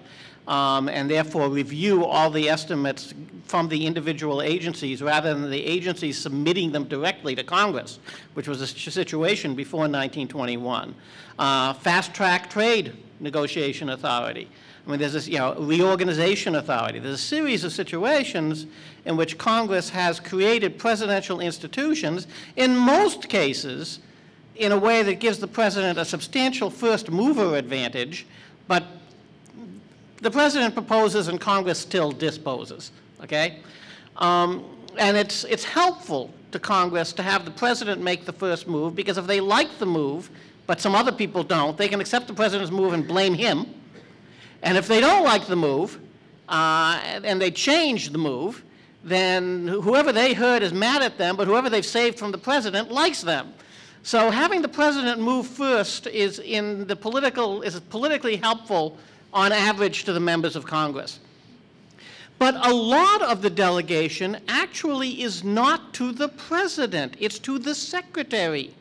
um, 0.49 0.89
and 0.89 1.11
therefore 1.11 1.49
review 1.49 2.05
all 2.05 2.31
the 2.31 2.49
estimates 2.49 3.15
from 3.45 3.69
the 3.69 3.87
individual 3.87 4.43
agencies 4.43 5.03
rather 5.03 5.33
than 5.33 5.51
the 5.51 5.65
agencies 5.65 6.19
submitting 6.19 6.73
them 6.73 6.85
directly 6.85 7.35
to 7.35 7.45
Congress, 7.45 7.99
which 8.35 8.49
was 8.49 8.61
a 8.61 8.67
situation 8.67 9.55
before 9.55 9.81
1921. 9.81 10.95
Uh, 11.39 11.73
Fast-track 11.75 12.51
trade 12.51 12.93
negotiation 13.21 13.91
authority. 13.91 14.49
I 14.87 14.91
mean, 14.91 15.01
there's 15.01 15.15
this, 15.15 15.27
you 15.27 15.39
know, 15.39 15.55
reorganization 15.57 16.55
authority. 16.55 17.01
There's 17.01 17.15
a 17.15 17.19
series 17.19 17.65
of 17.65 17.73
situations 17.73 18.67
in 19.05 19.17
which 19.17 19.37
Congress 19.37 19.91
has 19.91 20.21
created 20.21 20.79
presidential 20.79 21.41
institutions, 21.41 22.29
in 22.55 22.77
most 22.77 23.29
cases, 23.29 23.99
in 24.55 24.73
a 24.73 24.79
way 24.79 25.03
that 25.03 25.15
gives 25.15 25.39
the 25.39 25.49
president 25.49 25.99
a 25.99 26.05
substantial 26.05 26.71
first 26.71 27.11
mover 27.11 27.57
advantage, 27.57 28.27
but 28.69 28.85
the 30.23 30.31
president 30.31 30.75
proposes 30.75 31.29
and 31.29 31.41
Congress 31.41 31.79
still 31.79 32.11
disposes, 32.13 32.93
okay? 33.23 33.61
Um, 34.17 34.65
And 34.99 35.17
it's, 35.17 35.45
it's 35.45 35.65
helpful 35.65 36.31
to 36.53 36.59
Congress 36.59 37.13
to 37.13 37.23
have 37.23 37.45
the 37.45 37.51
president 37.51 38.01
make 38.01 38.25
the 38.25 38.33
first 38.33 38.67
move, 38.67 38.95
because 38.95 39.19
if 39.19 39.27
they 39.27 39.41
like 39.41 39.79
the 39.79 39.85
move, 39.85 40.31
but 40.67 40.81
some 40.81 40.95
other 40.95 41.13
people 41.13 41.45
don't, 41.45 41.77
they 41.77 41.89
can 41.89 42.01
accept 42.01 42.27
the 42.27 42.33
president's 42.33 42.73
move 42.73 42.95
and 42.95 43.07
blame 43.07 43.35
him. 43.35 43.67
And 44.63 44.79
if 44.79 44.87
they 44.89 45.01
don't 45.01 45.23
like 45.23 45.47
the 45.47 45.57
move, 45.57 45.99
uh, 46.49 46.99
and 47.25 47.39
they 47.39 47.51
change 47.51 48.09
the 48.09 48.19
move, 48.19 48.63
then 49.05 49.69
whoever 49.69 50.13
they 50.13 50.33
heard 50.33 50.63
is 50.63 50.73
mad 50.73 51.03
at 51.03 51.19
them, 51.19 51.37
but 51.37 51.47
whoever 51.47 51.69
they've 51.69 51.85
saved 51.85 52.19
from 52.19 52.33
the 52.33 52.39
president 52.39 52.91
likes 52.91 53.21
them. 53.23 53.53
So 54.03 54.31
having 54.31 54.63
the 54.63 54.73
president 54.83 55.21
move 55.21 55.47
first 55.47 56.07
is 56.07 56.39
in 56.39 56.87
the 56.87 56.97
political, 56.97 57.63
is 57.63 57.79
politically 57.91 58.37
helpful 58.37 58.97
on 59.37 59.53
average 59.53 60.05
to 60.05 60.15
the 60.15 60.21
members 60.21 60.57
of 60.57 60.65
Congress. 60.65 61.21
But 62.39 62.55
a 62.67 62.73
lot 62.73 63.21
of 63.21 63.43
the 63.43 63.51
delegation 63.51 64.39
actually 64.49 65.23
is 65.23 65.45
not 65.45 65.93
to 65.95 66.11
the 66.11 66.29
president, 66.29 67.17
it's 67.21 67.39
to 67.41 67.59
the 67.59 67.75
secretary. 67.75 68.75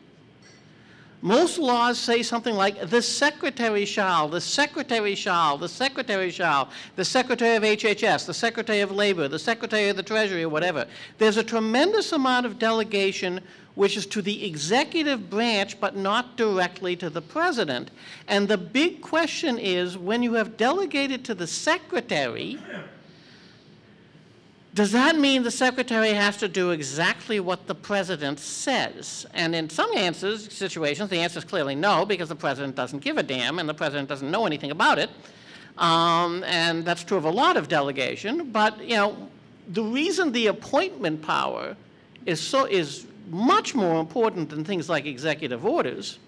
Most 1.22 1.58
laws 1.58 1.98
say 1.98 2.22
something 2.22 2.54
like, 2.54 2.90
the 2.90 3.02
secretary 3.02 3.86
shall, 3.86 4.28
the 4.28 4.42
secretary 4.42 5.16
shall, 5.16 5.58
the 5.58 5.70
secretary 5.70 6.30
shall, 6.30 6.70
the 6.96 7.06
secretary 7.06 7.56
of 7.56 7.64
HHS, 7.64 8.26
the 8.26 8.34
secretary 8.34 8.82
of 8.82 8.92
labor, 8.92 9.28
the 9.28 9.40
secretary 9.40 9.90
of 9.90 9.96
the 9.96 10.04
treasury, 10.04 10.44
or 10.44 10.50
whatever. 10.50 10.86
There's 11.18 11.38
a 11.38 11.44
tremendous 11.44 12.12
amount 12.12 12.46
of 12.46 12.60
delegation 12.60 13.42
which 13.76 13.98
is 13.98 14.06
to 14.06 14.22
the 14.22 14.46
executive 14.46 15.30
branch, 15.30 15.80
but 15.80 15.96
not 15.96 16.38
directly 16.38 16.96
to 16.96 17.10
the 17.10 17.22
president. 17.22 17.92
And 18.28 18.48
the 18.48 18.58
big 18.58 19.02
question 19.02 19.58
is, 19.58 19.98
when 19.98 20.24
you 20.24 20.34
have 20.34 20.58
delegated 20.58 21.26
to 21.26 21.36
the 21.36 21.48
secretary, 21.48 22.58
does 24.76 24.92
that 24.92 25.18
mean 25.18 25.44
the 25.44 25.52
secretary 25.52 26.10
has 26.10 26.36
to 26.36 26.50
do 26.50 26.72
exactly 26.72 27.40
what 27.40 27.66
the 27.66 27.74
president 27.74 28.42
says? 28.42 29.26
And 29.34 29.56
in 29.56 29.70
some 29.70 29.90
answers, 29.96 30.54
situations, 30.54 31.10
the 31.10 31.20
answer 31.20 31.40
is 31.40 31.46
clearly 31.46 31.76
no, 31.76 32.06
because 32.06 32.28
the 32.28 32.36
president 32.36 32.76
doesn't 32.76 33.00
give 33.00 33.18
a 33.18 33.24
damn 33.24 33.58
and 33.60 33.70
the 33.70 33.74
president 33.74 34.10
doesn't 34.10 34.30
know 34.30 34.46
anything 34.46 34.72
about 34.72 35.00
it. 35.00 35.10
Um, 35.78 36.44
and 36.44 36.84
that's 36.84 37.06
true 37.06 37.18
of 37.18 37.24
a 37.24 37.30
lot 37.30 37.56
of 37.56 37.70
delegation. 37.70 38.52
But 38.52 38.82
you 38.84 38.98
know, 38.98 39.30
the 39.70 39.84
reason 39.84 40.34
the 40.34 40.48
appointment 40.48 41.22
power 41.22 41.78
is 42.26 42.42
so 42.42 42.66
is 42.66 43.08
much 43.30 43.76
more 43.76 44.02
important 44.02 44.50
than 44.50 44.66
things 44.66 44.90
like 44.90 45.06
executive 45.06 45.66
orders 45.66 46.20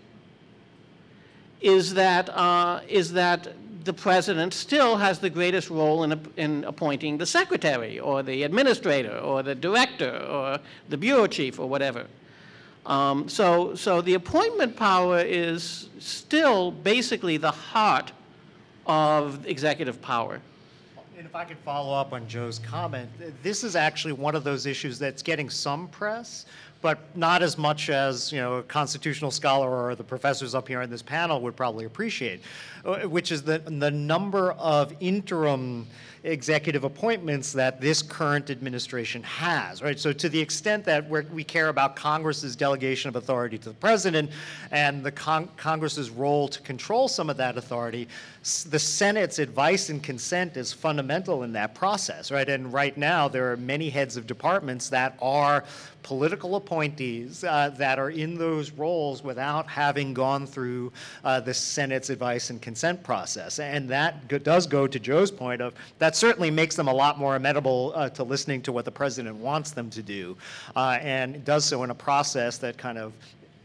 is 1.59 1.93
that 1.95 2.29
uh, 2.29 2.79
is 2.87 3.11
that 3.11 3.49
the 3.87 3.93
president 3.93 4.53
still 4.53 4.97
has 4.97 5.17
the 5.17 5.29
greatest 5.29 5.71
role 5.71 6.03
in, 6.03 6.19
in 6.35 6.63
appointing 6.65 7.17
the 7.17 7.25
secretary 7.25 7.99
or 7.99 8.21
the 8.21 8.43
administrator 8.43 9.17
or 9.17 9.41
the 9.41 9.55
director 9.55 10.15
or 10.29 10.59
the 10.89 10.97
bureau 10.97 11.25
chief 11.25 11.57
or 11.59 11.67
whatever. 11.67 12.05
Um, 12.85 13.27
so, 13.27 13.73
so 13.75 14.01
the 14.01 14.13
appointment 14.13 14.75
power 14.75 15.19
is 15.19 15.89
still 15.99 16.71
basically 16.71 17.37
the 17.37 17.51
heart 17.51 18.11
of 18.85 19.45
executive 19.47 20.01
power. 20.01 20.39
And 21.17 21.25
if 21.25 21.35
I 21.35 21.45
could 21.45 21.57
follow 21.57 21.95
up 21.95 22.13
on 22.13 22.27
Joe's 22.27 22.59
comment, 22.59 23.09
this 23.41 23.63
is 23.63 23.75
actually 23.75 24.13
one 24.13 24.35
of 24.35 24.43
those 24.43 24.65
issues 24.65 24.99
that's 24.99 25.23
getting 25.23 25.49
some 25.49 25.87
press, 25.87 26.45
but 26.87 26.99
not 27.17 27.43
as 27.43 27.57
much 27.57 27.89
as, 27.89 28.31
you 28.31 28.39
know, 28.39 28.53
a 28.59 28.63
constitutional 28.63 29.29
scholar 29.29 29.69
or 29.69 29.93
the 29.93 30.03
professors 30.05 30.55
up 30.55 30.69
here 30.69 30.81
in 30.83 30.89
this 30.89 31.01
panel 31.01 31.41
would 31.41 31.53
probably 31.53 31.83
appreciate, 31.83 32.39
uh, 32.85 32.99
which 32.99 33.29
is 33.29 33.43
the, 33.43 33.59
the 33.59 33.91
number 33.91 34.53
of 34.53 34.93
interim 35.01 35.85
executive 36.23 36.85
appointments 36.85 37.51
that 37.53 37.81
this 37.81 38.01
current 38.01 38.49
administration 38.49 39.21
has, 39.23 39.81
right? 39.81 39.99
So 39.99 40.13
to 40.13 40.29
the 40.29 40.39
extent 40.39 40.85
that 40.85 41.09
we 41.09 41.43
care 41.43 41.67
about 41.67 41.95
Congress's 41.97 42.55
delegation 42.55 43.09
of 43.09 43.17
authority 43.17 43.57
to 43.57 43.69
the 43.69 43.75
president 43.75 44.31
and 44.71 45.03
the 45.03 45.11
con- 45.11 45.49
Congress's 45.57 46.09
role 46.09 46.47
to 46.47 46.61
control 46.61 47.07
some 47.07 47.29
of 47.29 47.37
that 47.37 47.57
authority, 47.57 48.07
s- 48.41 48.63
the 48.63 48.79
Senate's 48.79 49.39
advice 49.39 49.89
and 49.89 50.01
consent 50.01 50.57
is 50.57 50.73
fundamental 50.73 51.43
in 51.43 51.51
that 51.53 51.75
process, 51.75 52.31
right? 52.31 52.47
And 52.49 52.73
right 52.73 52.97
now, 52.97 53.27
there 53.27 53.51
are 53.51 53.57
many 53.57 53.89
heads 53.89 54.17
of 54.17 54.25
departments 54.25 54.89
that 54.89 55.17
are 55.21 55.63
political 56.07 56.55
appointees 56.55 57.43
uh, 57.43 57.69
that 57.75 57.99
are 57.99 58.11
in 58.11 58.37
those 58.37 58.71
roles 58.71 59.25
without 59.25 59.67
having 59.67 60.13
gone 60.13 60.47
through 60.47 60.89
uh, 61.25 61.37
the 61.41 61.53
Senate's 61.53 62.09
advice 62.09 62.49
and 62.49 62.61
consent 62.61 63.03
process. 63.03 63.59
And 63.59 63.89
that 63.89 64.25
go- 64.29 64.37
does 64.37 64.67
go 64.67 64.87
to 64.87 64.99
Joe's 65.01 65.31
point 65.31 65.59
of 65.61 65.73
that 65.99 66.15
certainly 66.15 66.49
makes 66.49 66.77
them 66.77 66.87
a 66.87 66.93
lot 66.93 67.19
more 67.19 67.35
amenable 67.35 67.91
uh, 67.93 68.07
to 68.11 68.23
listening 68.23 68.61
to 68.61 68.71
what 68.71 68.85
the 68.85 68.91
president 68.91 69.35
wants 69.35 69.71
them 69.71 69.89
to 69.89 70.01
do, 70.01 70.37
uh, 70.77 70.97
and 71.01 71.43
does 71.43 71.65
so 71.65 71.83
in 71.83 71.89
a 71.89 71.95
process 71.95 72.57
that 72.59 72.77
kind 72.77 72.97
of 72.97 73.11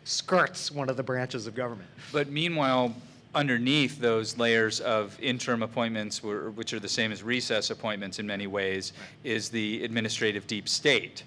skirts 0.02 0.72
one 0.72 0.90
of 0.90 0.96
the 0.96 1.02
branches 1.04 1.46
of 1.46 1.54
government. 1.54 1.88
But 2.10 2.28
meanwhile, 2.28 2.92
underneath 3.36 4.00
those 4.00 4.36
layers 4.36 4.80
of 4.80 5.16
interim 5.22 5.62
appointments, 5.62 6.24
which 6.24 6.72
are 6.72 6.80
the 6.80 6.88
same 6.88 7.12
as 7.12 7.22
recess 7.22 7.70
appointments 7.70 8.18
in 8.18 8.26
many 8.26 8.48
ways, 8.48 8.94
is 9.22 9.48
the 9.48 9.84
administrative 9.84 10.48
deep 10.48 10.68
state 10.68 11.22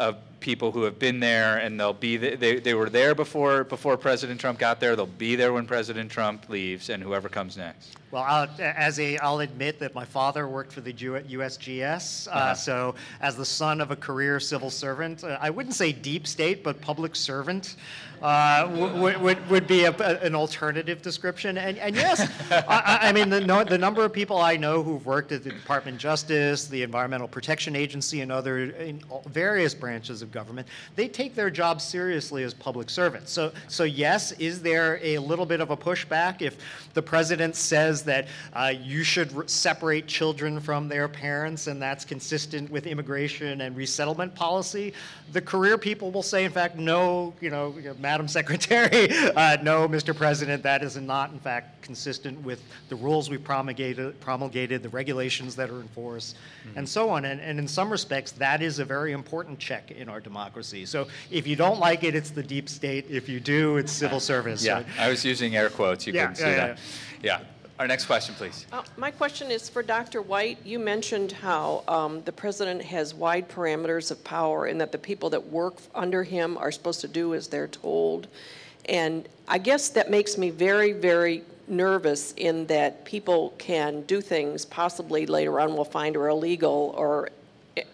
of 0.00 0.16
people 0.40 0.72
who 0.72 0.84
have 0.84 0.98
been 0.98 1.20
there 1.20 1.58
and 1.58 1.78
they'll 1.78 1.92
be, 1.92 2.18
th- 2.18 2.40
they, 2.40 2.58
they 2.58 2.72
were 2.72 2.88
there 2.88 3.14
before, 3.14 3.62
before 3.64 3.96
President 3.98 4.40
Trump 4.40 4.58
got 4.58 4.80
there, 4.80 4.96
they'll 4.96 5.06
be 5.06 5.36
there 5.36 5.52
when 5.52 5.66
President 5.66 6.10
Trump 6.10 6.48
leaves 6.48 6.88
and 6.88 7.02
whoever 7.02 7.28
comes 7.28 7.58
next. 7.58 7.96
Well, 8.10 8.24
I'll, 8.26 8.48
as 8.58 8.98
a, 8.98 9.18
I'll 9.18 9.38
admit 9.38 9.78
that 9.78 9.94
my 9.94 10.04
father 10.04 10.48
worked 10.48 10.72
for 10.72 10.80
the 10.80 10.92
USGS. 10.92 12.26
Uh, 12.26 12.54
so, 12.54 12.96
as 13.20 13.36
the 13.36 13.44
son 13.44 13.80
of 13.80 13.92
a 13.92 13.96
career 13.96 14.40
civil 14.40 14.68
servant, 14.70 15.22
uh, 15.22 15.38
I 15.40 15.50
wouldn't 15.50 15.76
say 15.76 15.92
deep 15.92 16.26
state, 16.26 16.64
but 16.64 16.80
public 16.80 17.14
servant 17.14 17.76
uh, 18.20 18.68
would, 18.98 19.16
would, 19.20 19.48
would 19.48 19.66
be 19.66 19.84
a, 19.84 19.92
an 20.22 20.34
alternative 20.34 21.00
description. 21.02 21.56
And, 21.56 21.78
and 21.78 21.94
yes, 21.94 22.28
I, 22.50 22.64
I- 22.68 23.08
I 23.10 23.12
mean, 23.12 23.30
the, 23.30 23.40
no, 23.40 23.64
the 23.64 23.78
number 23.78 24.04
of 24.04 24.12
people 24.12 24.38
I 24.38 24.56
know 24.56 24.82
who've 24.82 25.04
worked 25.06 25.32
at 25.32 25.42
the 25.42 25.50
Department 25.50 25.94
of 25.96 26.00
Justice, 26.00 26.66
the 26.66 26.82
Environmental 26.82 27.26
Protection 27.28 27.74
Agency, 27.74 28.20
and 28.20 28.30
other 28.30 28.58
in 28.58 29.02
various 29.28 29.72
branches 29.74 30.20
of 30.20 30.30
government, 30.32 30.68
they 30.96 31.08
take 31.08 31.34
their 31.34 31.48
job 31.50 31.80
seriously 31.80 32.42
as 32.42 32.52
public 32.54 32.90
servants. 32.90 33.32
So, 33.32 33.52
so 33.68 33.84
yes, 33.84 34.32
is 34.32 34.60
there 34.62 34.98
a 35.02 35.18
little 35.18 35.46
bit 35.46 35.60
of 35.60 35.70
a 35.70 35.76
pushback 35.76 36.42
if 36.42 36.58
the 36.94 37.02
president 37.02 37.56
says 37.56 37.99
that 38.02 38.28
uh, 38.52 38.72
you 38.82 39.02
should 39.02 39.34
r- 39.36 39.44
separate 39.46 40.06
children 40.06 40.60
from 40.60 40.88
their 40.88 41.08
parents 41.08 41.66
and 41.66 41.80
that's 41.80 42.04
consistent 42.04 42.70
with 42.70 42.86
immigration 42.86 43.60
and 43.60 43.76
resettlement 43.76 44.34
policy? 44.34 44.92
The 45.32 45.40
career 45.40 45.78
people 45.78 46.10
will 46.10 46.22
say, 46.22 46.44
in 46.44 46.50
fact, 46.52 46.76
no, 46.76 47.32
you 47.40 47.50
know, 47.50 47.74
Madam 47.98 48.26
Secretary, 48.40 49.10
uh, 49.36 49.58
no, 49.62 49.88
Mr. 49.88 50.14
President, 50.16 50.62
that 50.64 50.82
is 50.82 50.96
not, 50.96 51.30
in 51.32 51.38
fact, 51.38 51.82
consistent 51.82 52.40
with 52.42 52.62
the 52.88 52.96
rules 52.96 53.30
we 53.30 53.38
promulgated, 53.38 54.18
promulgated 54.20 54.82
the 54.82 54.88
regulations 54.88 55.56
that 55.56 55.70
are 55.70 55.80
in 55.80 55.88
force, 55.88 56.34
and 56.76 56.88
so 56.88 57.10
on. 57.10 57.24
And, 57.24 57.40
and 57.40 57.58
in 57.58 57.66
some 57.68 57.90
respects, 57.90 58.32
that 58.32 58.62
is 58.62 58.78
a 58.78 58.84
very 58.84 59.12
important 59.12 59.58
check 59.58 59.90
in 59.90 60.08
our 60.08 60.20
democracy. 60.20 60.86
So 60.86 61.08
if 61.30 61.46
you 61.46 61.56
don't 61.56 61.80
like 61.80 62.04
it, 62.04 62.14
it's 62.14 62.30
the 62.30 62.42
deep 62.42 62.68
state. 62.68 63.06
If 63.08 63.28
you 63.28 63.40
do, 63.40 63.76
it's 63.76 63.92
civil 63.92 64.20
service. 64.32 64.64
Yeah, 64.64 64.74
right? 64.74 64.86
I 64.98 65.08
was 65.08 65.24
using 65.24 65.56
air 65.56 65.70
quotes, 65.70 66.06
you 66.06 66.12
Yeah, 66.12 66.22
couldn't 66.22 66.36
see 66.36 66.42
yeah, 66.44 66.56
that. 66.56 66.78
Yeah. 67.22 67.40
Our 67.80 67.86
next 67.86 68.04
question, 68.04 68.34
please. 68.34 68.66
Uh, 68.72 68.82
My 68.98 69.10
question 69.10 69.50
is 69.50 69.70
for 69.70 69.82
Dr. 69.82 70.20
White. 70.20 70.58
You 70.66 70.78
mentioned 70.78 71.32
how 71.32 71.82
um, 71.88 72.20
the 72.24 72.30
president 72.30 72.82
has 72.82 73.14
wide 73.14 73.48
parameters 73.48 74.10
of 74.10 74.22
power 74.22 74.66
and 74.66 74.78
that 74.82 74.92
the 74.92 74.98
people 74.98 75.30
that 75.30 75.46
work 75.46 75.76
under 75.94 76.22
him 76.22 76.58
are 76.58 76.70
supposed 76.70 77.00
to 77.00 77.08
do 77.08 77.32
as 77.32 77.48
they're 77.48 77.68
told. 77.68 78.28
And 78.84 79.26
I 79.48 79.56
guess 79.56 79.88
that 79.88 80.10
makes 80.10 80.36
me 80.36 80.50
very, 80.50 80.92
very 80.92 81.42
nervous 81.68 82.34
in 82.36 82.66
that 82.66 83.06
people 83.06 83.54
can 83.56 84.02
do 84.02 84.20
things 84.20 84.66
possibly 84.66 85.24
later 85.24 85.58
on 85.58 85.72
we'll 85.72 85.86
find 85.86 86.18
are 86.18 86.28
illegal 86.28 86.94
or 86.98 87.30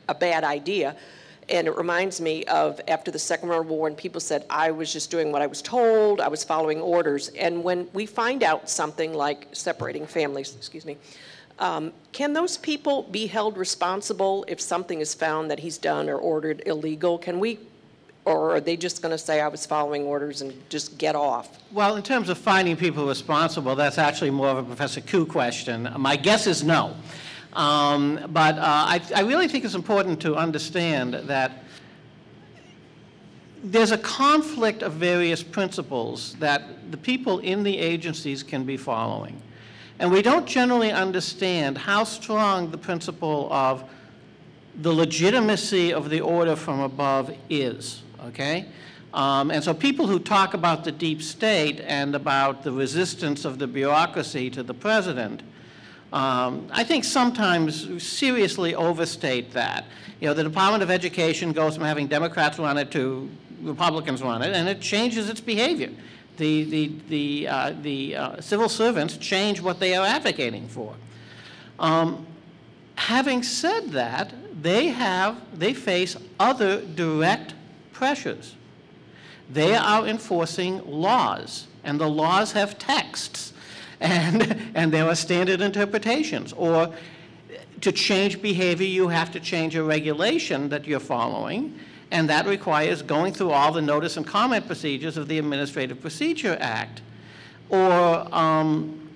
a 0.09 0.15
bad 0.17 0.43
idea. 0.43 0.97
And 1.49 1.69
it 1.69 1.77
reminds 1.77 2.21
me 2.21 2.45
of 2.45 2.81
after 2.89 3.11
the 3.11 3.19
Second 3.19 3.49
World 3.51 3.69
War 3.69 3.83
when 3.83 3.95
people 3.95 4.21
said, 4.21 4.45
I 4.51 4.73
was 4.73 4.93
just 4.93 5.11
doing 5.11 5.31
what 5.31 5.43
I 5.43 5.47
was 5.47 5.63
told, 5.63 6.21
I 6.21 6.29
was 6.29 6.43
following 6.43 6.81
orders. 6.81 7.29
And 7.29 7.63
when 7.63 7.89
we 7.93 8.05
find 8.05 8.43
out 8.43 8.69
something 8.69 9.15
like 9.15 9.47
separating 9.53 10.07
families, 10.07 10.57
excuse 10.57 10.85
me, 10.85 10.97
um, 11.59 11.93
can 12.13 12.33
those 12.33 12.57
people 12.59 13.05
be 13.05 13.27
held 13.27 13.57
responsible 13.57 14.45
if 14.49 14.61
something 14.61 15.01
is 15.01 15.15
found 15.15 15.51
that 15.51 15.61
he's 15.61 15.79
done 15.79 16.09
or 16.09 16.17
ordered 16.17 16.63
illegal? 16.67 17.17
Can 17.17 17.39
we, 17.39 17.61
or 18.25 18.57
are 18.57 18.61
they 18.61 18.77
just 18.77 19.01
going 19.01 19.13
to 19.13 19.19
say, 19.19 19.41
I 19.41 19.49
was 19.49 19.65
following 19.65 20.03
orders 20.03 20.43
and 20.43 20.53
just 20.69 20.99
get 20.99 21.15
off? 21.15 21.61
Well, 21.73 21.97
in 21.97 22.03
terms 22.03 22.29
of 22.29 22.39
finding 22.39 22.77
people 22.77 23.07
responsible, 23.07 23.75
that's 23.77 23.99
actually 23.99 24.31
more 24.31 24.49
of 24.49 24.59
a 24.59 24.65
Professor 24.65 25.01
Ku 25.01 25.25
question. 25.25 25.89
My 25.97 26.17
guess 26.17 26.47
is 26.47 26.65
no. 26.65 26.95
Um, 27.57 28.21
but 28.29 28.59
uh, 28.59 28.61
I, 28.63 29.01
I 29.15 29.21
really 29.23 29.49
think 29.49 29.65
it's 29.65 29.75
important 29.75 30.21
to 30.21 30.37
understand 30.37 31.15
that 31.15 31.65
there's 33.65 33.93
a 33.93 33.99
conflict 33.99 34.83
of 34.83 34.93
various 34.93 35.43
principles 35.43 36.35
that 36.35 36.91
the 36.91 36.99
people 36.99 37.39
in 37.39 37.63
the 37.63 37.79
agencies 37.79 38.43
can 38.43 38.65
be 38.65 38.77
following. 38.77 39.41
And 39.99 40.13
we 40.13 40.21
don't 40.21 40.47
generally 40.47 40.93
understand 40.93 41.79
how 41.79 42.05
strong 42.05 42.71
the 42.71 42.77
principle 42.77 43.51
of 43.51 43.85
the 44.83 44.93
legitimacy 44.93 45.95
of 45.95 46.11
the 46.11 46.21
order 46.21 46.57
from 46.57 46.81
above 46.81 47.35
is, 47.49 48.03
okay? 48.27 48.67
Um, 49.15 49.51
and 49.51 49.65
so 49.65 49.73
people 49.73 50.07
who 50.07 50.19
talk 50.19 50.53
about 50.53 50.85
the 50.85 50.93
deep 50.93 51.23
state 51.23 51.81
and 51.81 52.15
about 52.15 52.63
the 52.63 52.73
resistance 52.73 53.47
of 53.47 53.59
the 53.59 53.67
bureaucracy 53.67 54.51
to 54.51 54.63
the 54.63 54.75
president, 54.75 55.43
um, 56.17 56.67
I 56.73 56.83
think 56.83 57.05
sometimes 57.05 58.03
seriously 58.03 58.75
overstate 58.75 59.53
that. 59.53 59.85
You 60.19 60.29
know, 60.29 60.33
the 60.33 60.45
Department 60.45 60.83
of 60.83 60.91
Education 60.91 61.53
goes 61.53 61.77
from 61.77 61.85
having 61.85 62.07
Democrats 62.07 62.59
run 62.59 62.79
it 62.79 62.91
to 62.93 63.29
Republicans 63.61 64.23
run 64.23 64.41
it, 64.41 64.55
and 64.55 64.67
it 64.67 64.81
changes 64.81 65.29
its 65.29 65.43
behavior. 65.43 65.91
The, 66.39 66.65
the, 66.65 66.93
the, 67.11 67.49
uh, 67.49 67.75
the 67.83 68.17
uh, 68.17 68.41
civil 68.41 68.71
servants 68.71 69.19
change 69.19 69.61
what 69.61 69.79
they 69.79 69.95
are 69.95 70.07
advocating 70.07 70.69
for. 70.69 70.95
Um, 71.79 72.27
having 72.95 73.43
said 73.43 73.91
that, 73.91 74.33
they 74.63 74.89
have, 74.89 75.39
they 75.53 75.75
face 75.75 76.17
other 76.41 76.81
direct 76.81 77.53
pressures. 77.93 78.55
They 79.51 79.75
are 79.75 80.07
enforcing 80.07 80.81
laws, 80.91 81.67
and 81.85 82.01
the 82.01 82.09
laws 82.09 82.53
have 82.53 82.79
texts, 82.79 83.53
and, 84.01 84.71
and 84.75 84.93
there 84.93 85.07
are 85.07 85.15
standard 85.15 85.61
interpretations. 85.61 86.53
Or 86.53 86.95
to 87.81 87.93
change 87.93 88.41
behavior, 88.41 88.87
you 88.87 89.09
have 89.09 89.33
to 89.33 89.41
change 89.41 89.77
a 89.77 89.83
regulation 89.83 90.69
that 90.71 90.87
you're 90.87 91.01
following, 91.01 91.79
and 92.11 92.29
that 92.31 92.47
requires 92.47 93.03
going 93.03 93.33
through 93.33 93.51
all 93.51 93.73
the 93.73 93.83
notice 93.83 94.17
and 94.17 94.27
comment 94.27 94.67
procedures 94.67 95.17
of 95.17 95.29
the 95.29 95.39
Administrative 95.39 96.01
Procedure 96.01 96.57
Act. 96.61 97.03
Or 97.69 98.35
um, 98.35 99.11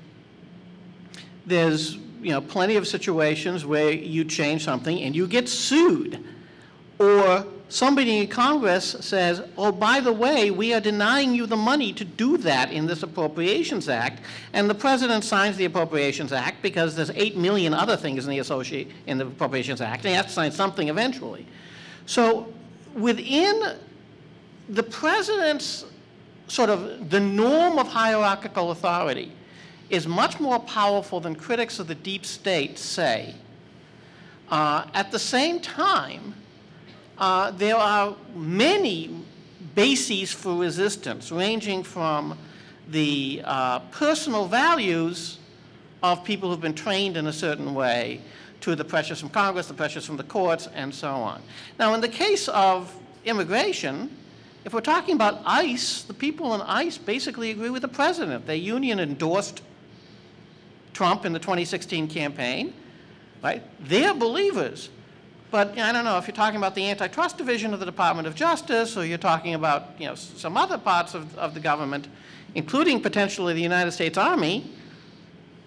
there's, 1.47 1.97
you 2.21 2.31
know, 2.31 2.41
plenty 2.41 2.77
of 2.77 2.87
situations 2.87 3.65
where 3.65 3.93
you 3.93 4.25
change 4.25 4.65
something 4.65 5.01
and 5.01 5.15
you 5.15 5.27
get 5.27 5.49
sued. 5.49 6.25
Or 6.99 7.47
somebody 7.71 8.19
in 8.19 8.29
Congress 8.29 8.97
says, 9.01 9.43
oh, 9.57 9.73
by 9.73 10.01
the 10.01 10.13
way, 10.13 10.51
we 10.51 10.75
are 10.75 10.81
denying 10.81 11.35
you 11.35 11.47
the 11.47 11.57
money 11.57 11.93
to 11.95 12.05
do 12.05 12.37
that 12.39 12.73
in 12.73 12.87
this 12.87 13.03
Appropriations 13.03 13.89
Act. 13.89 14.23
And 14.53 14.69
the 14.69 14.75
president 14.75 15.25
signs 15.25 15.57
the 15.57 15.65
Appropriations 15.65 16.33
Act 16.33 16.63
because 16.63 16.95
there's 16.95 17.11
8 17.11 17.37
million 17.37 17.73
other 17.73 17.97
things 17.97 18.25
in 18.25 18.31
the 18.31 18.41
associate, 18.41 18.89
in 19.07 19.19
the 19.19 19.27
Appropriations 19.27 19.81
Act, 19.81 20.05
and 20.05 20.11
he 20.11 20.15
has 20.15 20.27
to 20.27 20.33
sign 20.33 20.53
something 20.53 20.89
eventually. 20.89 21.47
So 22.07 22.53
within 22.95 23.77
the 24.69 24.83
president's 24.83 25.85
sort 26.49 26.71
of 26.71 27.11
the 27.11 27.21
norm 27.21 27.79
of 27.79 27.89
hierarchical 27.89 28.73
authority 28.73 29.33
is 29.89 30.07
much 30.07 30.41
more 30.41 30.59
powerful 30.61 31.21
than 31.21 31.35
critics 31.35 31.79
of 31.79 31.87
the 31.87 31.95
deep 31.95 32.25
state 32.25 32.79
say. 32.79 33.35
Uh, 34.51 34.85
at 34.95 35.13
the 35.13 35.19
same 35.19 35.61
time, 35.61 36.35
uh, 37.21 37.51
there 37.53 37.77
are 37.77 38.17
many 38.35 39.15
bases 39.75 40.33
for 40.33 40.57
resistance, 40.57 41.31
ranging 41.31 41.83
from 41.83 42.37
the 42.89 43.43
uh, 43.45 43.79
personal 43.91 44.47
values 44.47 45.39
of 46.03 46.25
people 46.25 46.51
who've 46.51 46.61
been 46.61 46.75
trained 46.75 47.17
in 47.17 47.27
a 47.27 47.33
certain 47.33 47.75
way 47.75 48.21
to 48.63 48.75
the 48.75 48.85
pressures 48.85 49.21
from 49.21 49.29
Congress, 49.29 49.67
the 49.67 49.75
pressures 49.75 50.05
from 50.05 50.17
the 50.17 50.25
courts, 50.25 50.67
and 50.75 50.95
so 50.95 51.11
on. 51.11 51.43
Now, 51.79 51.95
in 51.95 52.01
the 52.01 52.09
case 52.09 52.49
of 52.49 52.95
immigration, 53.25 54.17
if 54.65 54.75
we're 54.75 54.81
talking 54.81 55.15
about 55.15 55.41
ICE, 55.45 56.03
the 56.03 56.15
people 56.15 56.55
in 56.55 56.61
ICE 56.63 56.97
basically 56.99 57.51
agree 57.51 57.71
with 57.71 57.83
the 57.83 57.89
president. 57.89 58.47
Their 58.47 58.57
union 58.57 58.99
endorsed 58.99 59.63
Trump 60.93 61.25
in 61.25 61.33
the 61.33 61.39
2016 61.39 62.09
campaign, 62.09 62.75
right? 63.43 63.63
They're 63.81 64.15
believers. 64.15 64.91
But 65.51 65.79
I 65.79 65.93
don't 65.93 66.05
know, 66.05 66.17
if 66.19 66.27
you're 66.27 66.35
talking 66.35 66.59
about 66.59 66.75
the 66.75 66.89
antitrust 66.89 67.39
division 67.39 67.75
of 67.75 67.81
the 67.81 67.87
Department 67.87 68.29
of 68.29 68.35
Justice, 68.35 68.97
or 68.97 69.05
you're 69.05 69.19
talking 69.19 69.55
about, 69.55 69.89
you 69.99 70.07
know, 70.07 70.15
some 70.15 70.57
other 70.57 70.79
parts 70.79 71.15
of, 71.15 71.37
of 71.37 71.55
the 71.55 71.61
government, 71.61 72.09
including 72.55 73.01
potentially 73.01 73.53
the 73.55 73.63
United 73.63 73.91
States 73.91 74.17
Army, 74.17 74.71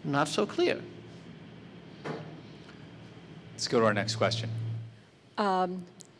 not 0.03 0.27
so 0.27 0.45
clear. 0.45 0.79
Let's 3.53 3.67
go 3.67 3.79
to 3.79 3.85
our 3.85 3.93
next 3.93 4.15
question. 4.15 4.49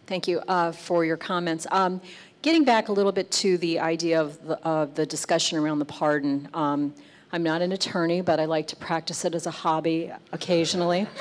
Thank 0.07 0.27
you 0.27 0.39
uh, 0.39 0.71
for 0.73 1.05
your 1.05 1.17
comments. 1.17 1.65
Um, 1.71 2.01
Getting 2.43 2.65
back 2.65 2.89
a 2.89 2.91
little 2.91 3.13
bit 3.13 3.31
to 3.31 3.57
the 3.57 3.79
idea 3.79 4.19
of 4.19 4.45
the, 4.45 4.59
of 4.67 4.95
the 4.95 5.05
discussion 5.05 5.57
around 5.57 5.79
the 5.79 5.85
pardon, 5.85 6.49
um, 6.53 6.93
I'm 7.33 7.43
not 7.43 7.61
an 7.61 7.71
attorney, 7.73 8.21
but 8.21 8.39
I 8.39 8.45
like 8.45 8.67
to 8.67 8.75
practice 8.77 9.25
it 9.25 9.35
as 9.35 9.47
a 9.47 9.51
hobby 9.51 10.11
occasionally. 10.31 11.07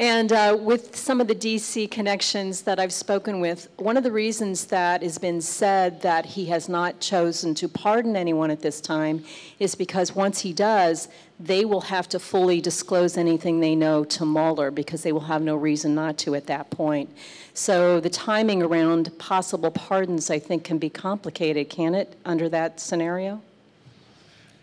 And 0.00 0.30
uh, 0.30 0.56
with 0.60 0.94
some 0.94 1.20
of 1.20 1.26
the 1.26 1.34
DC 1.34 1.90
connections 1.90 2.62
that 2.62 2.78
I've 2.78 2.92
spoken 2.92 3.40
with, 3.40 3.68
one 3.78 3.96
of 3.96 4.04
the 4.04 4.12
reasons 4.12 4.66
that 4.66 5.02
has 5.02 5.18
been 5.18 5.40
said 5.40 6.02
that 6.02 6.24
he 6.24 6.46
has 6.46 6.68
not 6.68 7.00
chosen 7.00 7.52
to 7.56 7.68
pardon 7.68 8.14
anyone 8.14 8.52
at 8.52 8.60
this 8.60 8.80
time 8.80 9.24
is 9.58 9.74
because 9.74 10.14
once 10.14 10.38
he 10.38 10.52
does, 10.52 11.08
they 11.40 11.64
will 11.64 11.80
have 11.80 12.08
to 12.10 12.20
fully 12.20 12.60
disclose 12.60 13.16
anything 13.16 13.58
they 13.58 13.74
know 13.74 14.04
to 14.04 14.24
Mueller 14.24 14.70
because 14.70 15.02
they 15.02 15.10
will 15.10 15.20
have 15.20 15.42
no 15.42 15.56
reason 15.56 15.96
not 15.96 16.16
to 16.18 16.36
at 16.36 16.46
that 16.46 16.70
point. 16.70 17.10
So 17.52 17.98
the 17.98 18.10
timing 18.10 18.62
around 18.62 19.18
possible 19.18 19.72
pardons, 19.72 20.30
I 20.30 20.38
think, 20.38 20.62
can 20.62 20.78
be 20.78 20.90
complicated, 20.90 21.70
can 21.70 21.96
it, 21.96 22.14
under 22.24 22.48
that 22.50 22.78
scenario? 22.78 23.42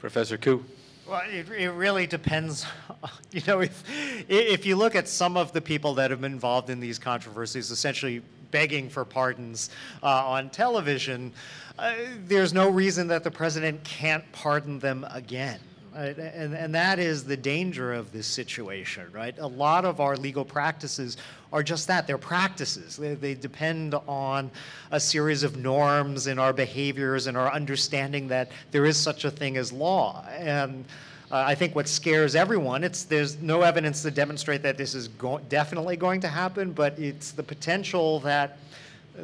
Professor 0.05 0.37
Ku. 0.37 0.63
Well, 1.09 1.23
it, 1.27 1.49
it 1.49 1.71
really 1.71 2.05
depends. 2.05 2.63
You 3.31 3.41
know, 3.47 3.59
if, 3.59 3.83
if 4.29 4.65
you 4.65 4.77
look 4.77 4.95
at 4.95 5.09
some 5.09 5.35
of 5.35 5.51
the 5.51 5.59
people 5.59 5.95
that 5.95 6.09
have 6.09 6.21
been 6.21 6.31
involved 6.31 6.69
in 6.69 6.79
these 6.79 6.97
controversies, 6.97 7.69
essentially 7.69 8.21
begging 8.49 8.87
for 8.87 9.03
pardons 9.03 9.71
uh, 10.01 10.07
on 10.07 10.49
television, 10.51 11.33
uh, 11.77 11.95
there's 12.27 12.53
no 12.53 12.69
reason 12.69 13.07
that 13.07 13.25
the 13.25 13.31
president 13.31 13.83
can't 13.83 14.23
pardon 14.31 14.79
them 14.79 15.05
again. 15.09 15.59
Right? 15.93 16.17
And, 16.17 16.53
and 16.53 16.73
that 16.75 16.99
is 16.99 17.25
the 17.25 17.35
danger 17.35 17.93
of 17.93 18.13
this 18.13 18.27
situation, 18.27 19.11
right? 19.11 19.37
A 19.39 19.47
lot 19.47 19.85
of 19.85 19.99
our 19.99 20.15
legal 20.15 20.45
practices 20.45 21.17
are 21.55 21.63
just 21.63 21.87
that 21.87 22.05
they're 22.05 22.17
practices. 22.17 22.97
They, 22.97 23.15
they 23.15 23.33
depend 23.33 23.95
on 24.07 24.51
a 24.91 24.99
series 24.99 25.41
of 25.41 25.55
norms 25.55 26.27
in 26.27 26.37
our 26.37 26.51
behaviors 26.51 27.27
and 27.27 27.37
our 27.37 27.49
understanding 27.49 28.27
that 28.27 28.51
there 28.71 28.85
is 28.85 28.97
such 28.97 29.23
a 29.23 29.31
thing 29.31 29.55
as 29.55 29.71
law. 29.71 30.25
And 30.37 30.83
uh, 31.31 31.45
I 31.47 31.55
think 31.55 31.73
what 31.73 31.87
scares 31.87 32.35
everyone, 32.35 32.83
it's 32.83 33.05
there's 33.05 33.41
no 33.41 33.61
evidence 33.61 34.01
to 34.01 34.11
demonstrate 34.11 34.63
that 34.63 34.77
this 34.77 34.93
is 34.93 35.07
go- 35.07 35.39
definitely 35.47 35.95
going 35.95 36.19
to 36.21 36.27
happen, 36.27 36.73
but 36.73 36.99
it's 36.99 37.31
the 37.31 37.43
potential 37.43 38.19
that 38.19 38.57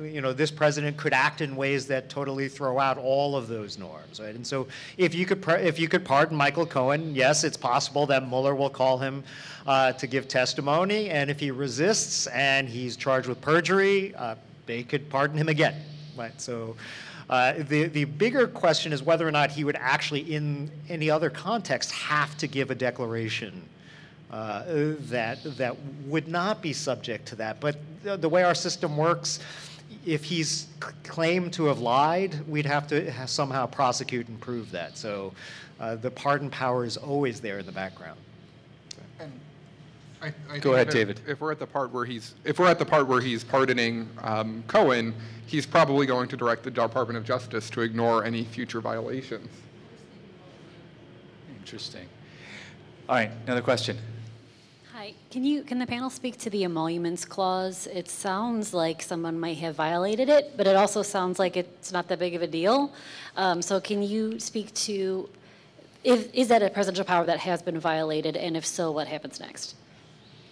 you 0.03 0.21
know, 0.21 0.33
this 0.33 0.51
president 0.51 0.97
could 0.97 1.13
act 1.13 1.41
in 1.41 1.55
ways 1.55 1.87
that 1.87 2.09
totally 2.09 2.47
throw 2.47 2.79
out 2.79 2.97
all 2.97 3.35
of 3.35 3.47
those 3.47 3.77
norms, 3.77 4.19
right? 4.19 4.35
And 4.35 4.45
so, 4.45 4.67
if 4.97 5.13
you 5.13 5.25
could, 5.25 5.43
if 5.61 5.79
you 5.79 5.87
could 5.87 6.05
pardon 6.05 6.37
Michael 6.37 6.65
Cohen, 6.65 7.13
yes, 7.13 7.43
it's 7.43 7.57
possible 7.57 8.05
that 8.07 8.27
Mueller 8.27 8.55
will 8.55 8.69
call 8.69 8.97
him 8.97 9.23
uh, 9.67 9.93
to 9.93 10.07
give 10.07 10.27
testimony, 10.27 11.09
and 11.09 11.29
if 11.29 11.39
he 11.39 11.51
resists 11.51 12.27
and 12.27 12.67
he's 12.67 12.95
charged 12.95 13.27
with 13.27 13.41
perjury, 13.41 14.15
uh, 14.15 14.35
they 14.65 14.83
could 14.83 15.09
pardon 15.09 15.37
him 15.37 15.49
again, 15.49 15.75
right? 16.17 16.39
So. 16.39 16.75
Uh, 17.29 17.63
the, 17.69 17.85
the 17.85 18.03
bigger 18.03 18.45
question 18.45 18.91
is 18.91 19.01
whether 19.03 19.25
or 19.25 19.31
not 19.31 19.49
he 19.49 19.63
would 19.63 19.77
actually, 19.77 20.19
in 20.19 20.69
any 20.89 21.09
other 21.09 21.29
context, 21.29 21.89
have 21.89 22.37
to 22.37 22.45
give 22.45 22.71
a 22.71 22.75
declaration 22.75 23.61
uh, 24.31 24.63
that, 24.99 25.39
that 25.57 25.75
would 26.05 26.27
not 26.27 26.61
be 26.61 26.73
subject 26.73 27.25
to 27.27 27.35
that. 27.35 27.59
But 27.61 27.77
the 28.03 28.29
way 28.29 28.43
our 28.43 28.55
system 28.55 28.97
works, 28.97 29.39
if 30.05 30.23
he's 30.23 30.67
claimed 31.03 31.53
to 31.53 31.65
have 31.65 31.79
lied, 31.79 32.47
we'd 32.47 32.65
have 32.65 32.87
to 32.87 33.27
somehow 33.27 33.65
prosecute 33.67 34.27
and 34.27 34.39
prove 34.39 34.71
that. 34.71 34.97
So 34.97 35.33
uh, 35.79 35.95
the 35.95 36.11
pardon 36.11 36.49
power 36.49 36.85
is 36.85 36.97
always 36.97 37.39
there 37.41 37.59
in 37.59 37.65
the 37.65 37.71
background. 37.71 38.19
I- 39.19 40.27
I 40.27 40.29
think 40.51 40.63
Go 40.63 40.73
ahead, 40.73 40.87
if- 40.89 40.93
David. 40.93 41.19
If 41.27 41.41
we're 41.41 41.51
at 41.51 41.57
the 41.57 41.65
part 41.65 41.91
where 41.91 42.05
he's, 42.05 42.35
if 42.43 42.59
we're 42.59 42.67
at 42.67 42.77
the 42.77 42.85
part 42.85 43.07
where 43.07 43.21
he's 43.21 43.43
pardoning 43.43 44.07
um, 44.21 44.63
Cohen, 44.67 45.15
he's 45.47 45.65
probably 45.65 46.05
going 46.05 46.27
to 46.29 46.37
direct 46.37 46.61
the 46.63 46.69
Department 46.69 47.17
of 47.17 47.23
Justice 47.25 47.71
to 47.71 47.81
ignore 47.81 48.23
any 48.23 48.43
future 48.43 48.81
violations. 48.81 49.49
Interesting. 51.57 52.07
All 53.09 53.15
right, 53.15 53.31
another 53.45 53.61
question. 53.63 53.97
Hi, 55.01 55.15
can 55.31 55.43
you, 55.43 55.63
can 55.63 55.79
the 55.79 55.87
panel 55.87 56.11
speak 56.11 56.37
to 56.41 56.51
the 56.51 56.63
emoluments 56.63 57.25
clause? 57.25 57.87
It 57.87 58.07
sounds 58.07 58.71
like 58.71 59.01
someone 59.01 59.39
might 59.39 59.57
have 59.57 59.73
violated 59.73 60.29
it, 60.29 60.55
but 60.55 60.67
it 60.67 60.75
also 60.75 61.01
sounds 61.01 61.39
like 61.39 61.57
it's 61.57 61.91
not 61.91 62.07
that 62.09 62.19
big 62.19 62.35
of 62.35 62.43
a 62.43 62.47
deal. 62.47 62.93
Um, 63.35 63.63
So 63.63 63.81
can 63.81 64.03
you 64.03 64.39
speak 64.39 64.71
to, 64.85 65.27
if, 66.03 66.31
is 66.35 66.49
that 66.49 66.61
a 66.61 66.69
presidential 66.69 67.03
power 67.03 67.25
that 67.25 67.39
has 67.39 67.63
been 67.63 67.79
violated, 67.79 68.37
and 68.37 68.55
if 68.55 68.63
so, 68.63 68.91
what 68.91 69.07
happens 69.07 69.39
next? 69.39 69.73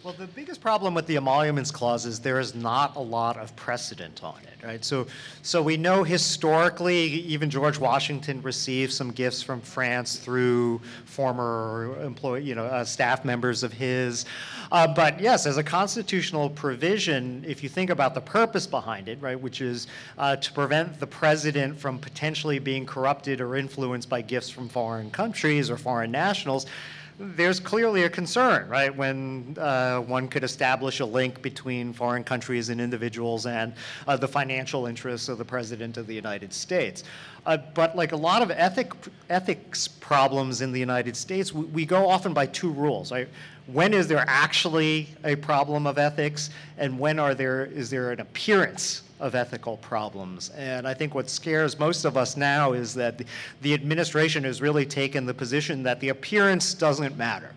Well, 0.01 0.13
the 0.13 0.27
biggest 0.27 0.61
problem 0.61 0.93
with 0.93 1.07
the 1.07 1.17
emoluments 1.17 1.71
clause 1.71 2.05
is 2.05 2.21
there 2.21 2.39
is 2.39 2.55
not 2.55 2.95
a 2.95 3.01
lot 3.01 3.35
of 3.35 3.53
precedent 3.57 4.23
on 4.23 4.39
it, 4.43 4.65
right? 4.65 4.85
So, 4.85 5.07
so 5.41 5.61
we 5.61 5.75
know 5.75 6.05
historically, 6.05 7.03
even 7.03 7.49
George 7.49 7.77
Washington 7.77 8.41
received 8.41 8.93
some 8.93 9.11
gifts 9.11 9.43
from 9.43 9.59
France 9.59 10.15
through 10.15 10.79
former 11.03 11.97
employee, 12.01 12.43
you 12.43 12.55
know, 12.55 12.63
uh, 12.63 12.85
staff 12.85 13.25
members 13.25 13.61
of 13.61 13.73
his. 13.73 14.23
Uh, 14.71 14.87
but 14.87 15.19
yes, 15.19 15.45
as 15.45 15.57
a 15.57 15.63
constitutional 15.63 16.49
provision, 16.49 17.43
if 17.45 17.61
you 17.61 17.67
think 17.67 17.89
about 17.89 18.15
the 18.15 18.21
purpose 18.21 18.65
behind 18.65 19.09
it, 19.09 19.21
right, 19.21 19.39
which 19.39 19.59
is 19.59 19.87
uh, 20.17 20.37
to 20.37 20.53
prevent 20.53 20.97
the 21.01 21.07
president 21.07 21.77
from 21.77 21.99
potentially 21.99 22.57
being 22.57 22.85
corrupted 22.85 23.41
or 23.41 23.57
influenced 23.57 24.07
by 24.07 24.21
gifts 24.21 24.49
from 24.49 24.69
foreign 24.69 25.11
countries 25.11 25.69
or 25.69 25.75
foreign 25.75 26.09
nationals 26.09 26.67
there's 27.19 27.59
clearly 27.59 28.03
a 28.03 28.09
concern, 28.09 28.69
right, 28.69 28.95
when 28.95 29.57
uh, 29.59 29.99
one 29.99 30.29
could 30.29 30.45
establish 30.45 31.01
a 31.01 31.05
link 31.05 31.41
between 31.41 31.91
foreign 31.91 32.23
countries 32.23 32.69
and 32.69 32.79
individuals 32.79 33.45
and 33.45 33.73
uh, 34.07 34.15
the 34.15 34.27
financial 34.27 34.85
interests 34.85 35.27
of 35.27 35.37
the 35.37 35.43
President 35.43 35.97
of 35.97 36.07
the 36.07 36.15
United 36.15 36.53
States. 36.53 37.03
Uh, 37.45 37.57
but 37.73 37.93
like 37.93 38.13
a 38.13 38.15
lot 38.15 38.41
of 38.41 38.51
ethic, 38.51 38.93
ethics 39.29 39.85
problems 39.85 40.61
in 40.61 40.71
the 40.71 40.79
United 40.79 41.15
States, 41.17 41.53
we, 41.53 41.65
we 41.65 41.85
go 41.85 42.07
often 42.07 42.33
by 42.33 42.45
two 42.45 42.71
rules. 42.71 43.11
Right? 43.11 43.27
When 43.67 43.93
is 43.93 44.07
there 44.07 44.23
actually 44.25 45.09
a 45.25 45.35
problem 45.35 45.87
of 45.87 45.97
ethics, 45.97 46.51
and 46.77 46.97
when 46.97 47.19
are 47.19 47.35
there 47.35 47.65
is 47.65 47.89
there 47.89 48.11
an 48.11 48.21
appearance 48.21 49.03
of 49.19 49.35
ethical 49.35 49.77
problems. 49.77 50.49
And 50.51 50.87
I 50.87 50.93
think 50.93 51.13
what 51.13 51.29
scares 51.29 51.77
most 51.77 52.05
of 52.05 52.15
us 52.15 52.37
now 52.37 52.73
is 52.73 52.93
that 52.95 53.21
the, 53.61 53.73
administration 53.73 54.43
has 54.45 54.61
really 54.61 54.85
taken 54.85 55.25
the 55.25 55.33
position 55.33 55.83
that 55.83 55.99
the 55.99 56.09
appearance 56.09 56.73
doesn't 56.73 57.17
matter. 57.17 57.51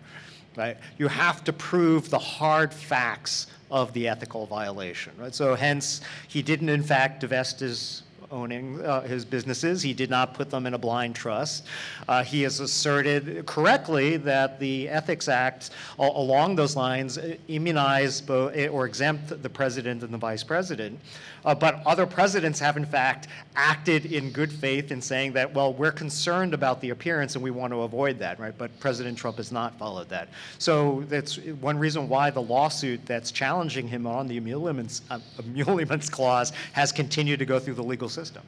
Right? 0.55 0.77
You 0.97 1.07
have 1.07 1.43
to 1.45 1.53
prove 1.53 2.09
the 2.09 2.19
hard 2.19 2.73
facts 2.73 3.47
of 3.71 3.91
the 3.93 4.07
ethical 4.07 4.45
violation. 4.45 5.13
Right? 5.17 5.33
So 5.33 5.55
hence, 5.55 6.01
he 6.27 6.41
didn't 6.41 6.69
in 6.69 6.83
fact 6.83 7.21
divest 7.21 7.59
his 7.61 8.03
owning 8.33 8.83
uh, 8.83 9.01
his 9.01 9.23
businesses. 9.23 9.81
He 9.81 9.93
did 9.93 10.09
not 10.09 10.33
put 10.33 10.49
them 10.49 10.65
in 10.65 10.73
a 10.73 10.77
blind 10.77 11.15
trust. 11.15 11.65
Uh, 12.07 12.23
he 12.23 12.41
has 12.41 12.59
asserted 12.59 13.45
correctly 13.45 14.17
that 14.17 14.59
the 14.59 14.89
Ethics 14.89 15.27
Act, 15.27 15.69
a- 15.99 16.01
along 16.01 16.55
those 16.55 16.75
lines, 16.75 17.19
immunize 17.47 18.21
bo- 18.21 18.49
or 18.71 18.85
exempt 18.85 19.41
the 19.41 19.49
president 19.49 20.01
and 20.03 20.11
the 20.11 20.17
vice 20.17 20.43
president. 20.43 20.99
Uh, 21.45 21.53
but 21.53 21.81
other 21.85 22.05
presidents 22.05 22.59
have, 22.59 22.77
in 22.77 22.85
fact, 22.85 23.27
acted 23.55 24.05
in 24.05 24.31
good 24.31 24.51
faith 24.51 24.91
in 24.91 25.01
saying 25.01 25.33
that, 25.33 25.53
well, 25.53 25.73
we're 25.73 25.91
concerned 25.91 26.53
about 26.53 26.79
the 26.81 26.91
appearance 26.91 27.35
and 27.35 27.43
we 27.43 27.51
want 27.51 27.73
to 27.73 27.81
avoid 27.81 28.17
that, 28.19 28.39
right? 28.39 28.57
But 28.57 28.77
President 28.79 29.17
Trump 29.17 29.37
has 29.37 29.51
not 29.51 29.77
followed 29.77 30.09
that. 30.09 30.29
So 30.57 31.03
that's 31.07 31.37
one 31.37 31.77
reason 31.77 32.07
why 32.07 32.29
the 32.29 32.41
lawsuit 32.41 33.05
that's 33.05 33.31
challenging 33.31 33.87
him 33.87 34.07
on 34.07 34.27
the 34.27 34.37
emoluments, 34.37 35.01
uh, 35.09 35.19
emoluments 35.39 36.09
clause 36.09 36.53
has 36.71 36.91
continued 36.91 37.39
to 37.39 37.45
go 37.45 37.59
through 37.59 37.75
the 37.75 37.83
legal 37.83 38.09
system. 38.09 38.43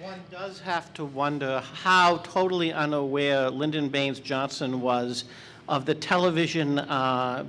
One 0.00 0.20
does 0.30 0.60
have 0.60 0.94
to 0.94 1.04
wonder 1.04 1.60
how 1.60 2.18
totally 2.18 2.72
unaware 2.72 3.50
Lyndon 3.50 3.88
Baines 3.88 4.20
Johnson 4.20 4.80
was 4.80 5.24
of 5.68 5.84
the 5.84 5.94
television 5.94 6.78
uh, 6.78 7.44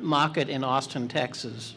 market 0.00 0.48
in 0.48 0.64
Austin, 0.64 1.06
Texas. 1.06 1.74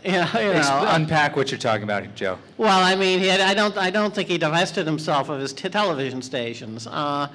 Yeah, 0.04 0.38
you 0.38 0.52
know, 0.54 0.60
uh, 0.60 0.92
Unpack 0.94 1.36
what 1.36 1.50
you're 1.50 1.58
talking 1.58 1.82
about, 1.82 2.14
Joe. 2.14 2.38
Well, 2.56 2.78
I 2.84 2.94
mean, 2.94 3.18
he 3.18 3.26
had, 3.26 3.40
I 3.40 3.52
don't, 3.54 3.76
I 3.76 3.90
don't 3.90 4.14
think 4.14 4.28
he 4.28 4.38
divested 4.38 4.86
himself 4.86 5.28
of 5.28 5.40
his 5.40 5.52
t- 5.52 5.68
television 5.68 6.22
stations. 6.22 6.86
Uh, 6.86 7.28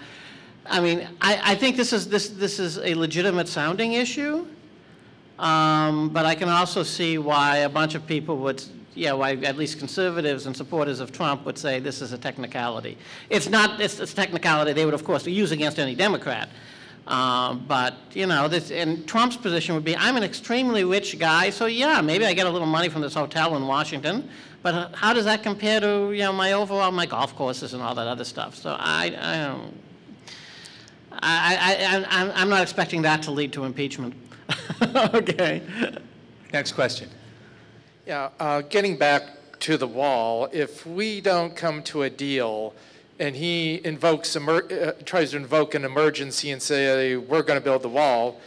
I 0.66 0.80
mean, 0.80 1.08
I, 1.22 1.40
I 1.52 1.56
think 1.56 1.76
this 1.76 1.92
is, 1.92 2.08
this, 2.08 2.30
this 2.30 2.60
is 2.60 2.78
a 2.78 2.94
legitimate 2.94 3.48
sounding 3.48 3.94
issue. 3.94 4.48
Um, 5.40 6.10
but 6.10 6.26
I 6.26 6.36
can 6.36 6.48
also 6.48 6.84
see 6.84 7.18
why 7.18 7.58
a 7.58 7.70
bunch 7.70 7.96
of 7.96 8.06
people 8.06 8.38
would, 8.38 8.64
yeah, 8.94 9.14
why 9.14 9.34
at 9.34 9.58
least 9.58 9.80
conservatives 9.80 10.46
and 10.46 10.56
supporters 10.56 11.00
of 11.00 11.12
Trump 11.12 11.46
would 11.46 11.58
say 11.58 11.80
this 11.80 12.02
is 12.02 12.14
a 12.14 12.18
technicality. 12.18 12.98
It's 13.30 13.50
not, 13.50 13.82
it's, 13.82 14.00
it's 14.00 14.14
a 14.14 14.16
technicality 14.16 14.74
they 14.74 14.86
would, 14.86 14.94
of 14.94 15.04
course, 15.04 15.26
use 15.26 15.52
against 15.52 15.80
any 15.80 15.96
Democrat. 15.96 16.50
Um, 17.08 17.66
but, 17.68 17.96
you 18.14 18.28
know, 18.28 18.48
this, 18.48 18.72
and 18.72 19.06
Trump's 19.06 19.36
position 19.36 19.76
would 19.76 19.84
be, 19.84 19.96
I'm 19.98 20.16
an 20.16 20.24
extremely 20.24 20.86
rich 20.86 21.20
guy, 21.20 21.50
so 21.50 21.66
yeah, 21.66 22.00
maybe 22.00 22.26
I 22.26 22.34
get 22.34 22.48
a 22.48 22.50
little 22.50 22.68
money 22.68 22.88
from 22.88 23.02
this 23.02 23.14
hotel 23.14 23.58
in 23.58 23.68
Washington, 23.68 24.30
but 24.62 24.74
uh, 24.74 24.90
how 24.94 25.12
does 25.12 25.26
that 25.26 25.44
compare 25.44 25.82
to, 25.82 26.14
you 26.14 26.20
know, 26.20 26.32
my 26.32 26.54
overall, 26.54 26.92
my 26.92 27.06
golf 27.06 27.36
courses 27.36 27.74
and 27.74 27.84
all 27.84 27.94
that 27.96 28.08
other 28.08 28.24
stuff? 28.24 28.56
So 28.56 28.78
I, 28.80 29.06
I 29.20 29.48
don't, 29.48 29.74
I, 31.12 31.58
I, 31.60 31.98
I, 31.98 32.22
I'm, 32.22 32.32
I'm 32.36 32.50
not 32.50 32.62
expecting 32.62 33.02
that 33.02 33.22
to 33.24 33.32
lead 33.32 33.52
to 33.54 33.66
impeachment. 33.66 34.16
okay. 35.14 35.62
Next 36.54 36.72
question. 36.72 37.10
Yeah, 38.08 38.30
uh, 38.40 38.62
getting 38.62 38.98
back 38.98 39.24
to 39.62 39.78
the 39.78 39.88
wall, 39.88 40.50
if 40.52 40.86
we 40.86 41.20
don't 41.22 41.56
come 41.56 41.84
to 41.84 42.04
a 42.04 42.10
deal 42.10 42.74
and 43.20 43.36
he 43.36 43.82
invokes, 43.86 44.36
emer- 44.36 44.72
uh, 44.72 44.92
tries 45.06 45.32
to 45.32 45.38
invoke 45.38 45.76
an 45.76 45.86
emergency 45.86 46.52
and 46.52 46.62
say, 46.62 47.16
we're 47.16 47.44
going 47.44 47.60
to 47.60 47.64
build 47.64 47.82
the 47.82 47.90
wall, 47.90 48.40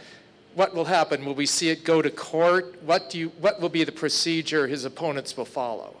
what 0.55 0.73
will 0.73 0.85
happen? 0.85 1.23
Will 1.25 1.35
we 1.35 1.45
see 1.45 1.69
it 1.69 1.83
go 1.83 2.01
to 2.01 2.09
court? 2.09 2.81
What 2.83 3.09
do 3.09 3.19
you, 3.19 3.29
what 3.39 3.61
will 3.61 3.69
be 3.69 3.83
the 3.83 3.91
procedure 3.91 4.67
his 4.67 4.85
opponents 4.85 5.37
will 5.37 5.45
follow? 5.45 5.95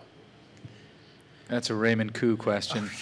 That's 1.47 1.69
a 1.69 1.75
Raymond 1.75 2.13
Ku 2.13 2.37
question. 2.37 2.89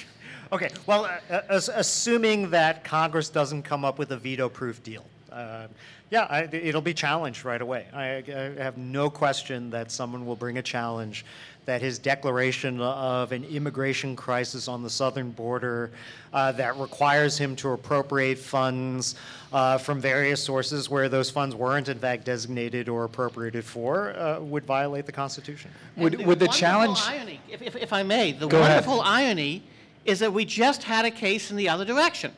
Okay, 0.51 0.69
well, 0.85 1.05
uh, 1.05 1.17
uh, 1.29 1.41
as- 1.49 1.69
assuming 1.69 2.51
that 2.51 2.83
Congress 2.83 3.29
doesn't 3.29 3.63
come 3.63 3.83
up 3.83 3.97
with 3.97 4.11
a 4.11 4.17
veto-proof 4.17 4.81
deal, 4.83 5.03
uh, 5.31 5.67
yeah, 6.11 6.27
I, 6.29 6.43
it'll 6.43 6.81
be 6.81 6.93
challenged 6.93 7.43
right 7.43 7.61
away. 7.61 7.87
I, 7.91 8.23
I 8.27 8.61
have 8.61 8.77
no 8.77 9.09
question 9.09 9.71
that 9.71 9.91
someone 9.91 10.25
will 10.25 10.35
bring 10.35 10.59
a 10.59 10.61
challenge 10.61 11.25
that 11.65 11.81
his 11.81 11.97
declaration 11.97 12.79
of 12.79 13.31
an 13.31 13.43
immigration 13.45 14.15
crisis 14.15 14.67
on 14.67 14.83
the 14.83 14.89
southern 14.89 15.31
border 15.31 15.91
uh, 16.31 16.51
that 16.53 16.77
requires 16.77 17.37
him 17.37 17.55
to 17.55 17.69
appropriate 17.69 18.37
funds 18.37 19.15
uh, 19.51 19.77
from 19.77 19.99
various 19.99 20.43
sources 20.43 20.89
where 20.89 21.09
those 21.09 21.29
funds 21.29 21.55
weren't 21.55 21.89
in 21.89 21.97
fact 21.97 22.25
designated 22.25 22.87
or 22.87 23.03
appropriated 23.03 23.63
for 23.65 24.15
uh, 24.15 24.39
would 24.39 24.63
violate 24.65 25.05
the 25.05 25.11
Constitution. 25.11 25.71
Would, 25.97 26.15
And 26.15 26.25
would 26.27 26.39
the 26.39 26.47
challenge? 26.47 26.99
irony, 27.03 27.39
if, 27.49 27.61
if, 27.61 27.75
if 27.75 27.91
I 27.93 28.03
may, 28.03 28.31
the 28.31 28.47
Go 28.47 28.59
ahead. 28.59 28.85
wonderful 28.85 29.01
irony 29.01 29.63
is 30.05 30.19
that 30.19 30.31
we 30.31 30.45
just 30.45 30.83
had 30.83 31.03
a 31.05 31.11
case 31.11 31.49
in 31.49 31.57
the 31.57 31.67
other 31.67 31.85
direction. 31.85 32.31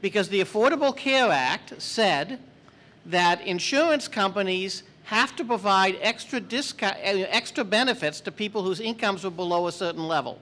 Because 0.00 0.28
the 0.28 0.40
Affordable 0.40 0.96
Care 0.96 1.32
Act 1.32 1.82
said 1.82 2.38
that 3.04 3.40
insurance 3.40 4.06
companies 4.06 4.84
have 5.08 5.34
to 5.34 5.42
provide 5.42 5.96
extra 6.02 6.38
discount, 6.38 6.94
uh, 6.98 7.24
extra 7.30 7.64
benefits 7.64 8.20
to 8.20 8.30
people 8.30 8.62
whose 8.62 8.78
incomes 8.78 9.24
are 9.24 9.30
below 9.30 9.66
a 9.66 9.72
certain 9.72 10.06
level. 10.06 10.38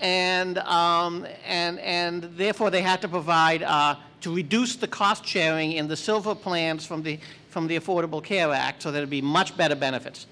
And, 0.00 0.56
um, 0.60 1.26
and, 1.46 1.78
and 1.80 2.22
therefore 2.38 2.70
they 2.70 2.80
had 2.80 3.02
to 3.02 3.08
provide, 3.08 3.62
uh, 3.62 3.96
to 4.22 4.34
reduce 4.34 4.76
the 4.76 4.88
cost 4.88 5.26
sharing 5.26 5.72
in 5.72 5.88
the 5.88 5.96
silver 5.96 6.34
plans 6.34 6.86
from 6.86 7.02
the, 7.02 7.20
from 7.50 7.66
the 7.66 7.78
Affordable 7.78 8.24
Care 8.24 8.50
Act 8.50 8.82
so 8.82 8.90
that 8.90 8.96
it'd 8.96 9.10
be 9.10 9.20
much 9.20 9.54
better 9.58 9.74
benefits. 9.74 10.26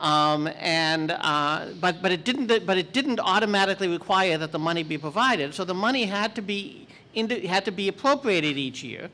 Um, 0.00 0.48
and, 0.58 1.12
uh, 1.12 1.66
but, 1.80 2.02
but, 2.02 2.10
it 2.10 2.24
didn't, 2.24 2.66
but 2.66 2.76
it 2.76 2.92
didn't 2.92 3.20
automatically 3.20 3.86
require 3.86 4.38
that 4.38 4.50
the 4.50 4.58
money 4.58 4.82
be 4.82 4.98
provided. 4.98 5.54
So 5.54 5.64
the 5.64 5.72
money 5.72 6.04
had 6.04 6.34
to 6.34 6.42
be, 6.42 6.88
had 7.14 7.64
to 7.64 7.70
be 7.70 7.86
appropriated 7.86 8.58
each 8.58 8.82
year. 8.82 9.08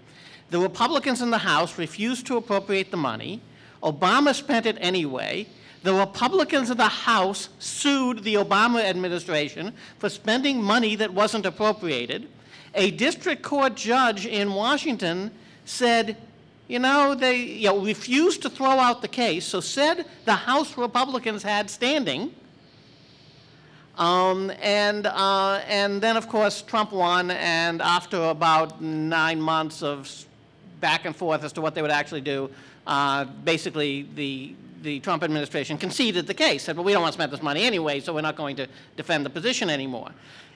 The 0.50 0.58
Republicans 0.58 1.22
in 1.22 1.30
the 1.30 1.38
House 1.38 1.78
refused 1.78 2.26
to 2.26 2.36
appropriate 2.36 2.90
the 2.90 2.96
money. 2.96 3.40
Obama 3.82 4.34
spent 4.34 4.66
it 4.66 4.76
anyway. 4.80 5.46
The 5.82 5.94
Republicans 5.94 6.70
in 6.70 6.76
the 6.76 6.84
House 6.84 7.48
sued 7.58 8.24
the 8.24 8.34
Obama 8.34 8.82
administration 8.82 9.72
for 9.98 10.08
spending 10.08 10.62
money 10.62 10.96
that 10.96 11.14
wasn't 11.14 11.46
appropriated. 11.46 12.28
A 12.74 12.90
district 12.90 13.42
court 13.42 13.76
judge 13.76 14.26
in 14.26 14.52
Washington 14.52 15.30
said, 15.64 16.16
you 16.68 16.78
know, 16.78 17.14
they 17.14 17.36
you 17.36 17.68
know, 17.68 17.78
refused 17.78 18.42
to 18.42 18.50
throw 18.50 18.70
out 18.70 19.02
the 19.02 19.08
case, 19.08 19.46
so 19.46 19.60
said 19.60 20.04
the 20.24 20.34
House 20.34 20.76
Republicans 20.76 21.42
had 21.42 21.70
standing. 21.70 22.34
Um, 23.96 24.52
and, 24.62 25.06
uh, 25.06 25.60
and 25.66 26.00
then, 26.00 26.16
of 26.16 26.28
course, 26.28 26.62
Trump 26.62 26.92
won, 26.92 27.30
and 27.30 27.82
after 27.82 28.22
about 28.22 28.80
nine 28.80 29.40
months 29.40 29.82
of 29.82 30.06
back 30.80 31.04
and 31.04 31.14
forth 31.14 31.44
as 31.44 31.52
to 31.52 31.60
what 31.60 31.74
they 31.74 31.82
would 31.82 31.90
actually 31.90 32.20
do, 32.20 32.50
uh, 32.86 33.24
basically 33.44 34.08
the, 34.14 34.54
the 34.82 35.00
Trump 35.00 35.22
administration 35.22 35.78
conceded 35.78 36.26
the 36.26 36.34
case, 36.34 36.64
said, 36.64 36.76
well, 36.76 36.84
we 36.84 36.92
don't 36.92 37.02
want 37.02 37.12
to 37.12 37.16
spend 37.16 37.32
this 37.32 37.42
money 37.42 37.62
anyway, 37.64 38.00
so 38.00 38.14
we're 38.14 38.20
not 38.20 38.36
going 38.36 38.56
to 38.56 38.66
defend 38.96 39.24
the 39.24 39.30
position 39.30 39.70
anymore. 39.70 40.10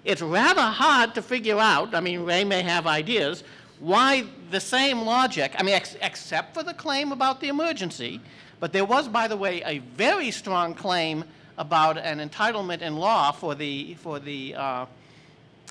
It's 0.04 0.22
rather 0.22 0.62
hard 0.62 1.14
to 1.14 1.22
figure 1.22 1.58
out, 1.58 1.94
I 1.94 2.00
mean, 2.00 2.24
Ray 2.24 2.44
may 2.44 2.62
have 2.62 2.86
ideas, 2.86 3.44
why 3.80 4.24
the 4.50 4.60
same 4.60 5.02
logic, 5.02 5.52
I 5.58 5.62
mean, 5.62 5.74
ex- 5.74 5.96
except 6.00 6.54
for 6.54 6.62
the 6.62 6.74
claim 6.74 7.12
about 7.12 7.40
the 7.40 7.48
emergency, 7.48 8.20
but 8.60 8.72
there 8.72 8.84
was, 8.84 9.08
by 9.08 9.28
the 9.28 9.36
way, 9.36 9.62
a 9.64 9.78
very 9.78 10.30
strong 10.30 10.74
claim 10.74 11.24
about 11.58 11.98
an 11.98 12.26
entitlement 12.26 12.82
in 12.82 12.96
law 12.96 13.30
for 13.30 13.54
the, 13.54 13.94
for 13.94 14.18
the, 14.18 14.54
uh, 14.54 14.86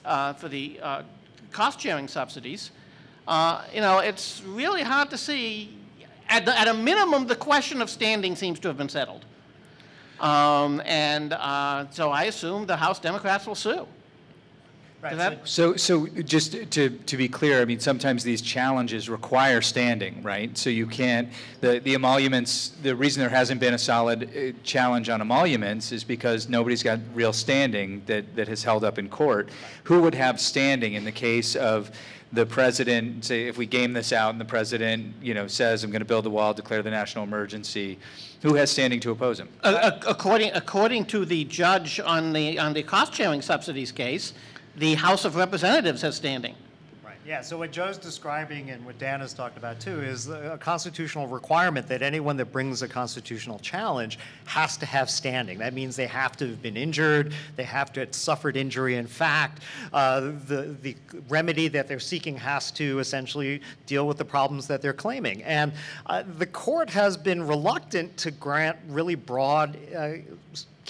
uh, 0.06 0.34
for 0.34 0.47
the 0.47 0.80
uh, 0.82 1.04
cost-sharing 1.51 2.08
subsidies. 2.08 2.72
Uh, 3.28 3.61
You 3.74 3.82
know, 3.82 3.99
it's 3.99 4.41
really 4.45 4.84
hard 4.84 5.09
to 5.11 5.17
see, 5.17 5.69
at, 6.30 6.45
the- 6.45 6.57
at 6.59 6.67
a 6.67 6.74
minimum, 6.74 7.26
the 7.28 7.36
question 7.36 7.82
of 7.82 7.89
standing 7.89 8.36
seems 8.36 8.59
to 8.59 8.67
have 8.67 8.78
been 8.78 8.89
settled. 8.89 9.26
Um, 10.19 10.82
And 10.86 11.34
uh, 11.34 11.86
so 11.91 12.11
I 12.11 12.24
assume 12.26 12.65
the 12.65 12.78
House 12.78 12.99
Democrats 12.99 13.45
will 13.47 13.55
sue. 13.55 13.88
Does 15.10 15.18
that- 15.18 15.47
So, 15.47 15.76
so 15.76 16.08
just 16.08 16.72
to, 16.72 16.89
to 16.89 17.18
be 17.18 17.28
clear, 17.28 17.62
I 17.62 17.66
mean, 17.66 17.80
sometimes 17.80 18.24
these 18.24 18.41
challenges 18.41 19.10
require 19.10 19.62
standing, 19.62 20.22
right? 20.24 20.58
So 20.58 20.70
you 20.70 20.88
can't, 20.88 21.30
the, 21.62 21.80
the 21.80 21.93
emoluments, 21.95 22.70
the 22.82 22.95
reason 22.95 23.20
there 23.22 23.30
hasn't 23.30 23.60
been 23.60 23.74
a 23.74 23.78
solid 23.78 24.24
uh, 24.36 24.58
challenge 24.64 25.10
on 25.10 25.22
emoluments 25.22 25.91
is 25.91 26.04
because 26.04 26.47
nobody's 26.47 26.84
got 26.84 26.99
real 27.14 27.34
standing 27.34 28.01
that, 28.06 28.36
that 28.36 28.47
has 28.47 28.64
held 28.64 28.84
up 28.84 28.97
in 28.97 29.10
court. 29.10 29.49
Who 29.84 30.01
would 30.01 30.16
have 30.16 30.39
standing 30.39 30.93
in 30.93 31.04
the 31.06 31.12
case 31.12 31.56
of 31.56 31.91
the 32.32 32.45
president, 32.47 33.24
say, 33.26 33.47
if 33.47 33.58
we 33.60 33.66
game 33.68 33.93
this 33.93 34.12
out 34.12 34.32
and 34.32 34.41
the 34.41 34.45
president, 34.45 35.14
you 35.22 35.36
know, 35.36 35.45
says, 35.45 35.84
I'm 35.84 35.91
going 35.91 35.99
to 35.99 36.06
build 36.06 36.26
the 36.26 36.32
wall, 36.32 36.51
declare 36.54 36.82
the 36.82 36.89
national 36.89 37.26
emergency, 37.26 37.99
who 38.41 38.56
has 38.56 38.72
standing 38.72 38.99
to 39.01 39.12
oppose 39.12 39.39
him? 39.39 39.49
A- 39.64 39.70
a- 39.76 39.99
According, 40.08 40.51
according 40.56 41.06
to 41.06 41.26
the 41.26 41.43
judge 41.45 41.99
on 41.99 42.34
the, 42.34 42.58
on 42.58 42.74
the 42.74 42.82
cost-sharing 42.82 43.41
subsidies 43.43 43.91
case, 43.91 44.34
the 44.76 44.95
House 44.95 45.26
of 45.26 45.36
Representatives 45.36 46.01
has 46.01 46.15
standing. 46.15 46.55
Right, 47.05 47.17
yeah, 47.26 47.41
so 47.41 47.57
what 47.57 47.71
Joe's 47.71 47.97
describing 47.97 48.71
and 48.71 48.86
what 48.86 48.97
Dan 48.97 49.19
has 49.19 49.34
talked 49.34 49.57
about 49.57 49.80
too 49.80 50.01
is 50.01 50.30
a 50.30 50.57
constitutional 50.59 51.28
requirement 51.28 51.88
that 51.88 52.01
anyone 52.01 52.38
that 52.38 52.51
brings 52.51 52.82
a 52.82 52.88
constitutional 52.88 53.59
challenge 53.59 54.17
has 54.45 54.78
to 54.78 54.86
have 54.86 55.09
standing. 55.09 55.57
That 55.59 55.74
means 55.74 55.95
they 55.95 56.07
have 56.07 56.36
to 56.38 56.47
have 56.47 56.61
been 56.61 56.78
injured, 56.78 57.34
they 57.55 57.63
have 57.65 57.93
to 57.93 57.99
have 58.01 58.15
suffered 58.15 58.57
injury 58.57 58.95
in 58.95 59.07
fact. 59.07 59.61
Uh, 59.91 60.32
The, 60.47 60.76
the 60.82 60.95
remedy 61.30 61.67
that 61.69 61.88
they're 61.88 61.99
seeking 61.99 62.38
has 62.38 62.71
to 62.71 62.99
essentially 62.99 63.61
deal 63.86 64.07
with 64.07 64.17
the 64.17 64.26
problems 64.26 64.67
that 64.67 64.82
they're 64.82 64.93
claiming. 64.93 65.43
And 65.43 65.71
uh, 66.05 66.24
the 66.38 66.47
court 66.47 66.89
has 66.89 67.15
been 67.15 67.45
reluctant 67.47 68.17
to 68.17 68.32
grant 68.32 68.78
really 68.88 69.15
broad 69.15 69.78
uh, 69.95 70.13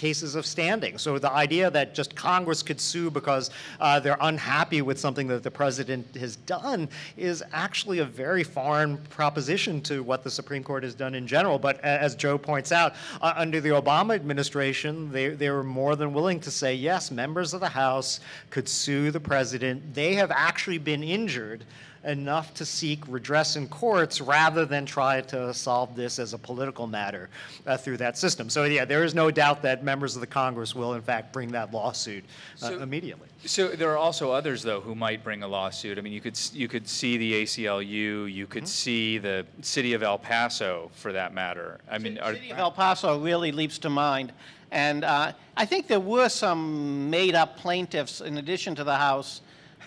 cases 0.04 0.36
of 0.36 0.46
standing. 0.46 0.98
So 0.98 1.18
the 1.18 1.32
idea 1.32 1.72
that 1.72 1.96
just 1.96 2.14
Congress 2.14 2.62
could 2.62 2.82
sue 2.82 3.10
because 3.10 3.52
uh, 3.80 4.02
they're 4.02 4.18
unhappy 4.20 4.82
with 4.82 5.00
something 5.00 5.28
that 5.28 5.44
the 5.44 5.50
president 5.50 6.14
has 6.18 6.36
done 6.36 6.90
is 7.16 7.42
actually 7.54 8.00
a 8.00 8.06
very 8.24 8.44
foreign 8.44 8.98
proposition 9.20 9.80
to 9.84 10.04
what 10.04 10.22
the 10.26 10.30
Supreme 10.30 10.62
Court 10.62 10.84
has 10.84 10.94
done 10.94 11.16
in 11.16 11.26
general. 11.26 11.58
But 11.58 11.80
as 11.86 12.16
Joe 12.16 12.38
points 12.38 12.74
out, 12.74 12.96
uh, 13.22 13.34
under 13.38 13.62
the 13.62 13.70
Obama 13.70 14.14
administration, 14.14 15.10
they, 15.10 15.30
they 15.30 15.50
were 15.50 15.64
more 15.64 15.96
than 15.96 16.14
willing 16.14 16.42
to 16.42 16.52
say, 16.52 16.76
yes, 16.76 17.10
members 17.10 17.54
of 17.54 17.62
the 17.62 17.70
House 17.70 18.20
could 18.50 18.68
sue 18.68 19.10
the 19.10 19.22
president. 19.22 19.94
They 19.94 20.16
have 20.16 20.32
actually 20.32 20.80
been 20.80 21.02
injured 21.02 21.64
enough 22.06 22.54
to 22.56 22.66
seek 22.66 23.00
redress 23.08 23.56
in 23.56 23.68
courts 23.68 24.20
rather 24.20 24.66
than 24.66 24.86
try 24.86 25.22
to 25.22 25.54
solve 25.54 25.96
this 25.96 26.20
as 26.20 26.34
a 26.34 26.38
political 26.38 26.86
matter 26.88 27.30
uh, 27.66 27.78
through 27.78 27.98
that 27.98 28.18
system. 28.18 28.50
So 28.50 28.66
yeah, 28.66 28.86
there 28.86 29.04
is 29.04 29.16
no 29.16 29.32
doubt 29.32 29.62
that 29.62 29.84
members 29.84 30.16
of 30.16 30.22
the 30.22 30.28
Congress 30.28 30.76
will 30.76 30.94
in 30.94 31.02
fact 31.02 31.32
bring 31.32 31.52
that 31.52 31.74
lawsuit 31.74 32.24
uh, 32.62 32.68
So- 32.68 32.80
immediately. 32.82 33.28
So 33.46 33.70
there 33.70 33.92
are 33.92 33.98
also 33.98 34.32
others, 34.32 34.64
though, 34.64 34.80
who 34.80 34.96
might 34.96 35.22
bring 35.22 35.44
a 35.44 35.48
lawsuit. 35.48 35.98
I 35.98 36.02
mean, 36.02 36.14
you 36.14 36.22
could, 36.22 36.40
you 36.54 36.70
could 36.70 36.88
see 36.88 37.18
the 37.18 37.44
ACLU, 37.44 38.32
you 38.32 38.48
could 38.48 38.66
see 38.68 39.18
the 39.18 39.46
city 39.62 39.92
of 39.94 40.02
El 40.02 40.18
Paso, 40.18 40.90
for 40.94 41.12
that 41.12 41.34
matter. 41.34 41.82
I 41.92 41.98
mean, 41.98 42.18
are, 42.20 42.34
City 42.36 42.52
of 42.52 42.58
El 42.58 42.72
Paso 42.72 43.20
really 43.20 43.52
leaps 43.52 43.78
to 43.80 43.90
mind. 43.90 44.32
And 44.72 45.04
uh, 45.04 45.34
I 45.58 45.66
think 45.66 45.88
there 45.88 46.00
were 46.00 46.30
some 46.30 47.10
made-up 47.10 47.58
plaintiffs 47.58 48.22
in 48.22 48.38
addition 48.38 48.76
to 48.76 48.86
the 48.86 48.96
House 48.96 49.42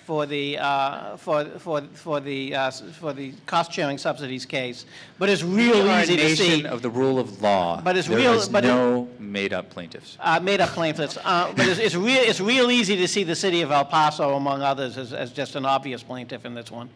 for 0.06 0.24
the, 0.24 0.56
uh, 0.56 1.16
for, 1.16 1.44
for, 1.58 1.80
for 1.94 2.20
the, 2.20 2.54
uh, 2.54 2.68
s- 2.68 2.80
for 3.00 3.12
the 3.12 3.32
cost-sharing 3.46 3.98
subsidies 3.98 4.46
case. 4.46 4.86
But 5.18 5.28
it's 5.28 5.42
we 5.42 5.66
real 5.72 5.82
are 5.90 5.98
a 5.98 6.02
easy 6.02 6.16
to 6.16 6.36
see. 6.36 6.48
nation 6.48 6.66
of 6.66 6.80
the 6.80 6.88
rule 6.90 7.18
of 7.18 7.42
law. 7.42 7.80
But 7.82 7.96
it's 7.96 8.06
There 8.06 8.16
real- 8.18 8.34
is 8.34 8.48
but 8.48 8.64
it- 8.64 8.68
no 8.68 9.08
made-up 9.18 9.68
plaintiffs. 9.70 10.16
uh, 10.20 10.38
made-up 10.38 10.68
plaintiffs. 10.70 11.18
Uh, 11.24 11.52
But 11.56 11.66
it's, 11.66 11.80
it's 11.80 11.96
real, 11.96 12.20
it's 12.22 12.40
real 12.40 12.70
easy 12.70 12.94
to 12.96 13.08
see 13.08 13.24
the 13.24 13.34
city 13.34 13.62
of 13.62 13.72
El 13.72 13.84
Paso, 13.86 14.36
among 14.36 14.62
others, 14.62 14.96
as, 14.96 15.12
as 15.12 15.32
just 15.32 15.56
an 15.56 15.64
obvious 15.66 16.04
plaintiff 16.04 16.44
in 16.44 16.54
this 16.54 16.70
one. 16.70 16.88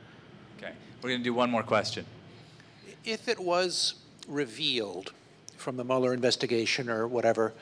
Okay, 0.59 0.71
we're 1.03 1.09
going 1.11 1.21
to 1.21 1.25
do 1.25 1.35
one 1.35 1.51
more 1.51 1.65
question. 1.65 2.07
if 3.05 3.27
it 3.27 3.41
was 3.41 3.95
revealed 4.29 5.13
from 5.57 5.77
the 5.77 5.83
Mueller 5.85 6.15
investigation 6.15 6.89
or 6.89 7.09
whatever 7.09 7.53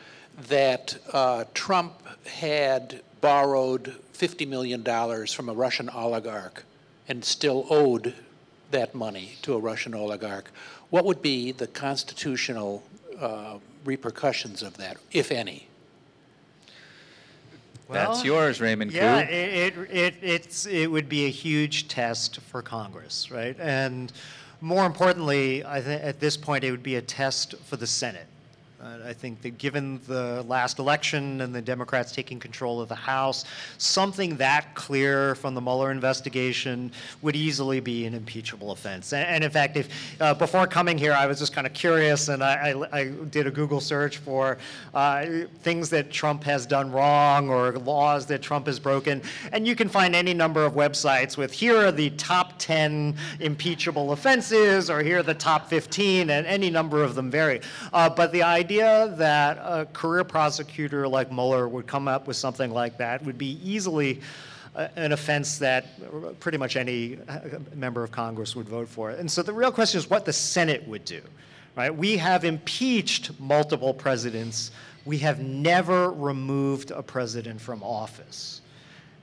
that 0.47 0.97
uh, 1.13 1.45
Trump 1.55 1.95
had 2.27 3.03
borrowed 3.21 3.97
$50 4.15 4.47
million 4.47 4.85
from 5.27 5.49
a 5.49 5.53
Russian 5.53 5.89
oligarch 5.91 6.65
and 7.09 7.25
still 7.25 7.67
owed 7.71 8.15
that 8.71 8.95
money 8.95 9.33
to 9.43 9.55
a 9.55 9.59
Russian 9.59 9.95
oligarch, 9.95 10.51
what 10.91 11.05
would 11.05 11.23
be 11.23 11.53
the 11.53 11.67
constitutional 11.67 12.83
uh, 13.19 13.59
repercussions 13.85 14.63
of 14.63 14.77
that, 14.77 14.99
if 15.11 15.33
any? 15.33 15.67
That's 17.91 18.23
yours, 18.23 18.61
Raymond 18.61 18.91
Ku. 18.91 18.99
Yeah, 18.99 19.21
it, 19.21 19.75
it, 19.79 19.91
it, 19.91 20.15
it's, 20.21 20.67
it 20.67 20.89
would 20.89 21.09
be 21.09 21.25
a 21.25 21.31
huge 21.31 21.89
test 21.89 22.39
for 22.41 22.61
Congress, 22.61 23.31
right? 23.31 23.57
And 23.59 24.13
more 24.61 24.85
importantly, 24.85 25.65
I 25.65 25.81
think 25.81 26.03
at 26.03 26.21
this 26.21 26.37
point, 26.37 26.65
it 26.65 26.71
would 26.71 26.83
be 26.83 26.97
a 26.97 27.03
test 27.03 27.55
for 27.65 27.77
the 27.77 27.87
Senate. 27.87 28.27
Uh, 28.81 29.09
I 29.09 29.13
think 29.13 29.43
that 29.43 29.59
given 29.59 30.01
the 30.07 30.45
last 30.47 30.79
election 30.79 31.41
and 31.41 31.53
the 31.53 31.61
Democrats 31.61 32.13
taking 32.13 32.39
control 32.39 32.81
of 32.81 32.89
the 32.89 32.95
House, 32.95 33.45
something 33.79 34.37
that 34.37 34.73
clear 34.77 35.35
from 35.35 35.55
the 35.55 35.61
Mueller 35.61 35.91
investigation 35.91 36.93
would 37.21 37.35
easily 37.35 37.81
be 37.81 38.07
an 38.07 38.15
impeachable 38.15 38.71
offense. 38.71 39.13
And, 39.13 39.27
and 39.27 39.43
in 39.43 39.51
fact, 39.51 39.77
if 39.77 39.89
uh, 40.21 40.33
before 40.35 40.69
coming 40.69 40.97
here, 40.97 41.13
I 41.13 41.27
was 41.27 41.41
just 41.41 41.53
kind 41.53 41.67
of 41.67 41.73
curious, 41.73 42.29
and 42.29 42.41
I, 42.41 42.71
I, 42.93 43.01
I 43.01 43.05
did 43.31 43.49
a 43.49 43.51
Google 43.51 43.81
search 43.81 44.19
for 44.19 44.59
uh, 44.95 45.27
things 45.63 45.91
that 45.91 46.13
Trump 46.13 46.45
has 46.45 46.65
done 46.65 46.93
wrong 46.93 47.49
or 47.49 47.73
laws 47.81 48.27
that 48.27 48.43
Trump 48.43 48.69
has 48.69 48.79
broken, 48.79 49.23
and 49.51 49.67
you 49.67 49.75
can 49.75 49.89
find 49.89 50.15
any 50.15 50.35
number 50.35 50.65
of 50.65 50.75
websites 50.75 51.37
with 51.37 51.51
here 51.53 51.77
are 51.77 51.91
the 51.91 52.11
top 52.11 52.53
10 52.59 53.17
impeachable 53.41 54.13
offenses, 54.13 54.89
or 54.89 55.03
here 55.03 55.19
are 55.19 55.25
the 55.25 55.35
top 55.35 55.69
15, 55.69 56.31
and 56.31 56.47
any 56.47 56.71
number 56.71 57.03
of 57.03 57.17
them 57.17 57.29
vary. 57.29 57.61
Uh, 57.93 58.09
but 58.09 58.31
the 58.31 58.45
idea 58.45 58.68
that 58.69 59.59
a 59.59 59.87
career 59.87 60.25
prosecutor 60.25 61.09
like 61.09 61.33
Mueller 61.33 61.69
would 61.69 61.87
come 61.87 62.09
up 62.09 62.27
with 62.27 62.37
something 62.37 62.71
like 62.71 62.99
that 62.99 63.25
would 63.25 63.39
be 63.39 63.59
easily 63.65 64.21
uh, 64.77 64.89
an 64.97 65.13
offense 65.13 65.59
that 65.59 65.87
pretty 66.41 66.59
much 66.59 66.77
any 66.77 67.19
uh, 67.29 67.41
member 67.75 68.05
of 68.05 68.13
Congress 68.13 68.55
would 68.55 68.69
vote 68.69 68.89
for. 68.89 69.11
And 69.11 69.31
so 69.31 69.43
the 69.43 69.53
real 69.53 69.73
question 69.73 69.99
is 69.99 70.09
what 70.09 70.25
the 70.25 70.33
Senate 70.33 70.87
would 70.87 71.05
do. 71.05 71.21
Right? 71.77 71.95
We 71.95 72.17
have 72.17 72.45
impeached 72.45 73.39
multiple 73.41 73.95
presidents. 73.95 74.71
We 75.05 75.19
have 75.19 75.41
never 75.41 76.11
removed 76.11 76.91
a 76.91 77.03
president 77.03 77.61
from 77.61 77.83
office. 77.83 78.61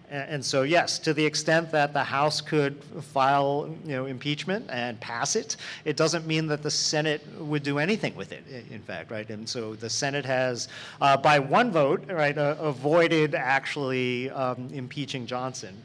And 0.09 0.45
so, 0.45 0.63
yes, 0.63 0.99
to 0.99 1.13
the 1.13 1.25
extent 1.25 1.71
that 1.71 1.91
the 1.91 2.03
House 2.03 2.39
could 2.39 2.75
file, 3.01 3.73
you 3.85 3.93
know, 3.93 4.05
impeachment 4.05 4.69
and 4.69 4.99
pass 4.99 5.35
it, 5.35 5.57
it 5.83 5.97
doesn't 5.97 6.27
mean 6.27 6.47
that 6.47 6.61
the 6.61 6.71
Senate 6.71 7.21
would 7.39 7.63
do 7.63 7.79
anything 7.79 8.15
with 8.15 8.31
it, 8.31 8.43
in 8.69 8.81
fact, 8.81 9.11
right? 9.11 9.29
And 9.29 9.47
so 9.47 9.75
the 9.75 9.89
Senate 9.89 10.25
has, 10.25 10.67
uh, 11.01 11.17
by 11.17 11.39
one 11.39 11.71
vote, 11.71 12.09
right, 12.11 12.37
uh, 12.37 12.55
avoided 12.59 13.35
actually 13.35 14.29
um, 14.31 14.69
impeaching 14.73 15.25
Johnson. 15.25 15.75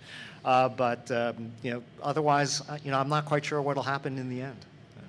Uh, 0.44 0.68
But, 0.68 1.10
um, 1.10 1.52
you 1.62 1.70
know, 1.72 1.82
otherwise, 2.02 2.62
uh, 2.68 2.78
you 2.84 2.90
know, 2.90 2.98
I'm 2.98 3.10
not 3.10 3.26
quite 3.26 3.44
sure 3.44 3.60
what'll 3.60 3.82
happen 3.82 4.18
in 4.18 4.28
the 4.28 4.40
end. 4.42 4.56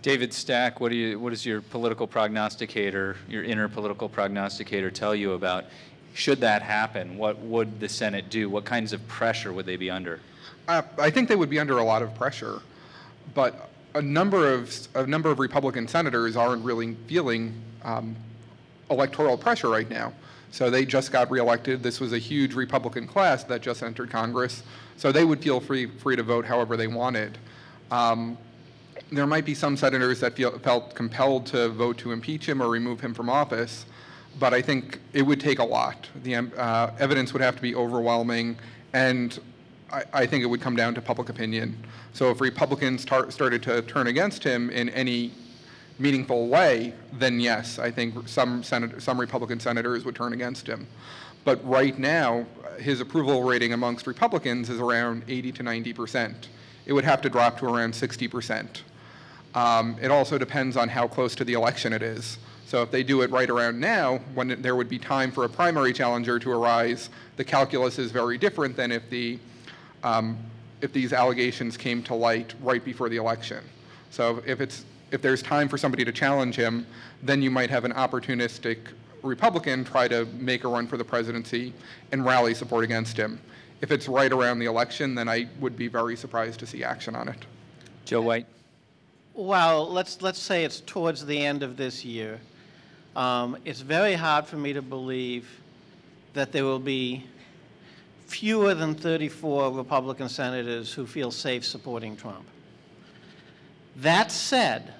David 0.01 0.33
Stack, 0.33 0.79
what 0.81 0.89
do 0.89 0.97
you, 0.97 1.19
what 1.19 1.29
does 1.29 1.45
your 1.45 1.61
political 1.61 2.07
prognosticator, 2.07 3.15
your 3.29 3.43
inner 3.43 3.69
political 3.69 4.09
prognosticator 4.09 4.89
tell 4.89 5.13
you 5.15 5.33
about, 5.33 5.65
should 6.13 6.41
that 6.41 6.61
happen, 6.61 7.17
what 7.17 7.39
would 7.39 7.79
the 7.79 7.89
Senate 7.89 8.29
do? 8.29 8.49
What 8.49 8.65
kinds 8.65 8.93
of 8.93 9.05
pressure 9.07 9.53
would 9.53 9.65
they 9.65 9.77
be 9.77 9.89
under? 9.89 10.19
Uh, 10.67 10.81
I 10.97 11.09
think 11.09 11.29
they 11.29 11.35
would 11.35 11.49
be 11.49 11.59
under 11.59 11.77
a 11.77 11.83
lot 11.83 12.01
of 12.01 12.13
pressure, 12.15 12.61
but 13.33 13.69
a 13.93 14.01
number 14.01 14.53
of 14.53 14.87
a 14.95 15.05
number 15.05 15.29
of 15.29 15.39
Republican 15.39 15.87
senators 15.87 16.35
aren't 16.35 16.63
really 16.63 16.95
feeling 17.07 17.53
um, 17.83 18.15
electoral 18.89 19.37
pressure 19.37 19.69
right 19.69 19.89
now. 19.89 20.13
So 20.51 20.69
they 20.69 20.85
just 20.85 21.11
got 21.11 21.31
reelected. 21.31 21.81
This 21.81 21.99
was 21.99 22.11
a 22.11 22.17
huge 22.17 22.53
Republican 22.53 23.07
class 23.07 23.43
that 23.45 23.61
just 23.61 23.83
entered 23.83 24.09
Congress, 24.09 24.63
so 24.97 25.11
they 25.11 25.23
would 25.23 25.41
feel 25.41 25.59
free 25.59 25.87
free 25.87 26.15
to 26.15 26.23
vote 26.23 26.45
however 26.45 26.77
they 26.77 26.87
wanted. 26.87 27.37
Um, 27.89 28.37
there 29.11 29.27
might 29.27 29.45
be 29.45 29.53
some 29.53 29.75
senators 29.75 30.21
that 30.21 30.35
feel, 30.35 30.57
felt 30.59 30.95
compelled 30.95 31.45
to 31.47 31.69
vote 31.69 31.97
to 31.97 32.11
impeach 32.13 32.47
him 32.47 32.61
or 32.61 32.69
remove 32.69 33.01
him 33.01 33.13
from 33.13 33.29
office, 33.29 33.85
but 34.39 34.53
I 34.53 34.61
think 34.61 34.99
it 35.13 35.21
would 35.21 35.39
take 35.39 35.59
a 35.59 35.63
lot. 35.63 36.07
The 36.23 36.35
um, 36.35 36.51
uh, 36.57 36.91
evidence 36.99 37.33
would 37.33 37.41
have 37.41 37.55
to 37.55 37.61
be 37.61 37.75
overwhelming, 37.75 38.57
and 38.93 39.39
I, 39.91 40.03
I 40.13 40.25
think 40.25 40.43
it 40.43 40.47
would 40.47 40.61
come 40.61 40.75
down 40.75 40.95
to 40.95 41.01
public 41.01 41.29
opinion. 41.29 41.77
So 42.13 42.29
if 42.29 42.41
Republicans 42.41 43.05
tar- 43.05 43.31
started 43.31 43.63
to 43.63 43.81
turn 43.83 44.07
against 44.07 44.43
him 44.43 44.69
in 44.69 44.89
any 44.89 45.31
meaningful 45.99 46.47
way, 46.47 46.93
then 47.13 47.39
yes, 47.39 47.79
I 47.79 47.91
think 47.91 48.27
some 48.27 48.63
senator, 48.63 48.99
some 48.99 49.19
Republican 49.19 49.59
senators 49.59 50.03
would 50.05 50.15
turn 50.15 50.33
against 50.33 50.67
him. 50.67 50.87
But 51.43 51.63
right 51.67 51.97
now, 51.97 52.45
his 52.79 53.01
approval 53.01 53.43
rating 53.43 53.73
amongst 53.73 54.07
Republicans 54.07 54.69
is 54.69 54.79
around 54.79 55.23
80 55.27 55.51
to 55.53 55.63
90 55.63 55.93
percent. 55.93 56.49
It 56.85 56.93
would 56.93 57.03
have 57.03 57.21
to 57.21 57.29
drop 57.29 57.59
to 57.59 57.65
around 57.67 57.93
60 57.93 58.27
percent. 58.27 58.83
Um, 59.53 59.97
it 60.01 60.11
also 60.11 60.37
depends 60.37 60.77
on 60.77 60.89
how 60.89 61.07
close 61.07 61.35
to 61.35 61.43
the 61.43 61.53
election 61.53 61.93
it 61.93 62.01
is. 62.01 62.37
So 62.71 62.81
if 62.81 62.89
they 62.89 63.03
do 63.03 63.21
it 63.21 63.29
right 63.31 63.49
around 63.49 63.81
now, 63.81 64.19
when 64.33 64.61
there 64.61 64.77
would 64.77 64.87
be 64.87 64.97
time 64.97 65.29
for 65.29 65.43
a 65.43 65.49
primary 65.49 65.91
challenger 65.91 66.39
to 66.39 66.51
arise, 66.53 67.09
the 67.35 67.43
calculus 67.43 67.99
is 67.99 68.13
very 68.13 68.37
different 68.37 68.77
than 68.77 68.93
if 68.93 69.09
the, 69.09 69.39
um, 70.03 70.37
if 70.79 70.93
these 70.93 71.11
allegations 71.11 71.75
came 71.75 72.01
to 72.03 72.15
light 72.15 72.55
right 72.61 72.81
before 72.85 73.09
the 73.09 73.17
election. 73.17 73.61
So 74.09 74.41
if 74.45 74.61
it's, 74.61 74.85
if 75.11 75.21
there's 75.21 75.43
time 75.43 75.67
for 75.67 75.77
somebody 75.77 76.05
to 76.05 76.13
challenge 76.13 76.55
him, 76.55 76.87
then 77.21 77.41
you 77.41 77.51
might 77.51 77.69
have 77.69 77.83
an 77.83 77.91
opportunistic 77.91 78.77
Republican 79.21 79.83
try 79.83 80.07
to 80.07 80.23
make 80.39 80.63
a 80.63 80.69
run 80.69 80.87
for 80.87 80.95
the 80.95 81.03
presidency 81.03 81.73
and 82.13 82.23
rally 82.23 82.53
support 82.53 82.85
against 82.85 83.17
him. 83.17 83.37
If 83.81 83.91
it's 83.91 84.07
right 84.07 84.31
around 84.31 84.59
the 84.59 84.67
election, 84.67 85.13
then 85.13 85.27
I 85.27 85.49
would 85.59 85.75
be 85.75 85.89
very 85.89 86.15
surprised 86.15 86.61
to 86.61 86.65
see 86.65 86.85
action 86.85 87.17
on 87.17 87.27
it. 87.27 87.45
Joe 88.05 88.21
White. 88.21 88.47
Well, 89.33 89.91
let's, 89.91 90.21
let's 90.21 90.39
say 90.39 90.63
it's 90.63 90.79
towards 90.79 91.25
the 91.25 91.45
end 91.45 91.63
of 91.63 91.75
this 91.75 92.05
year. 92.05 92.39
Um, 93.15 93.57
It's 93.65 93.81
very 93.81 94.13
hard 94.13 94.45
for 94.45 94.55
me 94.55 94.73
to 94.73 94.81
believe 94.81 95.49
that 96.33 96.51
there 96.51 96.63
will 96.63 96.79
be 96.79 97.25
fewer 98.27 98.73
than 98.73 98.95
34 98.95 99.71
Republican 99.71 100.29
senators 100.29 100.93
who 100.93 101.05
feel 101.05 101.31
safe 101.31 101.65
supporting 101.65 102.15
Trump. 102.15 102.45
That 103.97 104.31
said, 104.31 104.93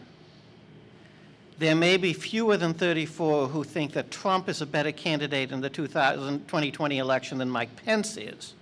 there 1.57 1.75
may 1.75 1.95
be 1.95 2.11
fewer 2.11 2.57
than 2.57 2.73
34 2.73 3.47
who 3.47 3.63
think 3.63 3.93
that 3.93 4.11
Trump 4.11 4.49
is 4.49 4.61
a 4.61 4.65
better 4.65 4.91
candidate 4.91 5.53
in 5.53 5.61
the 5.61 5.69
2020 5.69 6.97
election 6.97 7.37
than 7.37 7.49
Mike 7.49 7.73
Pence 7.85 8.17
is. 8.17 8.55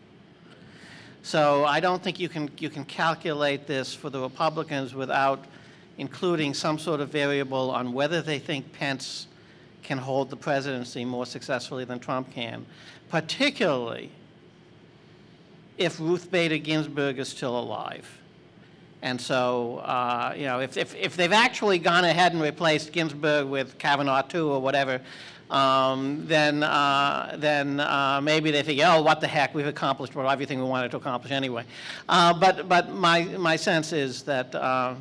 So 1.24 1.66
I 1.66 1.80
don't 1.80 2.04
think 2.04 2.20
you 2.20 2.30
can, 2.30 2.52
you 2.60 2.70
can 2.70 2.86
calculate 2.86 3.66
this 3.66 3.96
for 3.96 4.12
the 4.12 4.20
Republicans 4.20 4.94
without 4.94 5.46
including 5.98 6.54
some 6.54 6.78
sort 6.78 7.02
of 7.02 7.10
variable 7.10 7.72
on 7.72 7.94
whether 7.94 8.22
they 8.22 8.38
think 8.38 8.72
Pence 8.74 9.28
can 9.84 9.98
hold 9.98 10.30
the 10.30 10.36
presidency 10.36 11.06
more 11.06 11.26
successfully 11.26 11.86
than 11.86 12.00
Trump 12.00 12.32
can, 12.32 12.66
particularly 13.10 14.10
if 15.78 16.00
Ruth 16.00 16.30
Bader 16.30 16.58
Ginsburg 16.58 17.20
is 17.20 17.30
still 17.30 17.58
alive. 17.58 18.06
And 19.02 19.20
so, 19.20 19.78
uh, 19.78 20.34
you 20.36 20.46
know, 20.46 20.60
if, 20.60 20.76
if, 20.76 20.94
if 20.96 21.16
they've 21.16 21.32
actually 21.32 21.80
gone 21.80 22.04
ahead 22.04 22.34
and 22.34 22.42
replaced 22.42 22.92
Ginsburg 22.92 23.48
with 23.48 23.78
Kavanaugh 23.78 24.24
too 24.24 24.52
or 24.52 24.60
whatever, 24.60 25.00
um, 25.50 26.26
then, 26.28 26.64
uh, 26.64 27.36
then 27.40 27.80
uh, 27.80 28.20
maybe 28.22 28.52
they 28.52 28.62
think, 28.62 28.82
oh, 28.84 29.02
what 29.02 29.22
the 29.22 29.28
heck, 29.28 29.56
we've 29.56 29.68
accomplished 29.68 30.16
well, 30.16 30.30
everything 30.30 30.60
we 30.60 30.66
wanted 30.66 30.92
to 30.92 30.98
accomplish 30.98 31.32
anyway. 31.32 31.64
Uh, 32.08 32.34
but 32.34 32.68
but 32.68 32.92
my, 32.92 33.24
my 33.24 33.56
sense 33.56 33.94
is 33.94 34.22
that, 34.24 34.54
uh, 34.54 34.94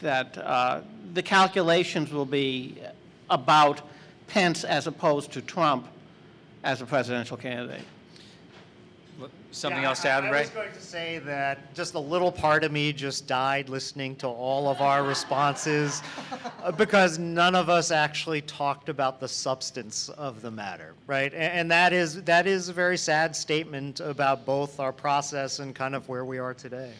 that 0.00 0.38
uh, 0.38 0.80
the 1.12 1.22
calculations 1.22 2.10
will 2.10 2.24
be 2.24 2.78
about 3.28 3.82
Pence 4.32 4.64
as 4.64 4.86
opposed 4.86 5.30
to 5.32 5.42
Trump 5.42 5.86
as 6.64 6.80
a 6.80 6.86
presidential 6.86 7.36
candidate. 7.36 7.82
Something 9.50 9.82
Yeah, 9.82 9.88
else 9.90 10.00
to 10.00 10.08
I- 10.08 10.12
add, 10.12 10.24
I 10.24 10.30
Ray? 10.30 10.40
was 10.40 10.48
going 10.50 10.72
to 10.72 10.80
say 10.80 11.18
that 11.18 11.74
just 11.74 11.92
a 11.92 11.98
little 11.98 12.32
part 12.32 12.64
of 12.64 12.72
me 12.72 12.94
just 12.94 13.26
died 13.26 13.68
listening 13.68 14.16
to 14.16 14.26
all 14.26 14.68
of 14.70 14.80
our 14.80 15.02
responses 15.04 16.02
uh, 16.62 16.72
because 16.72 17.18
none 17.18 17.54
of 17.54 17.68
us 17.68 17.90
actually 17.90 18.40
talked 18.40 18.88
about 18.88 19.20
the 19.20 19.28
substance 19.28 20.08
of 20.08 20.40
the 20.40 20.50
matter, 20.50 20.94
right? 21.06 21.34
A- 21.34 21.36
And 21.36 21.70
that 21.70 21.92
is, 21.92 22.22
that 22.22 22.46
is 22.46 22.70
a 22.70 22.72
very 22.72 22.96
sad 22.96 23.36
statement 23.36 24.00
about 24.00 24.46
both 24.46 24.80
our 24.80 24.92
process 24.94 25.58
and 25.58 25.74
kind 25.74 25.94
of 25.94 26.08
where 26.08 26.24
we 26.24 26.38
are 26.38 26.54
today. 26.54 26.92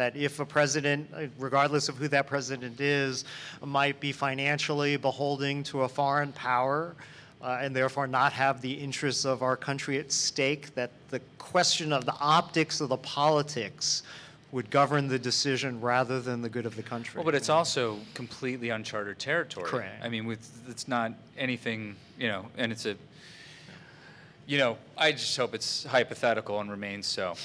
That 0.00 0.16
if 0.16 0.40
a 0.40 0.46
president, 0.46 1.10
uh, 1.14 1.26
regardless 1.38 1.90
of 1.90 1.96
who 1.98 2.08
that 2.08 2.26
president 2.26 2.80
is, 2.80 3.26
might 3.62 4.00
be 4.00 4.12
financially 4.12 4.96
beholding 4.96 5.62
to 5.64 5.82
a 5.82 5.88
foreign 5.90 6.32
power, 6.32 6.94
uh, 7.42 7.58
and 7.60 7.76
therefore 7.76 8.06
not 8.06 8.32
have 8.32 8.62
the 8.62 8.72
interests 8.72 9.26
of 9.26 9.42
our 9.42 9.58
country 9.58 9.98
at 9.98 10.10
stake, 10.10 10.74
that 10.74 10.90
the 11.10 11.20
question 11.36 11.92
of 11.92 12.06
the 12.06 12.14
optics 12.18 12.80
of 12.80 12.88
the 12.88 12.96
politics 12.96 14.02
would 14.52 14.70
govern 14.70 15.06
the 15.06 15.18
decision 15.18 15.78
rather 15.82 16.18
than 16.18 16.40
the 16.40 16.48
good 16.48 16.64
of 16.64 16.76
the 16.76 16.82
country. 16.82 17.18
Well, 17.18 17.26
but 17.26 17.34
it's 17.34 17.50
also 17.50 17.98
completely 18.14 18.70
uncharted 18.70 19.18
territory. 19.18 19.68
Correct. 19.68 20.02
I 20.02 20.08
mean, 20.08 20.24
with, 20.24 20.50
it's 20.66 20.88
not 20.88 21.12
anything, 21.36 21.94
you 22.18 22.28
know, 22.28 22.46
and 22.56 22.72
it's 22.72 22.86
a, 22.86 22.96
you 24.46 24.56
know, 24.56 24.78
I 24.96 25.12
just 25.12 25.36
hope 25.36 25.54
it's 25.54 25.84
hypothetical 25.84 26.58
and 26.58 26.70
remains 26.70 27.06
so. 27.06 27.34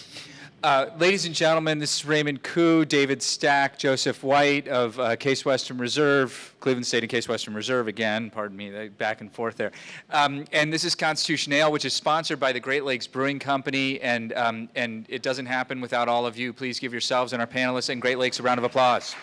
Uh, 0.64 0.90
ladies 0.98 1.26
and 1.26 1.36
gentlemen, 1.36 1.78
this 1.78 1.98
is 1.98 2.06
Raymond 2.06 2.42
Ku, 2.42 2.86
David 2.86 3.22
Stack, 3.22 3.78
Joseph 3.78 4.24
White 4.24 4.68
of 4.68 5.00
uh, 5.00 5.16
Case 5.16 5.46
Western 5.46 5.78
Reserve, 5.78 6.56
Cleveland 6.60 6.88
State 6.88 7.04
and 7.04 7.10
Case 7.10 7.28
Western 7.30 7.54
Reserve 7.54 7.88
again, 7.88 8.32
pardon 8.32 8.58
me, 8.58 8.90
back 8.90 9.22
and 9.22 9.32
forth 9.32 9.58
there. 9.58 9.72
Um, 10.10 10.46
and 10.52 10.74
this 10.74 10.84
is 10.84 10.96
Constitution 10.96 11.54
Ale, 11.54 11.72
which 11.72 11.86
is 11.86 11.94
sponsored 11.94 12.40
by 12.40 12.52
the 12.52 12.60
Great 12.60 12.84
Lakes 12.84 13.06
Brewing 13.06 13.38
Company, 13.38 14.02
and, 14.02 14.34
um, 14.34 14.70
and 14.76 15.06
it 15.08 15.22
doesn't 15.22 15.46
happen 15.46 15.82
without 15.82 16.08
all 16.08 16.26
of 16.26 16.36
you. 16.36 16.52
Please 16.52 16.80
give 16.80 16.92
yourselves 16.92 17.34
and 17.34 17.42
our 17.42 17.48
panelists 17.48 17.90
and 17.90 18.02
Great 18.02 18.18
Lakes 18.18 18.40
a 18.40 18.44
round 18.44 18.58
of 18.58 18.64
applause. 18.64 19.16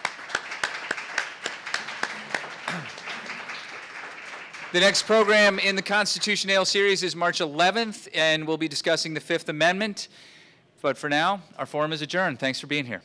The 4.73 4.81
next 4.81 5.03
program 5.03 5.59
in 5.59 5.77
the 5.77 5.83
Constitution 5.83 6.51
Ale 6.51 6.65
series 6.65 7.03
is 7.03 7.17
March 7.17 7.41
11th, 7.41 8.09
and 8.15 8.47
we'll 8.47 8.57
be 8.57 8.69
discussing 8.69 9.13
the 9.13 9.21
Fifth 9.21 9.49
Amendment. 9.49 10.09
But 10.83 10.99
for 10.99 11.09
now, 11.09 11.43
our 11.57 11.67
forum 11.67 11.93
is 11.93 12.03
adjourned. 12.03 12.41
Thanks 12.41 12.59
for 12.61 12.67
being 12.67 12.87
here. 12.87 13.03